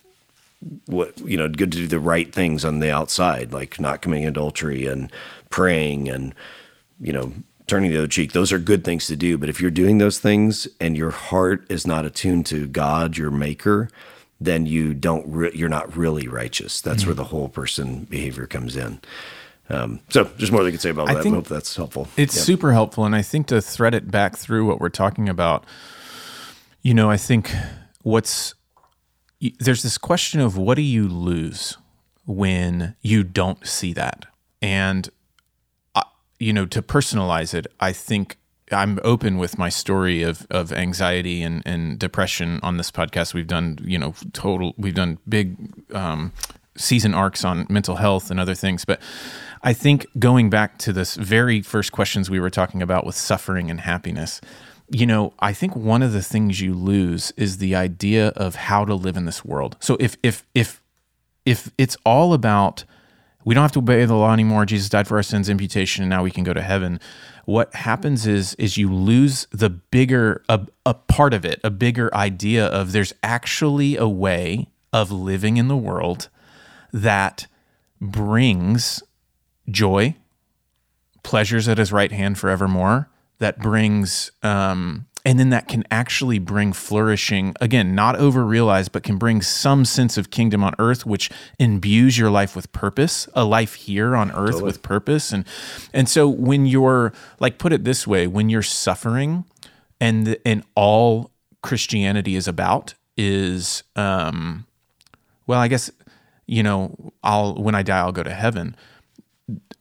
what 0.87 1.19
you 1.21 1.37
know, 1.37 1.49
good 1.49 1.73
to 1.73 1.79
do 1.79 1.87
the 1.87 1.99
right 1.99 2.33
things 2.33 2.65
on 2.65 2.79
the 2.79 2.91
outside, 2.91 3.53
like 3.53 3.79
not 3.81 4.01
committing 4.03 4.27
adultery 4.27 4.87
and 4.87 5.13
praying 5.51 6.09
and 6.09 6.35
you 7.01 7.13
know, 7.13 7.33
turning 7.67 7.91
the 7.91 7.99
other 7.99 8.07
cheek. 8.07 8.33
Those 8.33 8.53
are 8.53 8.59
good 8.59 8.85
things 8.85 9.07
to 9.09 9.17
do, 9.17 9.37
but 9.37 9.49
if 9.49 9.61
you're 9.61 9.71
doing 9.71 9.99
those 9.99 10.19
things 10.19 10.69
and 10.81 10.97
your 10.97 11.11
heart 11.11 11.67
is 11.69 11.87
not 11.87 12.05
attuned 12.05 12.47
to 12.47 12.67
God, 12.67 13.17
your 13.17 13.31
maker, 13.31 13.91
then 14.41 14.67
you 14.67 14.95
don't 14.95 15.27
re- 15.27 15.53
you're 15.55 15.69
not 15.69 15.97
really 15.97 16.29
righteous. 16.29 16.81
That's 16.81 17.01
mm-hmm. 17.01 17.11
where 17.11 17.15
the 17.17 17.25
whole 17.25 17.49
person 17.49 18.05
behavior 18.05 18.47
comes 18.47 18.77
in. 18.77 19.01
Um, 19.71 20.01
so 20.11 20.25
there's 20.25 20.53
more 20.53 20.63
they 20.63 20.71
could 20.71 20.81
say 20.81 20.91
about 20.91 21.09
I 21.09 21.15
that. 21.15 21.27
I 21.27 21.29
hope 21.31 21.47
that's 21.49 21.75
helpful. 21.75 22.07
It's 22.17 22.37
Yeah. 22.37 22.43
super 22.43 22.73
helpful. 22.73 23.05
And 23.05 23.15
I 23.17 23.23
think 23.23 23.47
to 23.49 23.63
thread 23.63 23.95
it 23.95 24.11
back 24.11 24.37
through 24.37 24.67
what 24.67 24.79
we're 24.81 24.91
talking 24.91 25.29
about, 25.29 25.65
you 26.83 26.93
know, 26.93 27.11
I 27.11 27.17
think 27.17 27.51
what's 28.03 28.55
there's 29.59 29.83
this 29.83 29.99
question 29.99 30.41
of 30.41 30.57
what 30.57 30.75
do 30.77 30.83
you 30.83 31.07
lose 31.09 31.77
when 32.25 32.95
you 33.03 33.23
don't 33.23 33.67
see 33.67 33.93
that? 33.93 34.27
And, 34.63 35.09
uh, 35.95 36.03
you 36.39 36.53
know, 36.53 36.65
to 36.67 36.81
personalize 36.81 37.53
it, 37.53 37.67
I 37.81 37.93
think 37.93 38.39
I'm 38.73 38.99
open 39.05 39.37
with 39.37 39.59
my 39.59 39.69
story 39.69 40.23
of, 40.23 40.47
of 40.51 40.73
anxiety 40.73 41.43
and, 41.43 41.63
and 41.67 41.99
depression 41.99 42.59
on 42.63 42.79
this 42.79 42.91
podcast. 42.91 43.35
We've 43.35 43.47
done, 43.47 43.79
you 43.83 43.99
know, 43.99 44.15
total, 44.33 44.73
we've 44.79 44.95
done 44.95 45.19
big 45.29 45.57
um, 45.95 46.33
season 46.77 47.15
arcs 47.15 47.45
on 47.45 47.67
mental 47.69 47.97
health 47.97 48.31
and 48.31 48.41
other 48.41 48.55
things. 48.55 48.85
But 48.85 49.01
I 49.63 49.73
think 49.73 50.07
going 50.19 50.51
back 50.51 50.79
to 50.79 50.93
this 50.93 51.15
very 51.17 51.63
first 51.63 51.93
questions 51.93 52.29
we 52.29 52.41
were 52.41 52.51
talking 52.51 52.83
about 52.83 53.07
with 53.07 53.15
suffering 53.17 53.71
and 53.71 53.81
happiness, 53.81 54.41
you 54.91 55.07
know, 55.07 55.33
I 55.39 55.53
think 55.55 55.75
one 55.75 56.03
of 56.03 56.13
the 56.13 56.23
things 56.23 56.61
you 56.61 56.75
lose 56.75 57.33
is 57.37 57.57
the 57.59 57.75
idea 57.75 58.29
of 58.37 58.55
how 58.55 58.85
to 58.85 58.95
live 58.95 59.17
in 59.17 59.25
this 59.25 59.45
world. 59.45 59.77
So 59.81 59.97
if 59.99 60.17
if 60.23 60.45
if 60.55 60.83
if 61.47 61.71
it's 61.79 61.97
all 62.05 62.35
about 62.35 62.85
We 63.45 63.55
don't 63.55 63.63
have 63.63 63.73
to 63.73 63.81
obey 63.81 64.05
the 64.05 64.15
law 64.15 64.33
anymore. 64.33 64.65
Jesus 64.65 64.89
died 64.89 65.07
for 65.07 65.17
our 65.17 65.23
sins, 65.23 65.49
imputation, 65.49 66.03
and 66.03 66.11
now 66.11 66.23
we 66.23 66.31
can 66.31 66.45
go 66.45 66.55
to 66.55 66.63
heaven. 66.63 66.99
What 67.45 67.75
happens 67.75 68.27
is 68.27 68.55
is 68.55 68.79
you 68.79 68.93
lose 68.93 69.47
the 69.51 69.69
bigger 69.69 70.43
a, 70.49 70.67
a 70.87 70.95
part 70.95 71.35
of 71.35 71.45
it, 71.45 71.61
a 71.63 71.71
bigger 71.71 72.15
idea 72.15 72.67
of 72.67 72.93
there's 72.93 73.13
actually 73.23 73.97
a 73.97 74.09
way 74.09 74.69
of 74.93 75.13
living 75.13 75.59
in 75.59 75.69
the 75.69 75.77
world 75.77 76.29
that 76.95 77.49
brings 78.01 79.03
joy, 79.69 80.15
pleasures 81.25 81.69
at 81.69 81.77
his 81.77 81.93
right 81.93 82.13
hand 82.13 82.39
forevermore, 82.39 83.11
that 83.39 83.59
brings 83.59 84.31
um, 84.43 85.07
and 85.25 85.39
then 85.39 85.49
that 85.51 85.67
can 85.67 85.85
actually 85.91 86.39
bring 86.39 86.73
flourishing 86.73 87.55
again 87.61 87.95
not 87.95 88.15
over 88.17 88.45
realized 88.45 88.93
but 88.93 89.03
can 89.03 89.17
bring 89.17 89.41
some 89.43 89.85
sense 89.85 90.17
of 90.17 90.31
kingdom 90.31 90.63
on 90.63 90.75
earth 90.79 91.05
which 91.05 91.31
imbues 91.59 92.17
your 92.19 92.31
life 92.31 92.55
with 92.55 92.71
purpose 92.73 93.27
a 93.35 93.45
life 93.45 93.75
here 93.75 94.15
on 94.15 94.31
earth 94.33 94.53
totally. 94.53 94.63
with 94.65 94.83
purpose 94.83 95.33
and 95.33 95.45
and 95.93 96.09
so 96.09 96.29
when 96.29 96.67
you're 96.67 97.13
like 97.41 97.59
put 97.59 97.73
it 97.73 97.85
this 97.85 98.07
way 98.07 98.27
when 98.27 98.49
you're 98.49 98.63
suffering 98.63 99.45
and 100.01 100.37
and 100.45 100.63
all 100.75 101.31
christianity 101.63 102.37
is 102.37 102.47
about 102.47 102.95
is 103.17 103.83
um 103.97 104.67
well 105.47 105.61
i 105.61 105.69
guess 105.69 105.91
you 106.47 106.63
know 106.63 107.13
i'll 107.23 107.55
when 107.55 107.75
i 107.75 107.83
die 107.83 107.99
i'll 107.99 108.13
go 108.13 108.23
to 108.23 108.35
heaven 108.35 108.77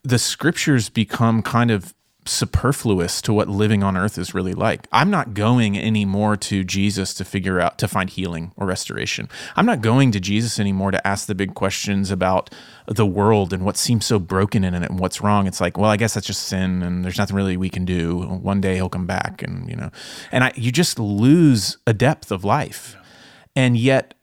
the 0.04 0.20
scriptures 0.20 0.90
become 0.90 1.42
kind 1.42 1.72
of 1.72 1.94
superfluous 2.26 3.22
to 3.22 3.34
what 3.34 3.48
living 3.50 3.84
on 3.84 3.98
earth 3.98 4.18
is 4.18 4.34
really 4.34 4.54
like. 4.54 4.88
I'm 4.92 5.10
not 5.10 5.34
going 5.34 5.78
anymore 5.78 6.38
to 6.38 6.64
Jesus 6.64 7.14
to 7.16 7.26
figure 7.26 7.60
out 7.60 7.78
to 7.80 7.88
find 7.88 8.10
healing 8.10 8.52
or 8.56 8.66
restoration. 8.66 9.30
I'm 9.56 9.66
not 9.66 9.82
going 9.82 10.12
to 10.12 10.20
Jesus 10.20 10.60
anymore 10.60 10.92
to 10.92 11.06
ask 11.06 11.28
the 11.28 11.36
big 11.36 11.54
questions 11.54 12.12
about 12.12 12.50
the 12.88 13.06
world 13.06 13.54
and 13.54 13.66
what 13.66 13.78
seems 13.78 14.06
so 14.06 14.20
broken 14.20 14.64
in 14.64 14.74
it 14.74 14.90
and 14.90 15.00
what's 15.00 15.22
wrong. 15.22 15.48
It's 15.48 15.62
like, 15.62 15.78
well, 15.78 15.90
I 15.90 15.98
guess 15.98 16.14
that's 16.14 16.28
just 16.28 16.44
sin 16.44 16.82
and 16.82 17.04
there's 17.04 17.18
nothing 17.18 17.36
really 17.36 17.58
we 17.58 17.70
can 17.70 17.86
do. 17.86 18.22
One 18.22 18.62
day 18.62 18.76
he'll 18.76 18.90
come 18.90 19.08
back 19.08 19.42
and, 19.42 19.70
you 19.70 19.76
know. 19.76 19.92
And 20.32 20.46
I 20.46 20.52
you 20.56 20.72
just 20.72 21.00
lose 21.00 21.78
a 21.86 21.94
depth 21.94 22.32
of 22.32 22.44
life. 22.44 22.96
And 23.56 23.78
yet 23.78 24.14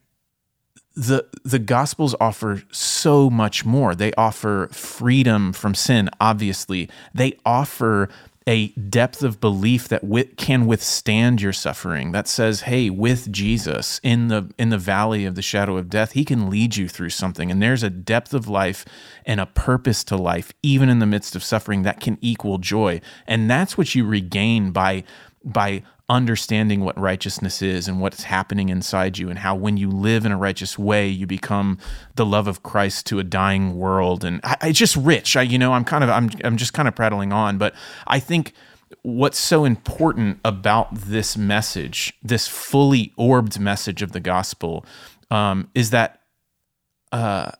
the 1.00 1.26
the 1.44 1.58
gospels 1.58 2.14
offer 2.20 2.62
so 2.70 3.30
much 3.30 3.64
more. 3.64 3.94
They 3.94 4.12
offer 4.14 4.68
freedom 4.70 5.52
from 5.52 5.74
sin 5.74 6.10
obviously. 6.20 6.90
They 7.14 7.38
offer 7.44 8.08
a 8.46 8.68
depth 8.68 9.22
of 9.22 9.40
belief 9.40 9.88
that 9.88 10.02
w- 10.02 10.24
can 10.36 10.66
withstand 10.66 11.40
your 11.40 11.52
suffering 11.52 12.12
that 12.12 12.26
says 12.26 12.62
hey 12.62 12.90
with 12.90 13.30
Jesus 13.30 14.00
in 14.02 14.28
the 14.28 14.52
in 14.58 14.70
the 14.70 14.78
valley 14.78 15.24
of 15.24 15.36
the 15.36 15.42
shadow 15.42 15.76
of 15.76 15.88
death 15.88 16.12
he 16.12 16.24
can 16.24 16.50
lead 16.50 16.76
you 16.76 16.88
through 16.88 17.10
something. 17.10 17.50
And 17.50 17.62
there's 17.62 17.82
a 17.82 17.90
depth 17.90 18.34
of 18.34 18.46
life 18.48 18.84
and 19.24 19.40
a 19.40 19.46
purpose 19.46 20.04
to 20.04 20.16
life 20.16 20.52
even 20.62 20.90
in 20.90 20.98
the 20.98 21.06
midst 21.06 21.34
of 21.34 21.42
suffering 21.42 21.82
that 21.82 22.00
can 22.00 22.18
equal 22.20 22.58
joy. 22.58 23.00
And 23.26 23.48
that's 23.48 23.78
what 23.78 23.94
you 23.94 24.04
regain 24.04 24.70
by 24.72 25.04
by 25.42 25.82
understanding 26.10 26.80
what 26.80 26.98
righteousness 26.98 27.62
is 27.62 27.86
and 27.86 28.00
what's 28.00 28.24
happening 28.24 28.68
inside 28.68 29.16
you 29.16 29.30
and 29.30 29.38
how 29.38 29.54
when 29.54 29.76
you 29.76 29.88
live 29.88 30.26
in 30.26 30.32
a 30.32 30.36
righteous 30.36 30.76
way 30.76 31.08
you 31.08 31.24
become 31.24 31.78
the 32.16 32.26
love 32.26 32.48
of 32.48 32.64
Christ 32.64 33.06
to 33.06 33.20
a 33.20 33.24
dying 33.24 33.78
world 33.78 34.24
and 34.24 34.40
I, 34.42 34.56
it's 34.64 34.78
just 34.78 34.96
rich 34.96 35.36
I 35.36 35.42
you 35.42 35.56
know 35.56 35.72
I'm 35.72 35.84
kind 35.84 36.02
of 36.02 36.10
I'm 36.10 36.28
I'm 36.42 36.56
just 36.56 36.72
kind 36.72 36.88
of 36.88 36.96
prattling 36.96 37.32
on 37.32 37.58
but 37.58 37.74
I 38.08 38.18
think 38.18 38.54
what's 39.02 39.38
so 39.38 39.64
important 39.64 40.40
about 40.44 40.92
this 40.92 41.36
message 41.36 42.12
this 42.24 42.48
fully 42.48 43.12
orbed 43.16 43.60
message 43.60 44.02
of 44.02 44.10
the 44.10 44.20
gospel 44.20 44.84
um, 45.30 45.70
is 45.76 45.90
that 45.90 46.22
uh, 47.12 47.52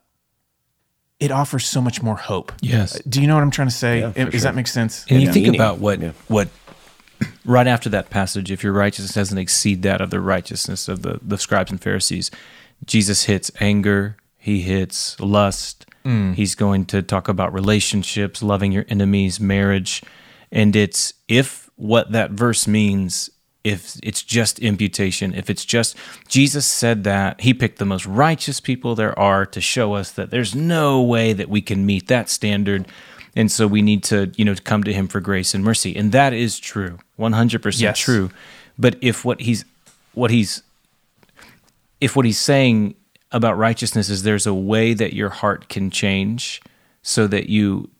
it 1.21 1.31
offers 1.31 1.67
so 1.67 1.81
much 1.83 2.03
more 2.03 2.17
hope. 2.17 2.51
Yes. 2.63 3.01
Do 3.03 3.21
you 3.21 3.29
know 3.29 3.35
what 3.35 3.43
I'm 3.43 3.51
trying 3.51 3.69
to 3.69 3.75
say? 3.75 4.01
Yeah, 4.01 4.13
Does 4.13 4.33
sure. 4.33 4.41
that 4.41 4.55
make 4.55 4.67
sense? 4.67 5.05
And 5.09 5.21
yeah. 5.21 5.27
you 5.27 5.33
think 5.33 5.55
about 5.55 5.79
what 5.79 6.01
yeah. 6.01 6.13
what 6.29 6.49
right 7.45 7.67
after 7.67 7.89
that 7.91 8.11
passage, 8.11 8.51
if 8.51 8.63
your 8.63 8.73
righteousness 8.73 9.15
doesn't 9.15 9.39
exceed 9.39 9.83
that 9.83 10.01
of 10.01 10.11
the 10.11 10.21
righteousness 10.21 10.89
of 10.89 11.03
the, 11.03 11.21
the 11.23 11.39
scribes 11.39 11.71
and 11.71 11.81
Pharisees, 11.81 12.31
Jesus 12.85 13.25
hits 13.25 13.51
anger, 13.61 14.17
he 14.39 14.61
hits 14.61 15.19
lust, 15.21 15.87
mm. 16.05 16.35
he's 16.35 16.55
going 16.55 16.87
to 16.87 17.03
talk 17.03 17.29
about 17.29 17.53
relationships, 17.53 18.43
loving 18.43 18.73
your 18.73 18.87
enemies, 18.89 19.41
marriage. 19.41 20.03
And 20.51 20.75
it's 20.75 21.15
if 21.29 21.71
what 21.77 22.13
that 22.13 22.31
verse 22.33 22.67
means, 22.67 23.31
if 23.65 23.99
it's 24.03 24.23
just 24.23 24.59
imputation, 24.59 25.35
if 25.35 25.51
it's 25.51 25.65
just 25.65 25.97
Jesus 26.29 26.67
said 26.67 27.05
that, 27.05 27.41
he 27.43 27.53
picked 27.53 27.79
the 27.79 27.85
most 27.85 28.07
righteous 28.07 28.61
people 28.61 28.95
there 28.95 29.19
are 29.19 29.45
to 29.47 29.61
show 29.61 29.95
us 29.95 30.11
that 30.13 30.31
there's 30.31 30.55
no 30.55 31.03
way 31.03 31.33
that 31.33 31.49
we 31.49 31.61
can 31.61 31.85
meet 31.85 32.09
that 32.09 32.31
standard 32.31 32.87
and 33.37 33.51
so 33.51 33.67
we 33.67 33.83
need 33.83 34.03
to 34.05 34.33
you 34.37 34.45
know 34.45 34.55
come 34.65 34.85
to 34.85 34.93
him 34.93 35.09
for 35.09 35.21
grace 35.21 35.55
and 35.55 35.65
mercy. 35.65 35.97
And 35.97 36.13
that 36.13 36.33
is 36.33 36.59
true. 36.59 36.99
100% 37.19 37.81
yes. 37.81 37.99
true. 37.99 38.31
But 38.79 38.97
if 39.01 39.25
what 39.25 39.41
he's 39.41 39.65
what 40.15 40.31
he's 40.31 40.63
if 42.01 42.17
what 42.17 42.25
he's 42.25 42.41
saying 42.41 42.95
about 43.33 43.57
righteousness 43.57 44.09
is 44.09 44.23
there's 44.23 44.47
a 44.47 44.55
way 44.55 44.95
that 44.95 45.13
your 45.13 45.29
heart 45.29 45.69
can 45.69 45.91
change 45.91 46.61
so 47.03 47.27
that 47.27 47.49
you 47.49 47.91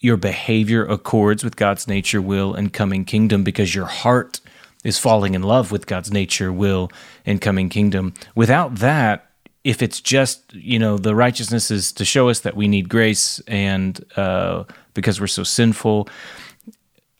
your 0.00 0.16
behavior 0.16 0.84
accords 0.84 1.42
with 1.42 1.56
God's 1.56 1.88
nature 1.88 2.20
will 2.20 2.54
and 2.54 2.72
coming 2.72 3.04
kingdom 3.04 3.42
because 3.42 3.74
your 3.74 3.86
heart 3.86 4.40
is 4.84 4.98
falling 4.98 5.34
in 5.34 5.42
love 5.42 5.72
with 5.72 5.86
God's 5.86 6.12
nature 6.12 6.52
will 6.52 6.90
and 7.24 7.40
coming 7.40 7.70
kingdom 7.70 8.12
without 8.34 8.76
that 8.76 9.30
if 9.64 9.82
it's 9.82 10.00
just 10.00 10.52
you 10.54 10.78
know 10.78 10.98
the 10.98 11.14
righteousness 11.14 11.70
is 11.70 11.90
to 11.92 12.04
show 12.04 12.28
us 12.28 12.40
that 12.40 12.54
we 12.54 12.68
need 12.68 12.88
grace 12.88 13.40
and 13.48 14.04
uh, 14.16 14.64
because 14.92 15.20
we're 15.20 15.26
so 15.26 15.42
sinful 15.42 16.08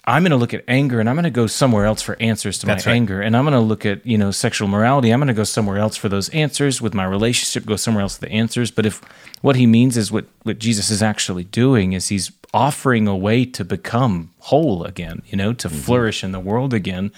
i'm 0.05 0.23
going 0.23 0.31
to 0.31 0.37
look 0.37 0.53
at 0.53 0.63
anger 0.69 1.01
and 1.01 1.09
i'm 1.09 1.17
going 1.17 1.25
to 1.25 1.31
go 1.31 1.47
somewhere 1.47 1.87
else 1.87 2.03
for 2.03 2.17
answers 2.21 2.59
to 2.59 2.67
That's 2.67 2.85
my 2.85 2.93
right. 2.93 2.97
anger. 2.97 3.23
And 3.23 3.35
i'm 3.37 3.45
going 3.45 3.55
to 3.55 3.61
look 3.61 3.87
at 3.87 4.07
you 4.07 4.19
know 4.19 4.31
sexual 4.31 4.69
morality. 4.69 5.11
I'm 5.11 5.19
going 5.19 5.29
to 5.29 5.35
go 5.35 5.45
somewhere 5.45 5.79
else 5.79 5.97
for 5.97 6.11
those 6.11 6.29
answers. 6.31 6.83
With 6.83 6.95
my 6.95 7.05
relationship 7.05 7.67
go 7.67 7.77
somewhere 7.77 8.03
else 8.03 8.17
for 8.19 8.27
the 8.27 8.33
answers. 8.33 8.71
But 8.71 8.85
if 8.87 9.01
what 9.41 9.57
he 9.57 9.67
means 9.67 9.97
is 9.97 10.13
what 10.13 10.27
what 10.43 10.59
jesus 10.59 10.91
is 10.91 11.03
actually 11.03 11.45
doing 11.45 11.95
is 11.95 12.09
he's 12.09 12.31
offering 12.53 13.09
a 13.09 13.17
way 13.17 13.45
to 13.45 13.65
become 13.65 14.31
whole 14.39 14.85
again 14.85 15.23
you 15.27 15.37
know 15.37 15.53
to 15.55 15.69
mm-hmm. 15.69 15.79
flourish 15.79 16.23
in 16.23 16.33
the 16.33 16.41
world 16.41 16.75
again. 16.75 17.11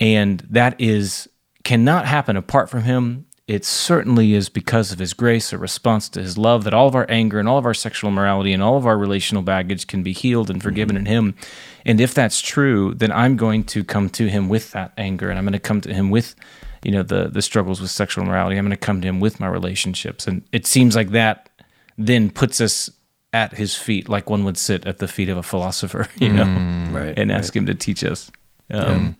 And 0.00 0.40
that 0.48 0.80
is 0.80 1.28
cannot 1.62 2.06
happen 2.06 2.36
apart 2.36 2.70
from 2.70 2.84
him 2.84 3.26
it 3.50 3.64
certainly 3.64 4.34
is 4.34 4.48
because 4.48 4.92
of 4.92 5.00
his 5.00 5.12
grace, 5.12 5.52
a 5.52 5.58
response 5.58 6.08
to 6.10 6.22
his 6.22 6.38
love, 6.38 6.62
that 6.62 6.72
all 6.72 6.86
of 6.86 6.94
our 6.94 7.06
anger 7.08 7.40
and 7.40 7.48
all 7.48 7.58
of 7.58 7.66
our 7.66 7.74
sexual 7.74 8.12
morality 8.12 8.52
and 8.52 8.62
all 8.62 8.76
of 8.76 8.86
our 8.86 8.96
relational 8.96 9.42
baggage 9.42 9.88
can 9.88 10.04
be 10.04 10.12
healed 10.12 10.50
and 10.50 10.62
forgiven 10.62 10.94
mm-hmm. 10.94 11.06
in 11.06 11.12
him. 11.12 11.34
And 11.84 12.00
if 12.00 12.14
that's 12.14 12.40
true, 12.40 12.94
then 12.94 13.10
I'm 13.10 13.36
going 13.36 13.64
to 13.64 13.82
come 13.82 14.08
to 14.10 14.28
him 14.28 14.48
with 14.48 14.70
that 14.70 14.92
anger 14.96 15.30
and 15.30 15.36
I'm 15.36 15.44
going 15.44 15.54
to 15.54 15.58
come 15.58 15.80
to 15.80 15.92
him 15.92 16.10
with, 16.10 16.36
you 16.84 16.92
know, 16.92 17.02
the 17.02 17.26
the 17.26 17.42
struggles 17.42 17.80
with 17.80 17.90
sexual 17.90 18.24
morality. 18.24 18.56
I'm 18.56 18.64
going 18.64 18.70
to 18.70 18.76
come 18.76 19.00
to 19.00 19.08
him 19.08 19.18
with 19.18 19.40
my 19.40 19.48
relationships. 19.48 20.28
And 20.28 20.42
it 20.52 20.64
seems 20.64 20.94
like 20.94 21.10
that 21.10 21.50
then 21.98 22.30
puts 22.30 22.60
us 22.60 22.88
at 23.32 23.54
his 23.54 23.74
feet 23.74 24.08
like 24.08 24.30
one 24.30 24.44
would 24.44 24.58
sit 24.58 24.86
at 24.86 24.98
the 24.98 25.08
feet 25.08 25.28
of 25.28 25.36
a 25.36 25.42
philosopher, 25.42 26.06
you 26.18 26.32
know, 26.32 26.44
mm, 26.44 26.94
right, 26.94 27.18
and 27.18 27.32
ask 27.32 27.52
right. 27.52 27.62
him 27.62 27.66
to 27.66 27.74
teach 27.74 28.04
us. 28.04 28.30
Um, 28.70 29.16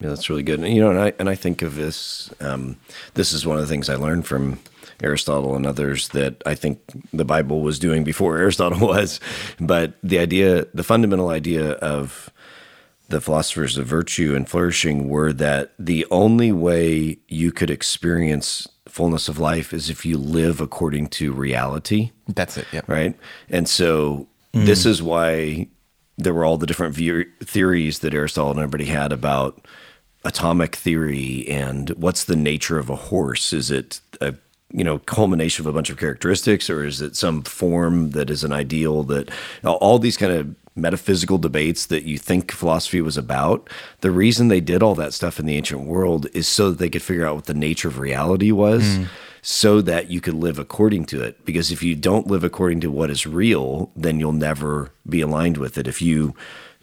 yeah, 0.00 0.08
that's 0.08 0.28
really 0.28 0.42
good. 0.42 0.60
And, 0.60 0.72
you 0.72 0.80
know, 0.80 0.90
and 0.90 0.98
I 0.98 1.12
and 1.18 1.28
I 1.28 1.34
think 1.34 1.62
of 1.62 1.74
this. 1.74 2.30
Um, 2.40 2.76
this 3.14 3.32
is 3.32 3.46
one 3.46 3.56
of 3.56 3.62
the 3.62 3.68
things 3.68 3.88
I 3.88 3.96
learned 3.96 4.26
from 4.26 4.58
Aristotle 5.02 5.56
and 5.56 5.66
others 5.66 6.08
that 6.08 6.42
I 6.46 6.54
think 6.54 6.80
the 7.12 7.24
Bible 7.24 7.60
was 7.62 7.78
doing 7.78 8.04
before 8.04 8.36
Aristotle 8.38 8.86
was. 8.86 9.20
But 9.58 9.94
the 10.02 10.18
idea, 10.18 10.66
the 10.74 10.84
fundamental 10.84 11.30
idea 11.30 11.72
of 11.72 12.30
the 13.08 13.20
philosophers 13.20 13.78
of 13.78 13.86
virtue 13.86 14.34
and 14.34 14.48
flourishing 14.48 15.08
were 15.08 15.32
that 15.32 15.72
the 15.78 16.06
only 16.10 16.52
way 16.52 17.18
you 17.28 17.52
could 17.52 17.70
experience 17.70 18.66
fullness 18.88 19.28
of 19.28 19.38
life 19.38 19.72
is 19.72 19.88
if 19.88 20.04
you 20.04 20.18
live 20.18 20.60
according 20.60 21.06
to 21.06 21.32
reality. 21.32 22.10
That's 22.28 22.56
it. 22.56 22.66
Yeah. 22.72 22.80
Right. 22.86 23.16
And 23.48 23.68
so 23.68 24.26
mm. 24.52 24.66
this 24.66 24.84
is 24.84 25.02
why 25.02 25.68
there 26.18 26.34
were 26.34 26.44
all 26.44 26.56
the 26.56 26.66
different 26.66 26.94
view- 26.94 27.30
theories 27.44 28.00
that 28.00 28.14
Aristotle 28.14 28.50
and 28.50 28.60
everybody 28.60 28.86
had 28.86 29.12
about 29.12 29.66
atomic 30.26 30.76
theory 30.76 31.46
and 31.48 31.90
what's 31.90 32.24
the 32.24 32.36
nature 32.36 32.78
of 32.78 32.90
a 32.90 32.96
horse? 32.96 33.52
Is 33.52 33.70
it 33.70 34.00
a 34.20 34.34
you 34.72 34.84
know 34.84 34.98
culmination 34.98 35.64
of 35.64 35.70
a 35.70 35.72
bunch 35.72 35.90
of 35.90 35.98
characteristics, 35.98 36.68
or 36.68 36.84
is 36.84 37.00
it 37.00 37.16
some 37.16 37.42
form 37.42 38.10
that 38.10 38.28
is 38.28 38.44
an 38.44 38.52
ideal? 38.52 39.02
That 39.04 39.30
all 39.64 39.98
these 39.98 40.16
kind 40.16 40.32
of 40.32 40.54
metaphysical 40.74 41.38
debates 41.38 41.86
that 41.86 42.04
you 42.04 42.18
think 42.18 42.52
philosophy 42.52 43.00
was 43.00 43.16
about. 43.16 43.70
The 44.00 44.10
reason 44.10 44.48
they 44.48 44.60
did 44.60 44.82
all 44.82 44.94
that 44.96 45.14
stuff 45.14 45.40
in 45.40 45.46
the 45.46 45.56
ancient 45.56 45.86
world 45.86 46.26
is 46.34 46.46
so 46.46 46.70
that 46.70 46.78
they 46.78 46.90
could 46.90 47.02
figure 47.02 47.26
out 47.26 47.36
what 47.36 47.46
the 47.46 47.54
nature 47.54 47.88
of 47.88 47.98
reality 47.98 48.52
was. 48.52 48.82
Mm. 48.84 49.06
So 49.42 49.80
that 49.80 50.10
you 50.10 50.20
could 50.20 50.34
live 50.34 50.58
according 50.58 51.04
to 51.04 51.22
it. 51.22 51.44
Because 51.44 51.70
if 51.70 51.80
you 51.80 51.94
don't 51.94 52.26
live 52.26 52.42
according 52.42 52.80
to 52.80 52.90
what 52.90 53.12
is 53.12 53.28
real, 53.28 53.92
then 53.94 54.18
you'll 54.18 54.32
never 54.32 54.90
be 55.08 55.20
aligned 55.20 55.56
with 55.56 55.78
it. 55.78 55.86
If 55.86 56.02
you 56.02 56.34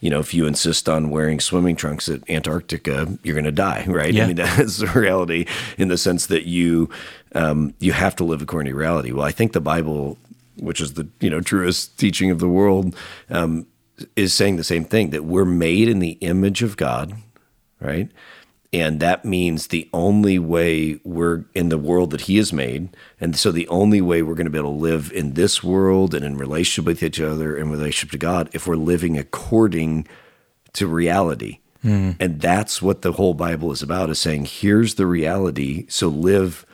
you 0.03 0.09
know, 0.09 0.19
if 0.19 0.33
you 0.33 0.45
insist 0.45 0.89
on 0.89 1.09
wearing 1.09 1.39
swimming 1.39 1.77
trunks 1.77 2.09
at 2.09 2.29
Antarctica, 2.29 3.17
you're 3.23 3.35
going 3.35 3.45
to 3.45 3.51
die, 3.53 3.85
right? 3.87 4.13
Yeah. 4.13 4.25
I 4.25 4.27
mean, 4.27 4.35
that's 4.57 4.77
the 4.77 4.87
reality 4.87 5.45
in 5.77 5.87
the 5.87 5.97
sense 5.97 6.25
that 6.27 6.45
you 6.45 6.89
um, 7.35 7.73
you 7.79 7.93
have 7.93 8.15
to 8.17 8.25
live 8.25 8.41
according 8.41 8.71
to 8.71 8.77
reality. 8.77 9.13
Well, 9.13 9.25
I 9.25 9.31
think 9.31 9.53
the 9.53 9.61
Bible 9.61 10.17
which 10.57 10.81
is 10.81 10.93
the 10.93 11.07
you 11.19 11.29
know 11.29 11.41
truest 11.41 11.97
teaching 11.97 12.31
of 12.31 12.39
the 12.39 12.49
world, 12.49 12.95
um, 13.29 13.65
is 14.15 14.33
saying 14.33 14.57
the 14.57 14.63
same 14.63 14.85
thing 14.85 15.11
that 15.11 15.23
we're 15.23 15.45
made 15.45 15.87
in 15.87 15.99
the 15.99 16.17
image 16.21 16.63
of 16.63 16.77
God, 16.77 17.13
right? 17.79 18.09
And 18.73 18.99
that 18.99 19.23
means 19.23 19.67
the 19.67 19.88
only 19.93 20.39
way 20.39 20.99
we're 21.03 21.45
in 21.53 21.69
the 21.69 21.77
world 21.77 22.09
that 22.09 22.21
He 22.21 22.38
has 22.38 22.51
made, 22.51 22.89
and 23.21 23.38
so 23.38 23.51
the 23.51 23.67
only 23.67 24.01
way 24.01 24.23
we're 24.23 24.33
going 24.33 24.45
to 24.45 24.51
be 24.51 24.57
able 24.57 24.73
to 24.73 24.81
live 24.81 25.12
in 25.13 25.36
this 25.36 25.63
world 25.63 26.15
and 26.15 26.25
in 26.25 26.38
relationship 26.38 26.88
with 26.88 27.03
each 27.03 27.21
other 27.21 27.55
and 27.55 27.69
relationship 27.69 28.12
to 28.12 28.17
God, 28.17 28.49
if 28.51 28.65
we're 28.65 28.75
living 28.75 29.15
according 29.17 30.07
to 30.73 30.88
reality. 30.88 31.59
Mm. 31.86 32.15
And 32.19 32.41
that's 32.41 32.81
what 32.81 33.03
the 33.03 33.12
whole 33.12 33.36
Bible 33.36 33.71
is 33.71 33.83
about: 33.83 34.09
is 34.09 34.19
saying, 34.19 34.45
here's 34.45 34.95
the 34.95 35.05
reality. 35.05 35.86
So 35.88 36.07
live 36.07 36.65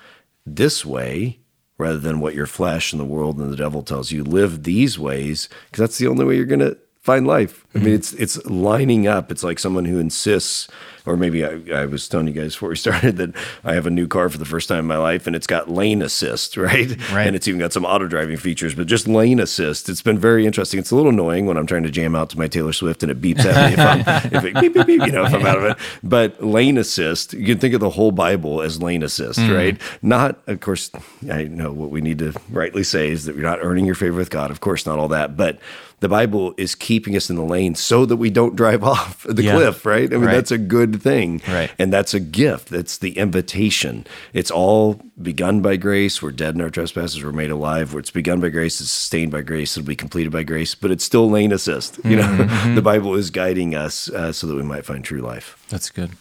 this 0.45 0.85
way 0.85 1.39
rather 1.77 1.97
than 1.97 2.19
what 2.19 2.35
your 2.35 2.45
flesh 2.45 2.93
and 2.93 2.99
the 2.99 3.05
world 3.05 3.39
and 3.39 3.51
the 3.51 3.57
devil 3.57 3.83
tells 3.83 4.11
you. 4.11 4.23
Live 4.23 4.63
these 4.63 4.97
ways 4.97 5.49
because 5.65 5.81
that's 5.81 5.97
the 5.97 6.07
only 6.07 6.25
way 6.25 6.35
you're 6.35 6.45
going 6.45 6.59
to 6.59 6.77
find 7.01 7.25
life. 7.25 7.65
I 7.73 7.79
mean, 7.79 7.87
mm-hmm. 7.87 7.95
it's 7.95 8.13
it's 8.13 8.45
lining 8.45 9.07
up. 9.07 9.31
It's 9.31 9.43
like 9.43 9.59
someone 9.59 9.85
who 9.85 9.99
insists 9.99 10.67
or 11.09 11.17
maybe 11.17 11.45
I, 11.45 11.61
I, 11.73 11.85
was 11.85 12.07
telling 12.07 12.27
you 12.27 12.33
guys 12.33 12.53
before 12.53 12.69
we 12.69 12.75
started 12.77 13.17
that 13.17 13.35
I 13.63 13.73
have 13.73 13.85
a 13.85 13.89
new 13.89 14.07
car 14.07 14.29
for 14.29 14.37
the 14.37 14.45
first 14.45 14.69
time 14.69 14.79
in 14.79 14.85
my 14.85 14.97
life 14.97 15.27
and 15.27 15.35
it's 15.35 15.47
got 15.47 15.69
lane 15.69 16.01
assist, 16.01 16.55
right? 16.57 16.89
Right. 17.11 17.27
And 17.27 17.35
it's 17.35 17.47
even 17.47 17.59
got 17.59 17.73
some 17.73 17.85
auto 17.85 18.07
driving 18.07 18.37
features, 18.37 18.75
but 18.75 18.87
just 18.87 19.07
lane 19.07 19.39
assist. 19.39 19.89
It's 19.89 20.01
been 20.01 20.19
very 20.19 20.45
interesting. 20.45 20.79
It's 20.79 20.91
a 20.91 20.95
little 20.95 21.11
annoying 21.11 21.45
when 21.45 21.57
I'm 21.57 21.65
trying 21.65 21.83
to 21.83 21.91
jam 21.91 22.15
out 22.15 22.29
to 22.31 22.37
my 22.37 22.47
Taylor 22.47 22.73
Swift 22.73 23.03
and 23.03 23.11
it 23.11 23.21
beeps 23.21 23.45
at 23.45 23.69
me 23.69 23.73
if 23.73 23.79
I'm, 23.79 23.99
if 24.33 24.45
it, 24.45 24.61
beep, 24.61 24.73
beep, 24.73 24.85
beep, 24.85 25.05
you 25.05 25.11
know, 25.11 25.25
if 25.25 25.33
I'm 25.33 25.45
out 25.45 25.57
of 25.57 25.63
it. 25.63 25.77
But 26.03 26.43
lane 26.43 26.77
assist, 26.77 27.33
you 27.33 27.45
can 27.45 27.57
think 27.57 27.73
of 27.73 27.79
the 27.79 27.89
whole 27.89 28.11
Bible 28.11 28.61
as 28.61 28.81
lane 28.81 29.03
assist, 29.03 29.39
mm. 29.39 29.55
right? 29.55 29.81
Not, 30.01 30.39
of 30.47 30.59
course, 30.59 30.91
I 31.31 31.43
know 31.43 31.71
what 31.71 31.89
we 31.89 32.01
need 32.01 32.19
to 32.19 32.33
rightly 32.49 32.83
say 32.83 33.09
is 33.09 33.25
that 33.25 33.35
you're 33.35 33.43
not 33.43 33.59
earning 33.61 33.85
your 33.85 33.95
favor 33.95 34.17
with 34.17 34.29
God. 34.29 34.51
Of 34.51 34.59
course, 34.59 34.85
not 34.85 34.99
all 34.99 35.07
that, 35.09 35.35
but 35.35 35.59
the 35.99 36.09
Bible 36.09 36.53
is 36.57 36.75
keeping 36.75 37.15
us 37.15 37.29
in 37.29 37.35
the 37.35 37.43
lane 37.43 37.75
so 37.75 38.05
that 38.05 38.17
we 38.17 38.29
don't 38.29 38.55
drive 38.55 38.83
off 38.95 39.23
the 39.23 39.43
yeah. 39.43 39.53
cliff, 39.53 39.85
right? 39.85 40.11
I 40.11 40.17
mean, 40.17 40.25
right. 40.25 40.33
that's 40.33 40.51
a 40.51 40.57
good 40.57 41.01
thing. 41.01 41.41
Right. 41.47 41.71
And 41.77 41.91
that's 41.91 42.13
a 42.13 42.19
gift. 42.19 42.69
That's 42.69 42.97
the 42.97 43.17
invitation. 43.17 44.05
It's 44.33 44.51
all 44.51 45.01
begun 45.21 45.61
by 45.61 45.75
grace. 45.75 46.21
We're 46.21 46.31
dead 46.31 46.55
in 46.55 46.61
our 46.61 46.69
trespasses. 46.69 47.23
We're 47.23 47.31
made 47.31 47.51
alive. 47.51 47.93
It's 47.95 48.11
begun 48.11 48.39
by 48.39 48.49
grace. 48.49 48.79
It's 48.81 48.89
sustained 48.89 49.31
by 49.31 49.41
grace. 49.41 49.77
It'll 49.77 49.87
be 49.87 49.95
completed 49.95 50.31
by 50.31 50.43
grace, 50.43 50.75
but 50.75 50.91
it's 50.91 51.03
still 51.03 51.29
lane 51.29 51.51
assist. 51.51 51.99
You 52.03 52.17
know, 52.17 52.23
mm-hmm. 52.23 52.75
the 52.75 52.81
Bible 52.81 53.15
is 53.15 53.29
guiding 53.29 53.75
us 53.75 54.09
uh, 54.09 54.31
so 54.31 54.47
that 54.47 54.55
we 54.55 54.63
might 54.63 54.85
find 54.85 55.03
true 55.03 55.21
life. 55.21 55.63
That's 55.69 55.89
good. 55.89 56.11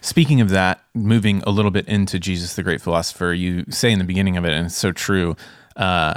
Speaking 0.00 0.40
of 0.40 0.48
that, 0.50 0.82
moving 0.94 1.42
a 1.46 1.50
little 1.50 1.70
bit 1.70 1.86
into 1.86 2.18
Jesus, 2.18 2.54
the 2.54 2.64
great 2.64 2.80
philosopher, 2.80 3.32
you 3.32 3.64
say 3.70 3.92
in 3.92 4.00
the 4.00 4.04
beginning 4.04 4.36
of 4.36 4.44
it, 4.44 4.52
and 4.52 4.66
it's 4.66 4.76
so 4.76 4.90
true. 4.90 5.36
Uh, 5.76 6.14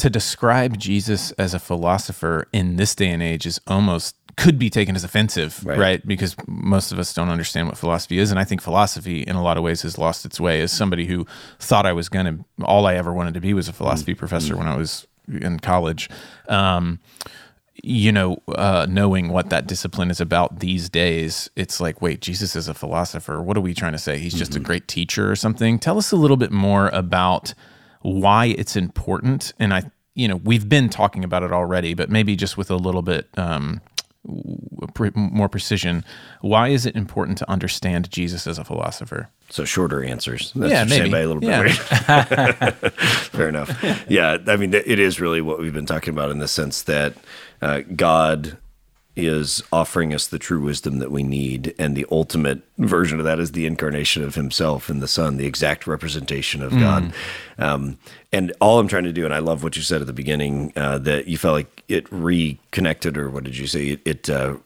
to 0.00 0.08
describe 0.08 0.78
Jesus 0.78 1.30
as 1.32 1.52
a 1.52 1.58
philosopher 1.58 2.48
in 2.54 2.76
this 2.76 2.94
day 2.94 3.10
and 3.10 3.22
age 3.22 3.44
is 3.44 3.60
almost 3.66 4.16
could 4.38 4.58
be 4.58 4.70
taken 4.70 4.96
as 4.96 5.04
offensive, 5.04 5.62
right. 5.66 5.78
right. 5.78 6.06
Because 6.06 6.34
most 6.46 6.90
of 6.90 6.98
us 6.98 7.12
don't 7.12 7.28
understand 7.28 7.68
what 7.68 7.76
philosophy 7.76 8.18
is. 8.18 8.30
And 8.30 8.40
I 8.40 8.44
think 8.44 8.62
philosophy, 8.62 9.20
in 9.20 9.36
a 9.36 9.42
lot 9.42 9.58
of 9.58 9.62
ways, 9.62 9.82
has 9.82 9.98
lost 9.98 10.24
its 10.24 10.40
way. 10.40 10.62
As 10.62 10.72
somebody 10.72 11.04
who 11.04 11.26
thought 11.58 11.84
I 11.84 11.92
was 11.92 12.08
going 12.08 12.24
to, 12.24 12.64
all 12.64 12.86
I 12.86 12.94
ever 12.94 13.12
wanted 13.12 13.34
to 13.34 13.42
be 13.42 13.52
was 13.52 13.68
a 13.68 13.74
philosophy 13.74 14.12
mm-hmm. 14.12 14.20
professor 14.20 14.56
when 14.56 14.66
I 14.66 14.76
was 14.76 15.06
in 15.28 15.60
college. 15.60 16.08
Um, 16.48 17.00
you 17.82 18.10
know, 18.10 18.42
uh, 18.48 18.86
knowing 18.88 19.28
what 19.28 19.50
that 19.50 19.66
discipline 19.66 20.10
is 20.10 20.20
about 20.20 20.60
these 20.60 20.88
days, 20.88 21.50
it's 21.56 21.78
like, 21.78 22.00
wait, 22.00 22.22
Jesus 22.22 22.56
is 22.56 22.68
a 22.68 22.74
philosopher. 22.74 23.42
What 23.42 23.58
are 23.58 23.62
we 23.62 23.74
trying 23.74 23.92
to 23.92 23.98
say? 23.98 24.18
He's 24.18 24.34
just 24.34 24.52
mm-hmm. 24.52 24.62
a 24.62 24.64
great 24.64 24.88
teacher 24.88 25.30
or 25.30 25.36
something. 25.36 25.78
Tell 25.78 25.98
us 25.98 26.10
a 26.10 26.16
little 26.16 26.38
bit 26.38 26.52
more 26.52 26.88
about 26.88 27.52
why 28.00 28.46
it's 28.46 28.76
important. 28.76 29.52
And 29.58 29.72
I, 29.74 29.90
you 30.14 30.28
know, 30.28 30.36
we've 30.36 30.68
been 30.68 30.88
talking 30.88 31.24
about 31.24 31.42
it 31.42 31.52
already, 31.52 31.94
but 31.94 32.10
maybe 32.10 32.36
just 32.36 32.56
with 32.56 32.70
a 32.70 32.76
little 32.76 33.02
bit 33.02 33.28
um, 33.36 33.80
more 35.14 35.48
precision. 35.48 36.04
Why 36.40 36.68
is 36.68 36.86
it 36.86 36.94
important 36.94 37.38
to 37.38 37.50
understand 37.50 38.10
Jesus 38.10 38.46
as 38.46 38.58
a 38.58 38.64
philosopher? 38.64 39.28
So 39.48 39.64
shorter 39.64 40.04
answers. 40.04 40.52
That's 40.54 40.72
yeah, 40.72 40.84
maybe. 40.84 41.10
By 41.10 41.20
a 41.20 41.26
little 41.26 41.40
bit. 41.40 41.50
Yeah. 41.50 42.70
Fair 43.32 43.48
enough. 43.48 43.82
Yeah, 44.08 44.38
I 44.46 44.56
mean, 44.56 44.74
it 44.74 44.98
is 44.98 45.20
really 45.20 45.40
what 45.40 45.58
we've 45.58 45.72
been 45.72 45.86
talking 45.86 46.14
about 46.14 46.30
in 46.30 46.38
the 46.38 46.48
sense 46.48 46.82
that 46.82 47.14
uh, 47.62 47.80
God 47.94 48.58
is 49.26 49.62
offering 49.72 50.14
us 50.14 50.26
the 50.26 50.38
true 50.38 50.60
wisdom 50.60 50.98
that 50.98 51.10
we 51.10 51.22
need. 51.22 51.74
And 51.78 51.96
the 51.96 52.06
ultimate 52.10 52.62
version 52.78 53.18
of 53.18 53.24
that 53.24 53.38
is 53.38 53.52
the 53.52 53.66
incarnation 53.66 54.22
of 54.22 54.34
himself 54.34 54.90
in 54.90 55.00
the 55.00 55.08
Son, 55.08 55.36
the 55.36 55.46
exact 55.46 55.86
representation 55.86 56.62
of 56.62 56.72
mm. 56.72 56.80
God. 56.80 57.12
Um, 57.58 57.98
and 58.32 58.52
all 58.60 58.78
I'm 58.78 58.88
trying 58.88 59.04
to 59.04 59.12
do, 59.12 59.24
and 59.24 59.34
I 59.34 59.38
love 59.38 59.62
what 59.62 59.76
you 59.76 59.82
said 59.82 60.00
at 60.00 60.06
the 60.06 60.12
beginning, 60.12 60.72
uh, 60.76 60.98
that 60.98 61.26
you 61.26 61.38
felt 61.38 61.54
like 61.54 61.82
it 61.88 62.06
reconnected, 62.10 63.16
or 63.16 63.30
what 63.30 63.44
did 63.44 63.56
you 63.56 63.66
say? 63.66 63.88
It, 63.88 64.00
it 64.04 64.30
uh, 64.30 64.56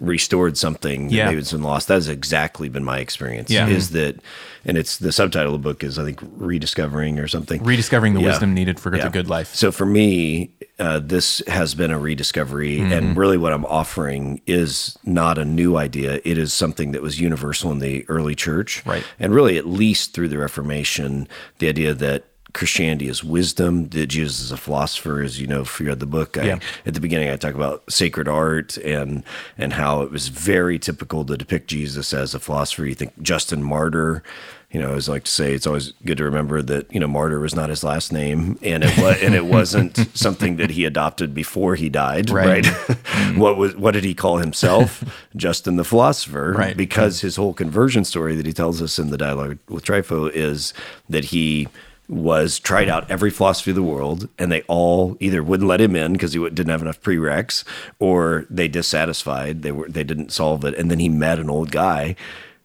restored 0.00 0.56
something 0.56 1.10
yeah. 1.10 1.24
that 1.24 1.30
maybe 1.30 1.40
it's 1.40 1.52
been 1.52 1.62
lost. 1.62 1.88
That 1.88 1.94
has 1.94 2.08
exactly 2.08 2.68
been 2.68 2.84
my 2.84 2.98
experience. 2.98 3.50
Yeah. 3.50 3.66
Is 3.66 3.90
that, 3.90 4.16
and 4.64 4.78
it's 4.78 4.98
the 4.98 5.10
subtitle 5.10 5.54
of 5.54 5.62
the 5.62 5.68
book 5.68 5.82
is 5.82 5.98
I 5.98 6.04
think 6.04 6.20
rediscovering 6.36 7.18
or 7.18 7.26
something. 7.26 7.62
Rediscovering 7.62 8.14
the 8.14 8.20
yeah. 8.20 8.28
wisdom 8.28 8.54
needed 8.54 8.78
for 8.78 8.94
yeah. 8.94 9.04
the 9.04 9.10
good 9.10 9.28
life. 9.28 9.54
So 9.54 9.72
for 9.72 9.86
me, 9.86 10.50
uh, 10.78 11.00
this 11.00 11.42
has 11.48 11.74
been 11.74 11.90
a 11.90 11.98
rediscovery, 11.98 12.78
mm-hmm. 12.78 12.92
and 12.92 13.16
really 13.16 13.36
what 13.36 13.52
I'm 13.52 13.64
offering 13.66 14.40
is 14.46 14.96
not 15.04 15.36
a 15.36 15.44
new 15.44 15.76
idea. 15.76 16.20
It 16.24 16.38
is 16.38 16.52
something 16.52 16.92
that 16.92 17.02
was 17.02 17.20
universal 17.20 17.72
in 17.72 17.80
the 17.80 18.08
early 18.08 18.36
church, 18.36 18.86
right? 18.86 19.04
And 19.18 19.34
really, 19.34 19.58
at 19.58 19.66
least 19.66 20.14
through 20.14 20.28
the 20.28 20.38
Reformation, 20.38 21.26
the 21.58 21.68
idea 21.68 21.94
that 21.94 22.27
Christianity 22.54 23.08
is 23.08 23.22
wisdom, 23.22 23.88
that 23.90 24.06
Jesus 24.06 24.40
is 24.40 24.50
a 24.50 24.56
philosopher, 24.56 25.22
as 25.22 25.40
you 25.40 25.46
know, 25.46 25.62
if 25.62 25.78
you 25.78 25.86
read 25.86 26.00
the 26.00 26.06
book. 26.06 26.38
I, 26.38 26.44
yeah. 26.44 26.58
At 26.86 26.94
the 26.94 27.00
beginning, 27.00 27.28
I 27.28 27.36
talk 27.36 27.54
about 27.54 27.90
sacred 27.92 28.26
art 28.26 28.76
and 28.78 29.22
and 29.58 29.74
how 29.74 30.02
it 30.02 30.10
was 30.10 30.28
very 30.28 30.78
typical 30.78 31.24
to 31.26 31.36
depict 31.36 31.68
Jesus 31.68 32.14
as 32.14 32.34
a 32.34 32.40
philosopher. 32.40 32.86
You 32.86 32.94
think 32.94 33.20
Justin 33.20 33.62
Martyr, 33.62 34.22
you 34.70 34.80
know, 34.80 34.94
as 34.94 35.10
I 35.10 35.12
like 35.12 35.24
to 35.24 35.30
say, 35.30 35.52
it's 35.52 35.66
always 35.66 35.92
good 36.06 36.16
to 36.18 36.24
remember 36.24 36.62
that 36.62 36.92
you 36.92 36.98
know 36.98 37.06
Martyr 37.06 37.38
was 37.38 37.54
not 37.54 37.68
his 37.68 37.84
last 37.84 38.14
name, 38.14 38.58
and 38.62 38.82
it 38.82 38.96
was 38.98 39.22
and 39.22 39.34
it 39.34 39.44
wasn't 39.44 40.08
something 40.16 40.56
that 40.56 40.70
he 40.70 40.86
adopted 40.86 41.34
before 41.34 41.74
he 41.74 41.90
died. 41.90 42.30
Right? 42.30 42.46
right? 42.46 42.64
Mm-hmm. 42.64 43.38
what 43.40 43.58
was 43.58 43.76
what 43.76 43.92
did 43.92 44.04
he 44.04 44.14
call 44.14 44.38
himself? 44.38 45.04
Justin 45.36 45.76
the 45.76 45.84
philosopher. 45.84 46.54
Right. 46.56 46.76
Because 46.76 47.20
his 47.20 47.36
whole 47.36 47.52
conversion 47.52 48.04
story 48.04 48.34
that 48.36 48.46
he 48.46 48.54
tells 48.54 48.80
us 48.80 48.98
in 48.98 49.10
the 49.10 49.18
dialogue 49.18 49.58
with 49.68 49.84
Trypho 49.84 50.30
is 50.32 50.72
that 51.10 51.26
he 51.26 51.68
was 52.08 52.58
tried 52.58 52.88
out 52.88 53.10
every 53.10 53.30
philosophy 53.30 53.70
of 53.70 53.74
the 53.74 53.82
world, 53.82 54.28
and 54.38 54.50
they 54.50 54.62
all 54.62 55.16
either 55.20 55.42
wouldn't 55.42 55.68
let 55.68 55.80
him 55.80 55.94
in 55.94 56.14
because 56.14 56.32
he 56.32 56.40
didn't 56.40 56.68
have 56.68 56.82
enough 56.82 57.00
prereqs, 57.00 57.64
or 57.98 58.46
they 58.48 58.68
dissatisfied. 58.68 59.62
They 59.62 59.72
were 59.72 59.88
they 59.88 60.04
didn't 60.04 60.32
solve 60.32 60.64
it, 60.64 60.74
and 60.74 60.90
then 60.90 60.98
he 60.98 61.08
met 61.08 61.38
an 61.38 61.50
old 61.50 61.70
guy 61.70 62.16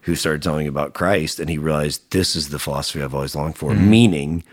who 0.02 0.16
started 0.16 0.42
telling 0.42 0.68
about 0.68 0.94
Christ, 0.94 1.40
and 1.40 1.50
he 1.50 1.58
realized 1.58 2.12
this 2.12 2.36
is 2.36 2.50
the 2.50 2.60
philosophy 2.60 3.02
I've 3.02 3.16
always 3.16 3.36
longed 3.36 3.58
for, 3.58 3.72
mm-hmm. 3.72 3.90
meaning 3.90 4.44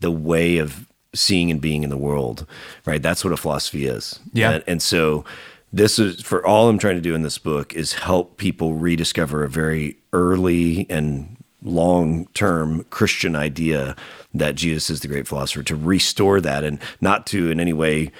the 0.00 0.10
way 0.10 0.58
of 0.58 0.86
seeing 1.14 1.50
and 1.50 1.60
being 1.60 1.82
in 1.82 1.90
the 1.90 1.96
world. 1.96 2.46
Right, 2.84 3.02
that's 3.02 3.24
what 3.24 3.32
a 3.32 3.36
philosophy 3.36 3.86
is. 3.86 4.20
Yeah, 4.32 4.52
and, 4.52 4.64
and 4.66 4.82
so 4.82 5.24
this 5.72 5.98
is 5.98 6.22
for 6.22 6.46
all 6.46 6.68
I'm 6.68 6.78
trying 6.78 6.96
to 6.96 7.00
do 7.00 7.14
in 7.14 7.22
this 7.22 7.38
book 7.38 7.74
is 7.74 7.94
help 7.94 8.36
people 8.36 8.74
rediscover 8.74 9.42
a 9.42 9.48
very 9.48 9.98
early 10.12 10.86
and 10.88 11.37
long 11.62 12.26
term 12.34 12.84
Christian 12.90 13.34
idea 13.36 13.96
that 14.34 14.54
Jesus 14.54 14.90
is 14.90 15.00
the 15.00 15.08
great 15.08 15.26
philosopher, 15.26 15.62
to 15.64 15.76
restore 15.76 16.40
that 16.40 16.64
and 16.64 16.78
not 17.00 17.26
to 17.28 17.50
in 17.50 17.60
any 17.60 17.72
way 17.72 18.12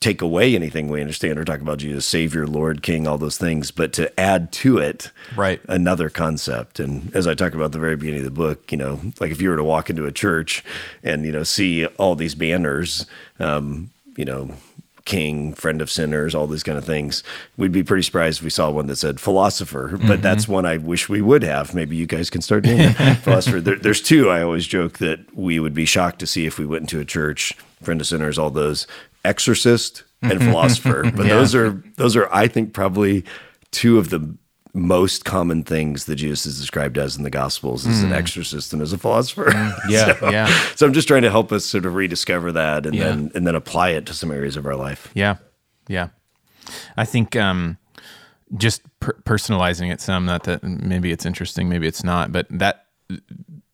take 0.00 0.20
away 0.20 0.54
anything 0.54 0.88
we 0.88 1.00
understand 1.00 1.38
or 1.38 1.44
talk 1.44 1.60
about 1.60 1.78
Jesus, 1.78 2.04
Savior, 2.04 2.46
Lord, 2.46 2.82
King, 2.82 3.06
all 3.06 3.18
those 3.18 3.38
things, 3.38 3.70
but 3.70 3.92
to 3.94 4.20
add 4.20 4.52
to 4.52 4.78
it 4.78 5.10
right. 5.36 5.60
another 5.68 6.10
concept. 6.10 6.80
And 6.80 7.14
as 7.14 7.26
I 7.26 7.34
talk 7.34 7.54
about 7.54 7.72
the 7.72 7.78
very 7.78 7.96
beginning 7.96 8.20
of 8.20 8.24
the 8.24 8.30
book, 8.30 8.70
you 8.70 8.78
know, 8.78 9.00
like 9.20 9.30
if 9.30 9.40
you 9.40 9.48
were 9.48 9.56
to 9.56 9.64
walk 9.64 9.88
into 9.88 10.04
a 10.04 10.12
church 10.12 10.64
and, 11.02 11.24
you 11.24 11.32
know, 11.32 11.44
see 11.44 11.86
all 11.86 12.14
these 12.14 12.34
banners, 12.34 13.06
um, 13.38 13.90
you 14.16 14.24
know, 14.24 14.50
king, 15.06 15.54
friend 15.54 15.80
of 15.80 15.90
sinners, 15.90 16.34
all 16.34 16.46
these 16.46 16.62
kind 16.62 16.76
of 16.76 16.84
things. 16.84 17.22
We'd 17.56 17.72
be 17.72 17.82
pretty 17.82 18.02
surprised 18.02 18.40
if 18.40 18.44
we 18.44 18.50
saw 18.50 18.70
one 18.70 18.88
that 18.88 18.96
said 18.96 19.18
philosopher, 19.18 19.92
but 19.92 20.00
mm-hmm. 20.00 20.20
that's 20.20 20.46
one 20.46 20.66
I 20.66 20.76
wish 20.76 21.08
we 21.08 21.22
would 21.22 21.42
have. 21.42 21.74
Maybe 21.74 21.96
you 21.96 22.06
guys 22.06 22.28
can 22.28 22.42
start 22.42 22.64
doing 22.64 22.78
that. 22.78 23.18
philosopher. 23.22 23.60
There, 23.60 23.76
there's 23.76 24.02
two 24.02 24.28
I 24.28 24.42
always 24.42 24.66
joke 24.66 24.98
that 24.98 25.34
we 25.34 25.58
would 25.58 25.72
be 25.72 25.86
shocked 25.86 26.18
to 26.18 26.26
see 26.26 26.44
if 26.44 26.58
we 26.58 26.66
went 26.66 26.82
into 26.82 27.00
a 27.00 27.04
church, 27.04 27.54
friend 27.82 28.00
of 28.00 28.06
sinners, 28.06 28.38
all 28.38 28.50
those 28.50 28.86
exorcist 29.24 30.02
and 30.20 30.38
philosopher. 30.42 31.04
But 31.04 31.26
yeah. 31.26 31.34
those 31.34 31.54
are 31.54 31.82
those 31.96 32.16
are 32.16 32.28
I 32.30 32.48
think 32.48 32.74
probably 32.74 33.24
two 33.70 33.98
of 33.98 34.10
the 34.10 34.36
most 34.76 35.24
common 35.24 35.62
things 35.62 36.04
that 36.04 36.16
Jesus 36.16 36.44
is 36.44 36.60
described 36.60 36.98
as 36.98 37.16
in 37.16 37.22
the 37.22 37.30
Gospels 37.30 37.86
is 37.86 38.02
mm. 38.02 38.06
an 38.06 38.12
exorcist 38.12 38.72
and 38.72 38.82
as 38.82 38.92
a 38.92 38.98
philosopher. 38.98 39.46
Mm. 39.46 39.76
Yeah, 39.88 40.18
so, 40.18 40.30
yeah. 40.30 40.46
So 40.74 40.86
I'm 40.86 40.92
just 40.92 41.08
trying 41.08 41.22
to 41.22 41.30
help 41.30 41.52
us 41.52 41.64
sort 41.64 41.86
of 41.86 41.94
rediscover 41.94 42.52
that 42.52 42.86
and 42.86 42.94
yeah. 42.94 43.04
then 43.04 43.30
and 43.34 43.46
then 43.46 43.54
apply 43.54 43.90
it 43.90 44.06
to 44.06 44.14
some 44.14 44.30
areas 44.30 44.56
of 44.56 44.66
our 44.66 44.74
life. 44.74 45.10
Yeah, 45.14 45.36
yeah. 45.88 46.08
I 46.96 47.04
think 47.04 47.36
um, 47.36 47.78
just 48.56 48.82
per- 49.00 49.16
personalizing 49.24 49.92
it 49.92 50.00
some. 50.00 50.26
Not 50.26 50.44
that 50.44 50.62
maybe 50.62 51.12
it's 51.12 51.24
interesting, 51.24 51.68
maybe 51.68 51.86
it's 51.86 52.04
not, 52.04 52.32
but 52.32 52.46
that 52.50 52.86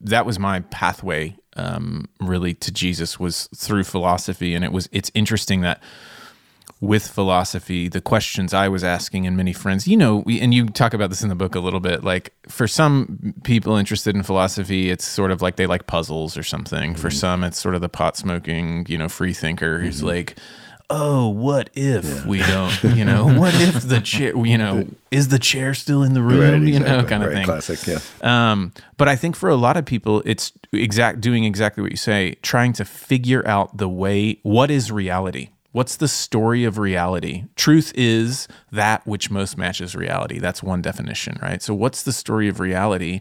that 0.01 0.27
was 0.27 0.39
my 0.39 0.61
pathway 0.61 1.37
um, 1.57 2.09
really 2.21 2.55
to 2.55 2.71
Jesus 2.71 3.19
was 3.19 3.49
through 3.57 3.85
philosophy, 3.85 4.55
and 4.55 4.65
it 4.65 4.73
was 4.73 4.89
it's 4.93 5.11
interesting 5.15 5.63
that 5.63 5.83
with 6.83 7.07
philosophy, 7.07 7.87
the 7.87 8.01
questions 8.01 8.53
I 8.53 8.67
was 8.67 8.83
asking 8.83 9.25
and 9.25 9.37
many 9.37 9.53
friends, 9.53 9.87
you 9.87 9.97
know, 9.97 10.25
and 10.29 10.53
you 10.53 10.67
talk 10.67 10.93
about 10.93 11.11
this 11.11 11.23
in 11.23 11.29
the 11.29 11.37
book 11.37 11.55
a 11.55 11.61
little 11.61 11.79
bit. 11.79 12.03
Like 12.03 12.35
for 12.49 12.67
some 12.67 13.35
people 13.45 13.77
interested 13.77 14.17
in 14.17 14.25
philosophy, 14.25 14.91
it's 14.91 15.05
sort 15.05 15.31
of 15.31 15.41
like 15.41 15.55
they 15.55 15.67
like 15.67 15.87
puzzles 15.87 16.37
or 16.37 16.43
something. 16.43 16.95
Mm-hmm. 16.95 17.01
For 17.01 17.09
some, 17.09 17.45
it's 17.45 17.61
sort 17.61 17.77
of 17.77 17.83
the 17.83 17.89
pot 17.89 18.17
smoking, 18.17 18.85
you 18.89 18.99
know, 18.99 19.09
free 19.09 19.33
thinker 19.33 19.79
who's 19.79 19.99
mm-hmm. 19.99 20.09
like, 20.09 20.37
oh, 20.91 21.29
what 21.29 21.71
if 21.75 22.05
yeah. 22.05 22.27
we 22.27 22.39
don't, 22.43 22.83
you 22.97 23.05
know, 23.05 23.27
what 23.33 23.55
if 23.55 23.83
the 23.83 24.01
chair, 24.01 24.37
you 24.45 24.59
know, 24.59 24.85
is 25.13 25.29
the 25.29 25.39
chair 25.39 25.75
still 25.75 26.03
in 26.03 26.15
the 26.15 26.23
room, 26.23 26.41
right, 26.41 26.55
exactly. 26.55 26.73
you 26.73 26.81
know, 26.81 27.05
kind 27.05 27.23
of 27.23 27.29
right, 27.29 27.37
thing. 27.37 27.45
Classic, 27.45 27.87
yeah. 27.87 28.51
Um, 28.51 28.73
but 28.97 29.07
I 29.07 29.15
think 29.15 29.37
for 29.37 29.49
a 29.49 29.57
lot 29.57 29.77
of 29.77 29.85
people, 29.85 30.21
it's 30.27 30.51
exact 30.73 31.21
doing 31.21 31.45
exactly 31.45 31.81
what 31.81 31.93
you 31.93 31.97
say, 31.97 32.35
trying 32.43 32.73
to 32.73 32.85
figure 32.85 33.47
out 33.47 33.77
the 33.77 33.89
way, 33.89 34.41
what 34.43 34.69
is 34.69 34.91
reality? 34.91 35.51
What's 35.73 35.97
the 35.97 36.09
story 36.09 36.65
of 36.65 36.79
reality? 36.79 37.45
Truth 37.57 37.93
is 37.95 38.47
that 38.71 39.07
which 39.07 39.31
most 39.31 39.57
matches 39.57 39.95
reality. 39.95 40.39
That's 40.39 40.63
one 40.63 40.83
definition, 40.83 41.39
right? 41.41 41.63
So, 41.63 41.75
what's 41.75 42.03
the 42.03 42.13
story 42.13 42.49
of 42.49 42.61
reality? 42.61 43.21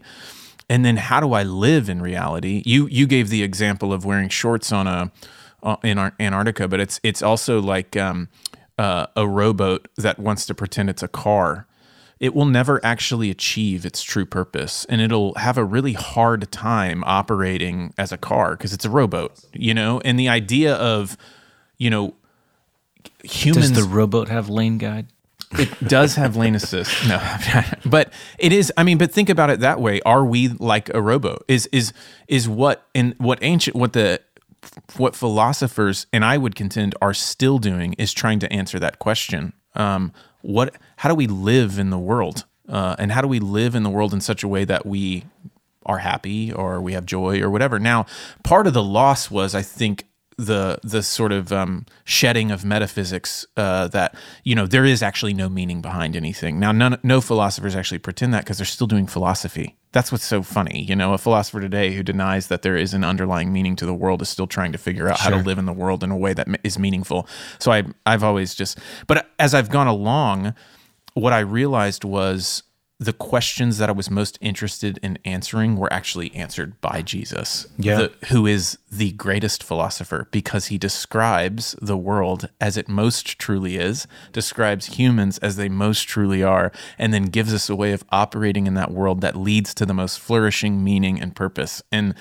And 0.68 0.84
then, 0.84 0.98
how 0.98 1.20
do 1.20 1.32
I 1.32 1.42
live 1.42 1.88
in 1.88 2.02
reality? 2.02 2.62
You 2.66 2.86
you 2.88 3.06
gave 3.06 3.30
the 3.30 3.42
example 3.42 3.92
of 3.92 4.04
wearing 4.04 4.28
shorts 4.28 4.70
on 4.70 4.86
a 4.86 5.10
uh, 5.62 5.76
in 5.82 5.98
Antarctica, 5.98 6.68
but 6.68 6.80
it's 6.80 7.00
it's 7.02 7.22
also 7.22 7.60
like 7.60 7.96
um, 7.96 8.28
uh, 8.78 9.06
a 9.16 9.26
rowboat 9.26 9.88
that 9.96 10.18
wants 10.18 10.44
to 10.46 10.54
pretend 10.54 10.90
it's 10.90 11.02
a 11.02 11.08
car. 11.08 11.66
It 12.20 12.34
will 12.34 12.44
never 12.44 12.84
actually 12.84 13.30
achieve 13.30 13.84
its 13.84 14.02
true 14.02 14.26
purpose, 14.26 14.84
and 14.86 15.00
it'll 15.00 15.34
have 15.34 15.58
a 15.58 15.64
really 15.64 15.94
hard 15.94 16.50
time 16.52 17.02
operating 17.04 17.94
as 17.98 18.12
a 18.12 18.18
car 18.18 18.52
because 18.56 18.72
it's 18.72 18.84
a 18.84 18.90
rowboat, 18.90 19.32
you 19.52 19.74
know. 19.74 20.00
And 20.04 20.18
the 20.18 20.28
idea 20.28 20.74
of, 20.74 21.16
you 21.78 21.90
know, 21.90 22.14
humans. 23.24 23.70
Does 23.70 23.84
the 23.84 23.88
rowboat 23.88 24.28
have 24.28 24.48
lane 24.48 24.78
guide? 24.78 25.06
It 25.58 25.88
does 25.88 26.14
have 26.14 26.36
lane 26.36 26.54
assist. 26.54 27.06
No, 27.06 27.20
but 27.84 28.12
it 28.38 28.52
is. 28.52 28.72
I 28.76 28.84
mean, 28.84 28.98
but 28.98 29.12
think 29.12 29.28
about 29.28 29.50
it 29.50 29.60
that 29.60 29.80
way. 29.80 30.00
Are 30.02 30.24
we 30.24 30.48
like 30.48 30.88
a 30.94 31.02
rowboat? 31.02 31.44
Is 31.48 31.66
is 31.72 31.92
is 32.26 32.48
what 32.48 32.86
in 32.94 33.14
what 33.18 33.38
ancient 33.42 33.76
what 33.76 33.92
the 33.92 34.20
what 34.96 35.14
philosophers 35.14 36.06
and 36.12 36.24
I 36.24 36.38
would 36.38 36.54
contend 36.54 36.94
are 37.02 37.14
still 37.14 37.58
doing 37.58 37.94
is 37.94 38.12
trying 38.12 38.38
to 38.40 38.52
answer 38.52 38.78
that 38.78 38.98
question. 38.98 39.52
Um, 39.74 40.12
what? 40.40 40.74
How 40.96 41.08
do 41.08 41.14
we 41.14 41.26
live 41.26 41.78
in 41.78 41.90
the 41.90 41.98
world? 41.98 42.44
Uh, 42.68 42.96
and 42.98 43.12
how 43.12 43.20
do 43.20 43.28
we 43.28 43.40
live 43.40 43.74
in 43.74 43.82
the 43.82 43.90
world 43.90 44.14
in 44.14 44.20
such 44.20 44.42
a 44.42 44.48
way 44.48 44.64
that 44.64 44.86
we 44.86 45.24
are 45.84 45.98
happy 45.98 46.52
or 46.52 46.80
we 46.80 46.92
have 46.92 47.04
joy 47.04 47.40
or 47.40 47.50
whatever? 47.50 47.78
Now, 47.78 48.06
part 48.44 48.66
of 48.66 48.72
the 48.72 48.82
loss 48.82 49.30
was, 49.30 49.54
I 49.54 49.62
think, 49.62 50.04
the 50.36 50.78
the 50.82 51.02
sort 51.02 51.32
of 51.32 51.52
um, 51.52 51.86
shedding 52.04 52.50
of 52.50 52.64
metaphysics 52.64 53.46
uh, 53.56 53.88
that 53.88 54.14
you 54.44 54.54
know 54.54 54.66
there 54.66 54.84
is 54.84 55.02
actually 55.02 55.34
no 55.34 55.48
meaning 55.48 55.80
behind 55.80 56.16
anything. 56.16 56.58
Now, 56.58 56.72
none, 56.72 56.98
no 57.02 57.20
philosophers 57.20 57.76
actually 57.76 57.98
pretend 57.98 58.32
that 58.34 58.44
because 58.44 58.58
they're 58.58 58.66
still 58.66 58.86
doing 58.86 59.06
philosophy. 59.06 59.76
That's 59.92 60.10
what's 60.10 60.24
so 60.24 60.42
funny. 60.42 60.82
You 60.82 60.96
know, 60.96 61.12
a 61.12 61.18
philosopher 61.18 61.60
today 61.60 61.92
who 61.94 62.02
denies 62.02 62.48
that 62.48 62.62
there 62.62 62.76
is 62.76 62.94
an 62.94 63.04
underlying 63.04 63.52
meaning 63.52 63.76
to 63.76 63.86
the 63.86 63.94
world 63.94 64.22
is 64.22 64.28
still 64.28 64.46
trying 64.46 64.72
to 64.72 64.78
figure 64.78 65.08
out 65.08 65.18
sure. 65.18 65.32
how 65.32 65.38
to 65.38 65.44
live 65.44 65.58
in 65.58 65.66
the 65.66 65.72
world 65.72 66.02
in 66.02 66.10
a 66.10 66.16
way 66.16 66.32
that 66.32 66.48
is 66.64 66.78
meaningful. 66.78 67.28
So 67.58 67.72
I 67.72 67.84
I've 68.06 68.24
always 68.24 68.54
just, 68.54 68.78
but 69.06 69.30
as 69.38 69.54
I've 69.54 69.70
gone 69.70 69.86
along, 69.86 70.54
what 71.14 71.32
I 71.32 71.40
realized 71.40 72.04
was 72.04 72.62
the 73.02 73.12
questions 73.12 73.78
that 73.78 73.88
I 73.88 73.92
was 73.92 74.10
most 74.10 74.38
interested 74.40 74.98
in 75.02 75.18
answering 75.24 75.76
were 75.76 75.92
actually 75.92 76.32
answered 76.34 76.80
by 76.80 77.02
Jesus, 77.02 77.66
yeah. 77.76 77.96
the, 77.96 78.26
who 78.28 78.46
is 78.46 78.78
the 78.90 79.12
greatest 79.12 79.64
philosopher 79.64 80.28
because 80.30 80.66
he 80.66 80.78
describes 80.78 81.74
the 81.82 81.96
world 81.96 82.48
as 82.60 82.76
it 82.76 82.88
most 82.88 83.38
truly 83.38 83.76
is, 83.76 84.06
describes 84.32 84.86
humans 84.86 85.38
as 85.38 85.56
they 85.56 85.68
most 85.68 86.02
truly 86.02 86.42
are, 86.42 86.70
and 86.96 87.12
then 87.12 87.24
gives 87.24 87.52
us 87.52 87.68
a 87.68 87.74
way 87.74 87.92
of 87.92 88.04
operating 88.10 88.66
in 88.66 88.74
that 88.74 88.92
world 88.92 89.20
that 89.20 89.36
leads 89.36 89.74
to 89.74 89.84
the 89.84 89.94
most 89.94 90.20
flourishing 90.20 90.84
meaning 90.84 91.20
and 91.20 91.34
purpose. 91.34 91.82
And 91.90 92.14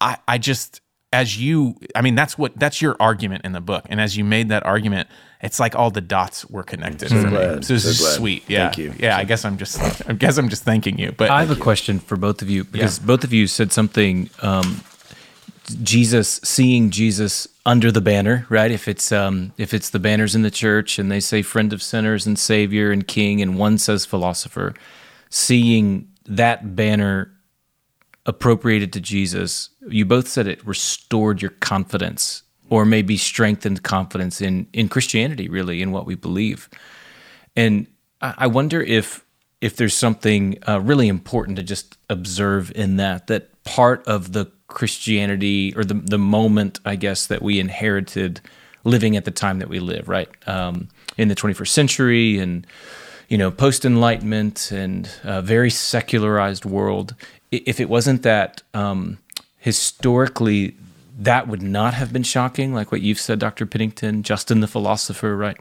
I, 0.00 0.18
I 0.28 0.36
just, 0.36 0.82
as 1.12 1.38
you, 1.40 1.76
I 1.94 2.02
mean, 2.02 2.14
that's 2.14 2.36
what, 2.36 2.56
that's 2.56 2.82
your 2.82 2.96
argument 3.00 3.44
in 3.44 3.52
the 3.52 3.60
book. 3.60 3.84
And 3.88 4.00
as 4.00 4.16
you 4.16 4.24
made 4.24 4.48
that 4.50 4.64
argument, 4.66 5.08
it's 5.40 5.58
like 5.58 5.74
all 5.74 5.90
the 5.90 6.00
dots 6.00 6.44
were 6.46 6.62
connected 6.62 7.08
so 7.08 7.22
for 7.22 7.28
glad. 7.30 7.56
me. 7.56 7.62
So 7.62 7.74
this 7.74 7.84
so 7.84 7.88
is 7.90 8.00
glad. 8.00 8.16
sweet. 8.16 8.44
Yeah. 8.48 8.66
Thank 8.66 8.78
you. 8.78 8.94
Yeah. 8.98 9.16
I 9.16 9.24
guess 9.24 9.44
I'm 9.44 9.56
just, 9.56 9.80
I 10.08 10.12
guess 10.12 10.36
I'm 10.36 10.48
just 10.48 10.64
thanking 10.64 10.98
you. 10.98 11.12
But 11.12 11.30
I 11.30 11.40
have 11.40 11.50
a 11.50 11.60
question 11.60 11.98
for 11.98 12.16
both 12.16 12.42
of 12.42 12.50
you 12.50 12.64
because 12.64 12.98
yeah. 12.98 13.06
both 13.06 13.24
of 13.24 13.32
you 13.32 13.46
said 13.46 13.72
something, 13.72 14.28
um, 14.42 14.82
Jesus, 15.82 16.40
seeing 16.42 16.90
Jesus 16.90 17.46
under 17.66 17.92
the 17.92 18.00
banner, 18.00 18.46
right? 18.48 18.70
If 18.70 18.88
it's 18.88 19.12
um, 19.12 19.52
if 19.58 19.74
it's 19.74 19.90
the 19.90 19.98
banners 19.98 20.34
in 20.34 20.40
the 20.40 20.50
church 20.50 20.98
and 20.98 21.12
they 21.12 21.20
say 21.20 21.42
friend 21.42 21.72
of 21.74 21.82
sinners 21.82 22.26
and 22.26 22.38
savior 22.38 22.90
and 22.90 23.06
king, 23.06 23.42
and 23.42 23.58
one 23.58 23.76
says 23.76 24.06
philosopher, 24.06 24.72
seeing 25.28 26.08
that 26.24 26.74
banner 26.74 27.30
appropriated 28.28 28.92
to 28.92 29.00
Jesus, 29.00 29.70
you 29.88 30.04
both 30.04 30.28
said 30.28 30.46
it 30.46 30.64
restored 30.64 31.42
your 31.42 31.50
confidence 31.50 32.44
or 32.70 32.84
maybe 32.84 33.16
strengthened 33.16 33.82
confidence 33.82 34.40
in 34.40 34.68
in 34.72 34.88
Christianity, 34.88 35.48
really, 35.48 35.82
in 35.82 35.90
what 35.90 36.06
we 36.06 36.14
believe. 36.14 36.68
And 37.56 37.86
I 38.20 38.46
wonder 38.46 38.80
if 38.80 39.24
if 39.60 39.76
there's 39.76 39.94
something 39.94 40.58
uh, 40.68 40.80
really 40.80 41.08
important 41.08 41.56
to 41.56 41.62
just 41.62 41.96
observe 42.08 42.70
in 42.74 42.96
that 42.96 43.26
that 43.28 43.64
part 43.64 44.06
of 44.06 44.32
the 44.32 44.46
Christianity 44.68 45.74
or 45.74 45.82
the 45.82 45.94
the 45.94 46.18
moment, 46.18 46.80
I 46.84 46.96
guess, 46.96 47.26
that 47.26 47.42
we 47.42 47.58
inherited 47.58 48.40
living 48.84 49.16
at 49.16 49.24
the 49.24 49.30
time 49.30 49.58
that 49.58 49.68
we 49.68 49.80
live, 49.80 50.08
right, 50.08 50.28
um, 50.46 50.88
in 51.16 51.28
the 51.28 51.34
21st 51.34 51.68
century 51.68 52.38
and 52.38 52.66
you 53.28 53.38
know 53.38 53.50
post 53.50 53.84
enlightenment 53.84 54.70
and 54.70 55.10
a 55.24 55.40
very 55.40 55.70
secularized 55.70 56.64
world. 56.64 57.14
If 57.50 57.80
it 57.80 57.88
wasn't 57.88 58.22
that 58.22 58.62
um, 58.74 59.18
historically 59.58 60.76
that 61.18 61.48
would 61.48 61.62
not 61.62 61.94
have 61.94 62.12
been 62.12 62.22
shocking, 62.22 62.72
like 62.72 62.92
what 62.92 63.00
you've 63.00 63.18
said, 63.18 63.38
Dr. 63.38 63.66
Pennington, 63.66 64.22
Justin 64.22 64.60
the 64.60 64.68
philosopher, 64.68 65.36
right? 65.36 65.56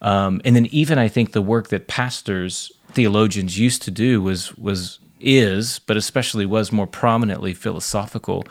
Um, 0.00 0.40
and 0.44 0.56
then 0.56 0.66
even 0.66 0.98
I 0.98 1.08
think 1.08 1.32
the 1.32 1.42
work 1.42 1.68
that 1.68 1.88
pastors, 1.88 2.72
theologians 2.92 3.58
used 3.58 3.82
to 3.82 3.90
do 3.90 4.22
was 4.22 4.56
was 4.56 4.98
is, 5.20 5.78
but 5.80 5.96
especially 5.96 6.46
was 6.46 6.72
more 6.72 6.86
prominently 6.86 7.54
philosophical. 7.54 8.44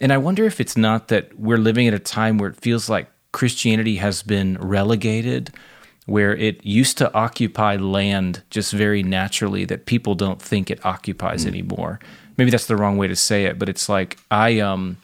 And 0.00 0.12
I 0.12 0.18
wonder 0.18 0.44
if 0.44 0.60
it's 0.60 0.76
not 0.76 1.08
that 1.08 1.38
we're 1.38 1.58
living 1.58 1.88
at 1.88 1.94
a 1.94 1.98
time 1.98 2.38
where 2.38 2.50
it 2.50 2.56
feels 2.56 2.88
like 2.88 3.10
Christianity 3.32 3.96
has 3.96 4.22
been 4.22 4.56
relegated, 4.58 5.50
where 6.08 6.34
it 6.34 6.64
used 6.64 6.96
to 6.96 7.12
occupy 7.12 7.76
land 7.76 8.42
just 8.48 8.72
very 8.72 9.02
naturally 9.02 9.66
that 9.66 9.84
people 9.84 10.14
don't 10.14 10.40
think 10.40 10.70
it 10.70 10.84
occupies 10.84 11.44
mm. 11.44 11.48
anymore. 11.48 12.00
Maybe 12.38 12.50
that's 12.50 12.64
the 12.64 12.76
wrong 12.76 12.96
way 12.96 13.08
to 13.08 13.16
say 13.16 13.44
it, 13.44 13.58
but 13.58 13.68
it's 13.68 13.90
like 13.90 14.16
I 14.30 14.60
um 14.60 14.96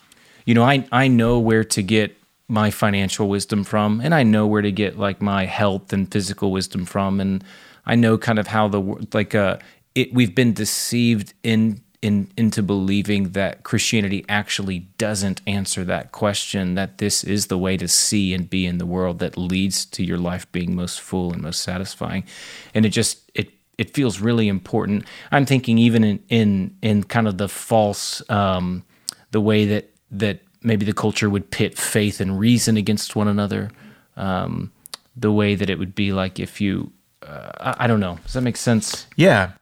you 0.47 0.55
know, 0.55 0.65
I 0.65 0.87
I 0.91 1.09
know 1.09 1.39
where 1.39 1.65
to 1.65 1.83
get 1.83 2.17
my 2.49 2.71
financial 2.71 3.29
wisdom 3.29 3.65
from, 3.65 4.01
and 4.01 4.15
I 4.15 4.23
know 4.23 4.47
where 4.47 4.63
to 4.63 4.73
get 4.73 4.99
like 4.99 5.21
my 5.21 5.45
health 5.45 5.93
and 5.93 6.11
physical 6.11 6.51
wisdom 6.51 6.87
from, 6.87 7.21
and 7.21 7.45
I 7.85 7.97
know 7.97 8.17
kind 8.17 8.39
of 8.39 8.47
how 8.47 8.69
the 8.69 8.81
like 9.13 9.35
uh 9.35 9.59
it 9.95 10.15
we've 10.15 10.35
been 10.35 10.55
deceived 10.55 11.35
in 11.43 11.83
in 12.05 12.31
into 12.37 12.63
believing 12.63 13.31
that 13.31 13.63
Christianity 13.63 14.25
actually 14.29 14.81
doesn't 14.99 15.41
answer 15.47 15.85
that 15.85 16.13
question 16.13 16.75
that 16.75 16.99
this 16.99 17.25
is 17.25 17.47
the 17.47 17.59
way 17.59 17.77
to 17.77 17.89
see 17.89 18.35
and 18.35 18.49
be 18.49 18.67
in 18.67 18.79
the 18.79 18.87
world 18.87 19.19
that 19.21 19.37
leads 19.37 19.85
to 19.87 20.05
your 20.05 20.19
life 20.19 20.51
being 20.53 20.75
most 20.75 21.01
full 21.01 21.33
and 21.33 21.43
most 21.43 21.63
satisfying 21.63 22.25
and 22.75 22.87
it 22.87 22.91
just 22.91 23.31
it 23.35 23.51
it 23.79 23.93
feels 23.93 24.21
really 24.21 24.47
important 24.47 25.05
i'm 25.33 25.47
thinking 25.47 25.79
even 25.79 26.05
in 26.05 26.23
in 26.29 26.77
in 26.83 27.03
kind 27.03 27.27
of 27.27 27.39
the 27.39 27.49
false 27.49 28.23
um 28.31 28.85
the 29.33 29.41
way 29.41 29.65
that 29.65 29.91
that 30.11 30.41
maybe 30.65 30.87
the 30.87 30.93
culture 30.93 31.31
would 31.31 31.51
pit 31.51 31.79
faith 31.79 32.21
and 32.21 32.41
reason 32.41 32.77
against 32.77 33.15
one 33.15 33.29
another. 33.29 33.71
Um, 34.17 34.73
the 35.15 35.31
way 35.31 35.55
that 35.55 35.71
it 35.71 35.79
would 35.79 35.95
be 35.95 36.13
like 36.13 36.41
if 36.41 36.61
you, 36.61 36.93
uh, 37.23 37.53
I, 37.61 37.85
I 37.85 37.87
don't 37.87 38.01
know. 38.01 38.19
Does 38.25 38.33
that 38.33 38.41
make 38.41 38.57
sense? 38.57 39.07
Yeah. 39.15 39.53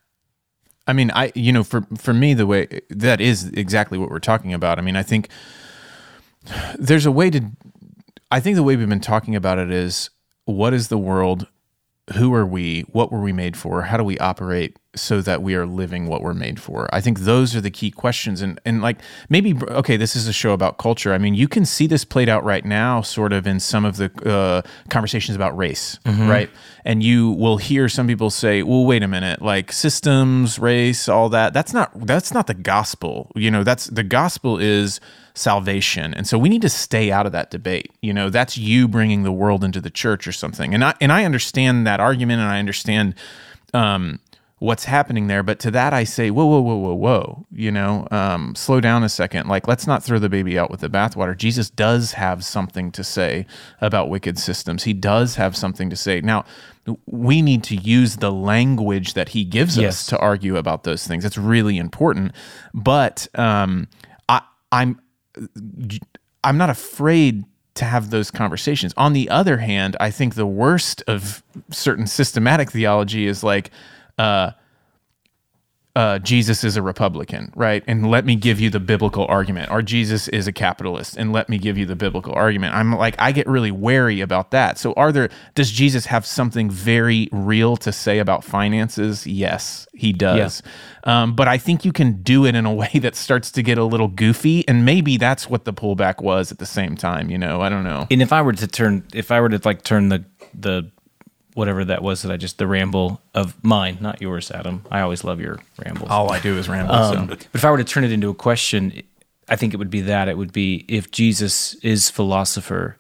I 0.87 0.93
mean, 0.93 1.11
I 1.14 1.33
you 1.35 1.53
know, 1.53 1.64
for 1.64 1.87
for 1.97 2.12
me, 2.12 2.35
the 2.35 2.47
way 2.47 2.80
that 2.91 3.20
is 3.20 3.49
exactly 3.49 3.99
what 3.99 4.11
we're 4.11 4.18
talking 4.18 4.53
about. 4.53 4.78
I 4.78 4.83
mean, 4.83 4.97
I 4.97 5.03
think 5.03 5.28
there's 6.78 7.07
a 7.07 7.12
way 7.12 7.30
to. 7.30 7.51
I 8.30 8.41
think 8.41 8.57
the 8.57 8.62
way 8.62 8.76
we've 8.76 8.89
been 8.89 9.01
talking 9.01 9.37
about 9.37 9.59
it 9.59 9.70
is 9.70 10.11
what 10.47 10.72
is 10.72 10.89
the 10.89 10.99
world, 10.99 11.47
who 12.14 12.33
are 12.35 12.47
we, 12.47 12.83
what 12.83 13.12
were 13.12 13.20
we 13.20 13.33
made 13.33 13.57
for, 13.57 13.83
how 13.83 13.99
do 13.99 14.05
we 14.05 14.18
operate 14.18 14.78
so 14.95 15.22
that 15.22 15.43
we 15.43 15.55
are 15.55 15.66
living 15.66 16.07
what 16.07 16.22
we're 16.22 16.34
made 16.34 16.61
for? 16.61 16.88
I 16.93 17.01
think 17.01 17.20
those 17.20 17.57
are 17.57 17.61
the 17.61 17.70
key 17.70 17.90
questions. 17.90 18.43
And 18.43 18.61
and 18.64 18.82
like 18.82 18.99
maybe 19.28 19.55
okay, 19.68 19.97
this 19.97 20.14
is 20.14 20.28
a 20.28 20.32
show 20.32 20.53
about 20.53 20.78
culture. 20.78 21.12
I 21.12 21.18
mean, 21.18 21.34
you 21.34 21.49
can 21.49 21.64
see 21.64 21.86
this 21.86 22.05
played 22.05 22.28
out 22.28 22.45
right 22.45 22.64
now, 22.64 23.01
sort 23.03 23.32
of 23.32 23.47
in 23.47 23.61
some 23.61 23.84
of 23.84 23.97
the 23.97 24.11
uh, 24.28 24.62
conversations 24.90 25.36
about 25.36 25.57
race, 25.57 25.99
right? 26.28 26.51
And 26.84 27.03
you 27.03 27.30
will 27.30 27.57
hear 27.57 27.88
some 27.88 28.07
people 28.07 28.30
say, 28.30 28.62
"Well, 28.62 28.84
wait 28.84 29.03
a 29.03 29.09
minute, 29.09 29.40
like 29.40 29.72
systems, 29.72 30.59
race, 30.59 31.09
all 31.09 31.28
that. 31.30 31.53
That's 31.53 31.72
not 31.72 32.07
that's 32.07 32.32
not 32.32 32.47
the 32.47 32.55
gospel. 32.55 33.30
You 33.34 33.51
know, 33.51 33.64
that's 33.64 33.86
the 33.86 34.05
gospel 34.05 34.59
is." 34.59 35.01
salvation. 35.34 36.12
And 36.14 36.26
so 36.26 36.38
we 36.38 36.51
need 36.51 36.62
to 36.62 36.68
stay 36.68 37.11
out 37.11 37.26
of 37.26 37.32
that 37.32 37.51
debate. 37.51 37.90
You 38.03 38.12
know, 38.12 38.28
that's 38.28 38.59
you 38.59 38.86
bringing 38.86 39.22
the 39.22 39.32
world 39.32 39.64
into 39.64 39.80
the 39.80 39.90
church 39.90 40.26
or 40.26 40.32
something. 40.32 40.74
And 40.74 40.84
I 40.84 40.95
and 41.01 41.12
I 41.12 41.24
understand 41.24 41.86
that 41.86 42.01
argument 42.01 42.40
and 42.40 42.51
I 42.51 42.59
understand 42.59 43.14
um, 43.74 44.20
what's 44.63 44.85
happening 44.85 45.27
there. 45.27 45.43
But 45.43 45.59
to 45.61 45.71
that 45.73 45.93
I 45.93 46.05
say, 46.05 46.31
whoa, 46.31 46.47
whoa, 46.47 46.61
whoa, 46.61 46.77
whoa, 46.77 46.95
whoa. 46.95 47.47
You 47.51 47.73
know, 47.73 48.07
um, 48.11 48.55
slow 48.55 48.81
down 48.81 49.03
a 49.03 49.09
second. 49.09 49.49
Like, 49.49 49.67
let's 49.67 49.87
not 49.87 50.03
throw 50.05 50.19
the 50.19 50.29
baby 50.29 50.59
out 50.59 50.71
with 50.71 50.81
the 50.81 50.89
bathwater. 50.89 51.37
Jesus 51.37 51.69
does 51.69 52.13
have 52.13 52.45
something 52.45 52.93
to 52.93 53.03
say 53.03 53.45
about 53.81 54.09
wicked 54.09 54.39
systems. 54.39 54.85
He 54.85 54.93
does 54.93 55.35
have 55.37 55.57
something 55.57 55.91
to 55.91 55.97
say. 55.97 56.21
Now, 56.21 56.45
we 57.07 57.43
need 57.43 57.63
to 57.65 57.77
use 57.77 58.17
the 58.17 58.33
language 58.33 59.15
that 59.15 59.31
he 59.31 59.45
gives 59.45 59.77
Yes. 59.77 59.95
us 59.95 60.07
to 60.07 60.19
argue 60.19 60.57
about 60.57 60.85
those 60.85 61.07
things. 61.07 61.25
It's 61.25 61.39
really 61.39 61.77
important. 61.79 62.33
But 62.73 63.27
um, 63.35 63.89
I, 64.29 64.43
I'm 64.71 65.01
I'm 66.45 66.57
not 66.57 66.71
afraid 66.71 67.45
to 67.75 67.85
have 67.85 68.11
those 68.11 68.31
conversations. 68.31 68.93
On 68.97 69.13
the 69.13 69.31
other 69.31 69.59
hand, 69.59 69.97
I 69.99 70.11
think 70.11 70.35
the 70.35 70.47
worst 70.47 71.03
of 71.07 71.43
certain 71.71 72.07
systematic 72.07 72.71
theology 72.71 73.27
is 73.27 73.43
like, 73.43 73.71
uh, 74.19 74.53
uh, 75.95 76.19
Jesus 76.21 76.65
is 76.65 76.79
a 76.79 76.83
Republican, 76.83 77.53
right? 77.55 77.85
And 77.87 78.11
let 78.11 78.25
me 78.25 78.35
give 78.35 78.59
you 78.59 78.71
the 78.71 78.81
biblical 78.81 79.27
argument. 79.27 79.71
Or 79.71 79.83
Jesus 79.83 80.27
is 80.29 80.47
a 80.47 80.53
capitalist, 80.53 81.19
and 81.19 81.33
let 81.33 81.51
me 81.51 81.59
give 81.59 81.77
you 81.77 81.85
the 81.85 81.97
biblical 81.97 82.33
argument. 82.33 82.75
I'm 82.75 82.95
like, 82.95 83.15
I 83.19 83.31
get 83.31 83.47
really 83.47 83.71
wary 83.71 84.23
about 84.23 84.53
that. 84.53 84.79
So, 84.79 84.95
are 84.95 85.13
there? 85.13 85.29
Does 85.55 85.71
Jesus 85.71 86.07
have 86.07 86.25
something 86.25 86.71
very 86.71 87.29
real 87.31 87.77
to 87.79 87.93
say 87.93 88.21
about 88.21 88.43
finances? 88.43 89.27
Yes, 89.27 89.87
he 89.93 90.15
does. 90.15 90.63
Um, 91.05 91.35
but 91.35 91.47
I 91.47 91.59
think 91.59 91.85
you 91.85 91.93
can 91.93 92.23
do 92.23 92.47
it 92.47 92.55
in 92.55 92.65
a 92.65 92.73
way 92.83 92.93
that 92.95 93.15
starts 93.15 93.51
to 93.53 93.63
get 93.63 93.77
a 93.77 93.85
little 93.85 94.09
goofy, 94.09 94.67
and 94.67 94.87
maybe 94.87 95.19
that's 95.19 95.51
what 95.51 95.67
the 95.67 95.75
pullback 95.75 96.23
was 96.23 96.51
at 96.51 96.59
the 96.59 96.67
same 96.67 96.97
time. 96.97 97.29
You 97.29 97.37
know, 97.37 97.61
I 97.61 97.69
don't 97.69 97.85
know. 97.85 98.07
And 98.11 98.23
if 98.23 98.33
I 98.33 98.41
were 98.41 98.55
to 98.55 98.67
turn, 98.67 99.07
if 99.13 99.31
I 99.31 99.43
were 99.43 99.51
to 99.51 99.61
like 99.63 99.83
turn 99.83 100.09
the 100.09 100.25
the 100.55 100.91
whatever 101.55 101.85
that 101.85 102.03
was 102.03 102.23
that 102.23 102.33
I 102.33 102.37
just 102.37 102.59
the 102.59 102.67
ramble 102.67 103.21
of 103.35 103.63
mine, 103.65 103.99
not 104.01 104.21
yours, 104.21 104.51
Adam. 104.51 104.85
I 104.91 105.01
always 105.01 105.25
love 105.25 105.41
your 105.41 105.59
rambles. 105.85 106.11
All 106.11 106.31
I 106.33 106.41
do 106.41 106.57
is 106.59 106.69
ramble. 106.69 106.95
Um, 106.95 107.15
so. 107.17 107.27
but 107.27 107.47
if 107.55 107.65
I 107.65 107.71
were 107.71 107.79
to 107.79 107.85
turn 107.85 108.05
it 108.05 108.13
into 108.13 108.31
a 108.31 108.35
question, 108.35 109.03
I 109.49 109.57
think 109.57 109.75
it 109.75 109.77
would 109.77 109.91
be 109.91 110.01
that 110.03 110.29
it 110.29 110.37
would 110.39 110.53
be 110.53 110.85
if 110.89 111.11
Jesus 111.11 111.75
is 111.77 112.11
philosopher, 112.11 112.97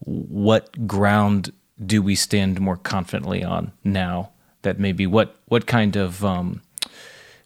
what 0.00 0.86
ground 0.86 1.52
do 1.84 2.02
we 2.02 2.14
stand 2.14 2.60
more 2.60 2.76
confidently 2.76 3.42
on 3.44 3.72
now? 3.84 4.30
That 4.62 4.78
maybe 4.78 5.06
what 5.06 5.36
what 5.46 5.66
kind 5.66 5.96
of 5.96 6.24
um, 6.24 6.62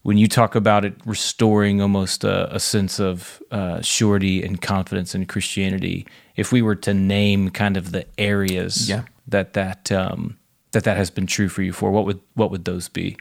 when 0.03 0.19
you 0.19 0.27
talk 0.29 0.55
about 0.55 0.85
it 0.85 0.95
restoring 1.05 1.81
almost 1.81 2.25
a, 2.25 2.55
a 2.55 2.59
sense 2.61 2.99
of 2.99 3.41
uh, 3.51 3.81
surety 3.81 4.43
and 4.43 4.61
confidence 4.61 5.15
in 5.15 5.27
Christianity, 5.27 6.07
if 6.37 6.53
we 6.53 6.63
were 6.63 6.75
to 6.77 6.93
name 6.95 7.51
kind 7.51 7.77
of 7.77 7.93
the 7.93 8.07
areas 8.19 8.89
Yeah. 8.89 9.03
that 9.29 9.53
that 9.53 9.93
um, 9.93 10.37
that 10.73 10.85
that 10.85 10.97
has 10.97 11.11
been 11.11 11.27
true 11.27 11.49
for 11.49 11.63
you 11.63 11.73
for, 11.73 11.91
what 11.91 12.05
would 12.05 12.21
what 12.35 12.51
would 12.51 12.65
those 12.65 12.89
be? 12.89 13.17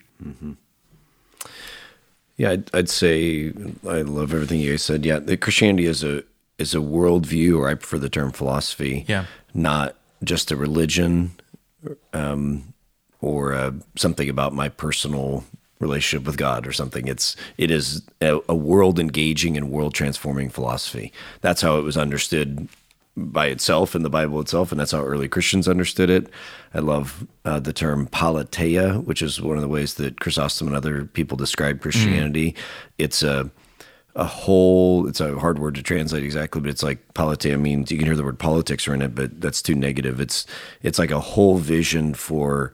Yeah, 2.37 2.51
I'd, 2.51 2.73
I'd 2.73 2.89
say 2.89 3.53
I 3.87 4.01
love 4.01 4.33
everything 4.33 4.59
you 4.59 4.71
guys 4.71 4.83
said. 4.83 5.05
Yeah, 5.05 5.19
the 5.19 5.37
Christianity 5.37 5.85
is 5.85 6.03
a 6.03 6.23
is 6.57 6.73
a 6.73 6.79
worldview, 6.79 7.57
or 7.57 7.69
I 7.69 7.75
prefer 7.75 7.97
the 7.97 8.09
term 8.09 8.31
philosophy. 8.31 9.05
Yeah. 9.07 9.25
not 9.53 9.95
just 10.23 10.51
a 10.51 10.55
religion, 10.55 11.31
um, 12.13 12.73
or 13.21 13.53
uh, 13.53 13.71
something 13.95 14.29
about 14.29 14.53
my 14.53 14.69
personal 14.69 15.43
relationship 15.79 16.27
with 16.27 16.37
God 16.37 16.67
or 16.67 16.71
something. 16.71 17.07
It's 17.07 17.35
it 17.57 17.71
is 17.71 18.03
a, 18.21 18.39
a 18.47 18.55
world 18.55 18.99
engaging 18.99 19.57
and 19.57 19.71
world 19.71 19.93
transforming 19.93 20.49
philosophy. 20.49 21.11
That's 21.41 21.61
how 21.61 21.77
it 21.77 21.81
was 21.81 21.97
understood 21.97 22.69
by 23.17 23.47
itself 23.47 23.95
in 23.95 24.03
the 24.03 24.09
Bible 24.09 24.39
itself, 24.39 24.71
and 24.71 24.79
that's 24.79 24.91
how 24.91 25.03
early 25.03 25.27
Christians 25.27 25.67
understood 25.67 26.09
it. 26.09 26.29
I 26.73 26.79
love 26.79 27.27
uh, 27.43 27.59
the 27.59 27.73
term 27.73 28.07
politeia, 28.07 29.03
which 29.03 29.21
is 29.21 29.41
one 29.41 29.57
of 29.57 29.61
the 29.61 29.67
ways 29.67 29.95
that 29.95 30.19
Chrysostom 30.19 30.67
and 30.67 30.75
other 30.75 31.05
people 31.05 31.35
describe 31.37 31.81
Christianity. 31.81 32.55
It's 32.97 33.23
a 33.23 33.51
a 34.15 34.25
whole 34.25 35.07
it's 35.07 35.21
a 35.21 35.39
hard 35.39 35.57
word 35.57 35.73
to 35.75 35.81
translate 35.81 36.23
exactly 36.23 36.59
but 36.59 36.69
it's 36.69 36.83
like 36.83 37.13
politeia 37.13 37.57
means 37.57 37.89
you 37.89 37.97
can 37.97 38.05
hear 38.05 38.15
the 38.15 38.23
word 38.23 38.37
politics 38.37 38.85
are 38.85 38.93
in 38.93 39.01
it 39.01 39.15
but 39.15 39.39
that's 39.39 39.61
too 39.61 39.73
negative 39.73 40.19
it's 40.19 40.45
it's 40.83 40.99
like 40.99 41.11
a 41.11 41.19
whole 41.19 41.57
vision 41.57 42.13
for 42.13 42.73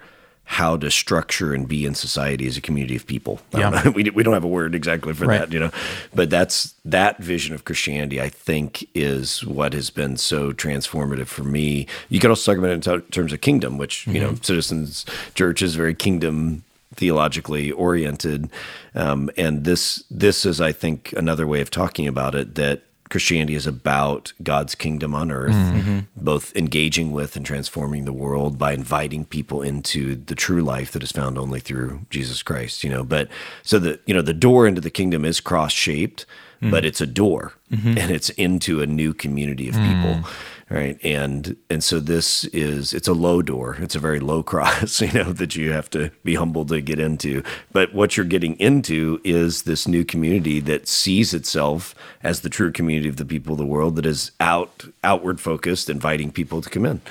how 0.50 0.78
to 0.78 0.90
structure 0.90 1.54
and 1.54 1.68
be 1.68 1.86
in 1.86 1.94
society 1.94 2.48
as 2.48 2.56
a 2.58 2.62
community 2.62 2.96
of 2.96 3.06
people. 3.06 3.40
Yeah. 3.58 3.90
we, 3.90 4.10
we 4.12 4.24
don't 4.24 4.34
have 4.34 4.46
a 4.46 4.48
word 4.48 4.74
exactly 4.76 5.14
for 5.14 5.26
Right. 5.26 5.40
that 5.42 5.52
you 5.52 5.60
know. 5.60 5.72
But 6.16 6.30
that's 6.30 6.74
that 6.86 7.18
vision 7.20 7.54
of 7.54 7.66
christianity 7.66 8.22
i 8.22 8.30
think 8.30 8.88
is 8.96 9.46
what 9.46 9.74
has 9.74 9.90
been 9.90 10.16
so 10.18 10.54
transformative 10.54 11.28
for 11.28 11.44
me. 11.44 11.86
You 12.10 12.20
could 12.22 12.30
also 12.30 12.52
talk 12.52 12.58
about 12.60 12.72
it 12.72 12.74
in 12.88 13.02
t- 13.02 13.08
terms 13.12 13.34
of 13.34 13.42
kingdom 13.42 13.78
which 13.78 14.08
you 14.08 14.20
know 14.22 14.36
citizens 14.42 15.06
church 15.36 15.62
is 15.62 15.76
very 15.76 15.94
kingdom 15.94 16.64
theologically 16.96 17.72
oriented. 17.72 18.50
Um, 18.96 19.30
and 19.38 19.64
this 19.66 20.04
this 20.10 20.46
is 20.46 20.60
i 20.62 20.72
think 20.72 21.14
another 21.18 21.46
way 21.46 21.62
of 21.62 21.70
talking 21.70 22.08
about 22.08 22.34
it 22.36 22.56
that 22.56 22.84
christianity 23.10 23.56
is 23.56 23.68
about 23.68 24.34
god's 24.44 24.76
kingdom 24.76 25.14
on 25.14 25.32
earth 25.32 25.54
mm-hmm. 25.54 25.78
Mm-hmm. 25.78 26.00
both 26.24 26.56
engaging 26.56 27.12
with 27.12 27.36
and 27.36 27.46
transforming 27.46 28.06
the 28.06 28.14
world 28.14 28.58
by 28.58 28.74
inviting 28.74 29.26
people 29.26 29.62
into 29.62 30.16
the 30.16 30.36
true 30.36 30.62
life 30.62 30.92
that 30.92 31.04
is 31.04 31.12
found 31.12 31.38
only 31.38 31.60
through 31.60 32.02
jesus 32.10 32.44
christ 32.44 32.84
you 32.84 32.90
know. 32.90 33.04
But 33.04 33.30
so 33.64 33.80
the 33.80 34.00
you 34.06 34.14
know 34.14 34.22
the 34.22 34.34
door 34.34 34.68
into 34.68 34.82
the 34.82 34.90
kingdom 34.90 35.26
is 35.26 35.40
cross 35.40 35.72
shaped 35.72 36.26
but 36.62 36.84
mm. 36.84 36.88
it's 36.88 37.02
a 37.02 37.06
door 37.06 37.54
mm-hmm. 37.72 37.98
and 37.98 38.12
it's 38.12 38.30
into 38.32 38.82
a 38.82 38.88
new 38.88 39.14
community 39.14 39.70
of 39.70 39.76
mm. 39.76 39.88
people 39.88 40.30
right. 40.76 41.00
And 41.04 41.56
and 41.70 41.82
so 41.82 42.00
this 42.00 42.44
is 42.46 42.94
it's 42.94 43.08
a 43.08 43.14
low 43.14 43.42
door. 43.42 43.78
It's 43.80 43.96
a 43.96 44.00
very 44.00 44.20
low 44.20 44.44
cross 44.52 45.00
you 45.02 45.12
know 45.14 45.32
that 45.32 45.56
you 45.56 45.72
have 45.72 45.90
to 45.92 46.12
be 46.24 46.36
humble 46.36 46.66
to 46.66 46.82
get 46.82 47.00
into. 47.00 47.42
But 47.72 47.94
what 47.94 48.18
you're 48.18 48.26
getting 48.26 48.60
into 48.60 49.22
is 49.24 49.64
this 49.64 49.88
new 49.88 50.04
community 50.04 50.60
that 50.62 50.88
sees 50.88 51.34
itself 51.34 51.96
as 52.22 52.42
the 52.42 52.50
true 52.50 52.72
community 52.72 53.08
of 53.08 53.16
the 53.16 53.26
people 53.26 53.54
of 53.54 53.60
the 53.60 53.66
world 53.66 53.96
that 53.96 54.06
is 54.06 54.32
out 54.40 54.86
outward 55.04 55.40
focused 55.40 55.90
inviting 55.90 56.32
people 56.32 56.62
to 56.62 56.70
come 56.70 56.86
in. 56.86 57.02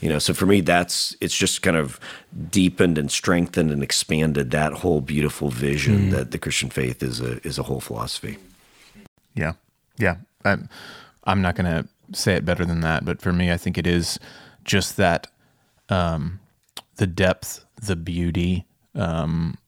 You 0.00 0.08
know 0.08 0.18
so 0.18 0.34
for 0.34 0.46
me 0.46 0.60
that's 0.60 1.16
it's 1.20 1.36
just 1.36 1.62
kind 1.62 1.76
of 1.76 2.00
deepened 2.50 2.98
and 2.98 3.10
strengthened 3.10 3.70
and 3.70 3.82
expanded 3.82 4.50
that 4.50 4.72
whole 4.72 5.00
beautiful 5.00 5.50
vision 5.50 6.06
hmm. 6.06 6.10
that 6.10 6.32
the 6.32 6.38
christian 6.38 6.68
faith 6.68 7.02
is 7.02 7.20
a 7.20 7.46
is 7.46 7.58
a 7.58 7.62
whole 7.62 7.80
philosophy. 7.80 8.38
Yeah, 9.34 9.54
yeah. 9.98 10.16
I'm, 10.44 10.68
I'm 11.24 11.42
not 11.42 11.56
going 11.56 11.66
to 11.66 11.88
say 12.12 12.34
it 12.34 12.44
better 12.44 12.64
than 12.64 12.80
that, 12.80 13.04
but 13.04 13.20
for 13.20 13.32
me, 13.32 13.50
I 13.50 13.56
think 13.56 13.78
it 13.78 13.86
is 13.86 14.18
just 14.64 14.96
that 14.96 15.26
um, 15.88 16.40
the 16.96 17.06
depth, 17.06 17.64
the 17.80 17.96
beauty. 17.96 18.66
Um, 18.94 19.58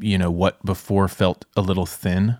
you 0.00 0.18
know 0.18 0.30
what 0.30 0.64
before 0.64 1.08
felt 1.08 1.44
a 1.56 1.60
little 1.60 1.86
thin. 1.86 2.38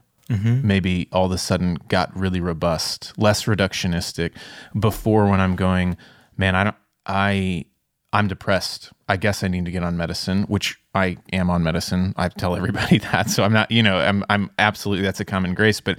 Maybe 0.66 1.08
all 1.12 1.26
of 1.26 1.32
a 1.32 1.38
sudden 1.38 1.76
got 1.88 2.16
really 2.16 2.40
robust, 2.40 3.12
less 3.18 3.44
reductionistic. 3.44 4.32
Before, 4.78 5.28
when 5.28 5.40
I'm 5.40 5.56
going, 5.56 5.96
man, 6.36 6.54
I 6.54 6.64
don't, 6.64 6.76
I, 7.04 7.66
I'm 8.14 8.28
depressed. 8.28 8.92
I 9.08 9.16
guess 9.16 9.42
I 9.44 9.48
need 9.48 9.66
to 9.66 9.70
get 9.70 9.82
on 9.82 9.96
medicine, 9.96 10.44
which 10.44 10.80
I 10.94 11.18
am 11.32 11.50
on 11.50 11.62
medicine. 11.62 12.14
I 12.16 12.28
tell 12.28 12.56
everybody 12.56 12.98
that. 13.12 13.28
So 13.28 13.42
I'm 13.42 13.52
not, 13.52 13.70
you 13.70 13.82
know, 13.82 13.98
I'm, 13.98 14.24
I'm 14.30 14.50
absolutely, 14.58 15.04
that's 15.04 15.20
a 15.20 15.24
common 15.24 15.54
grace, 15.54 15.80
but 15.80 15.98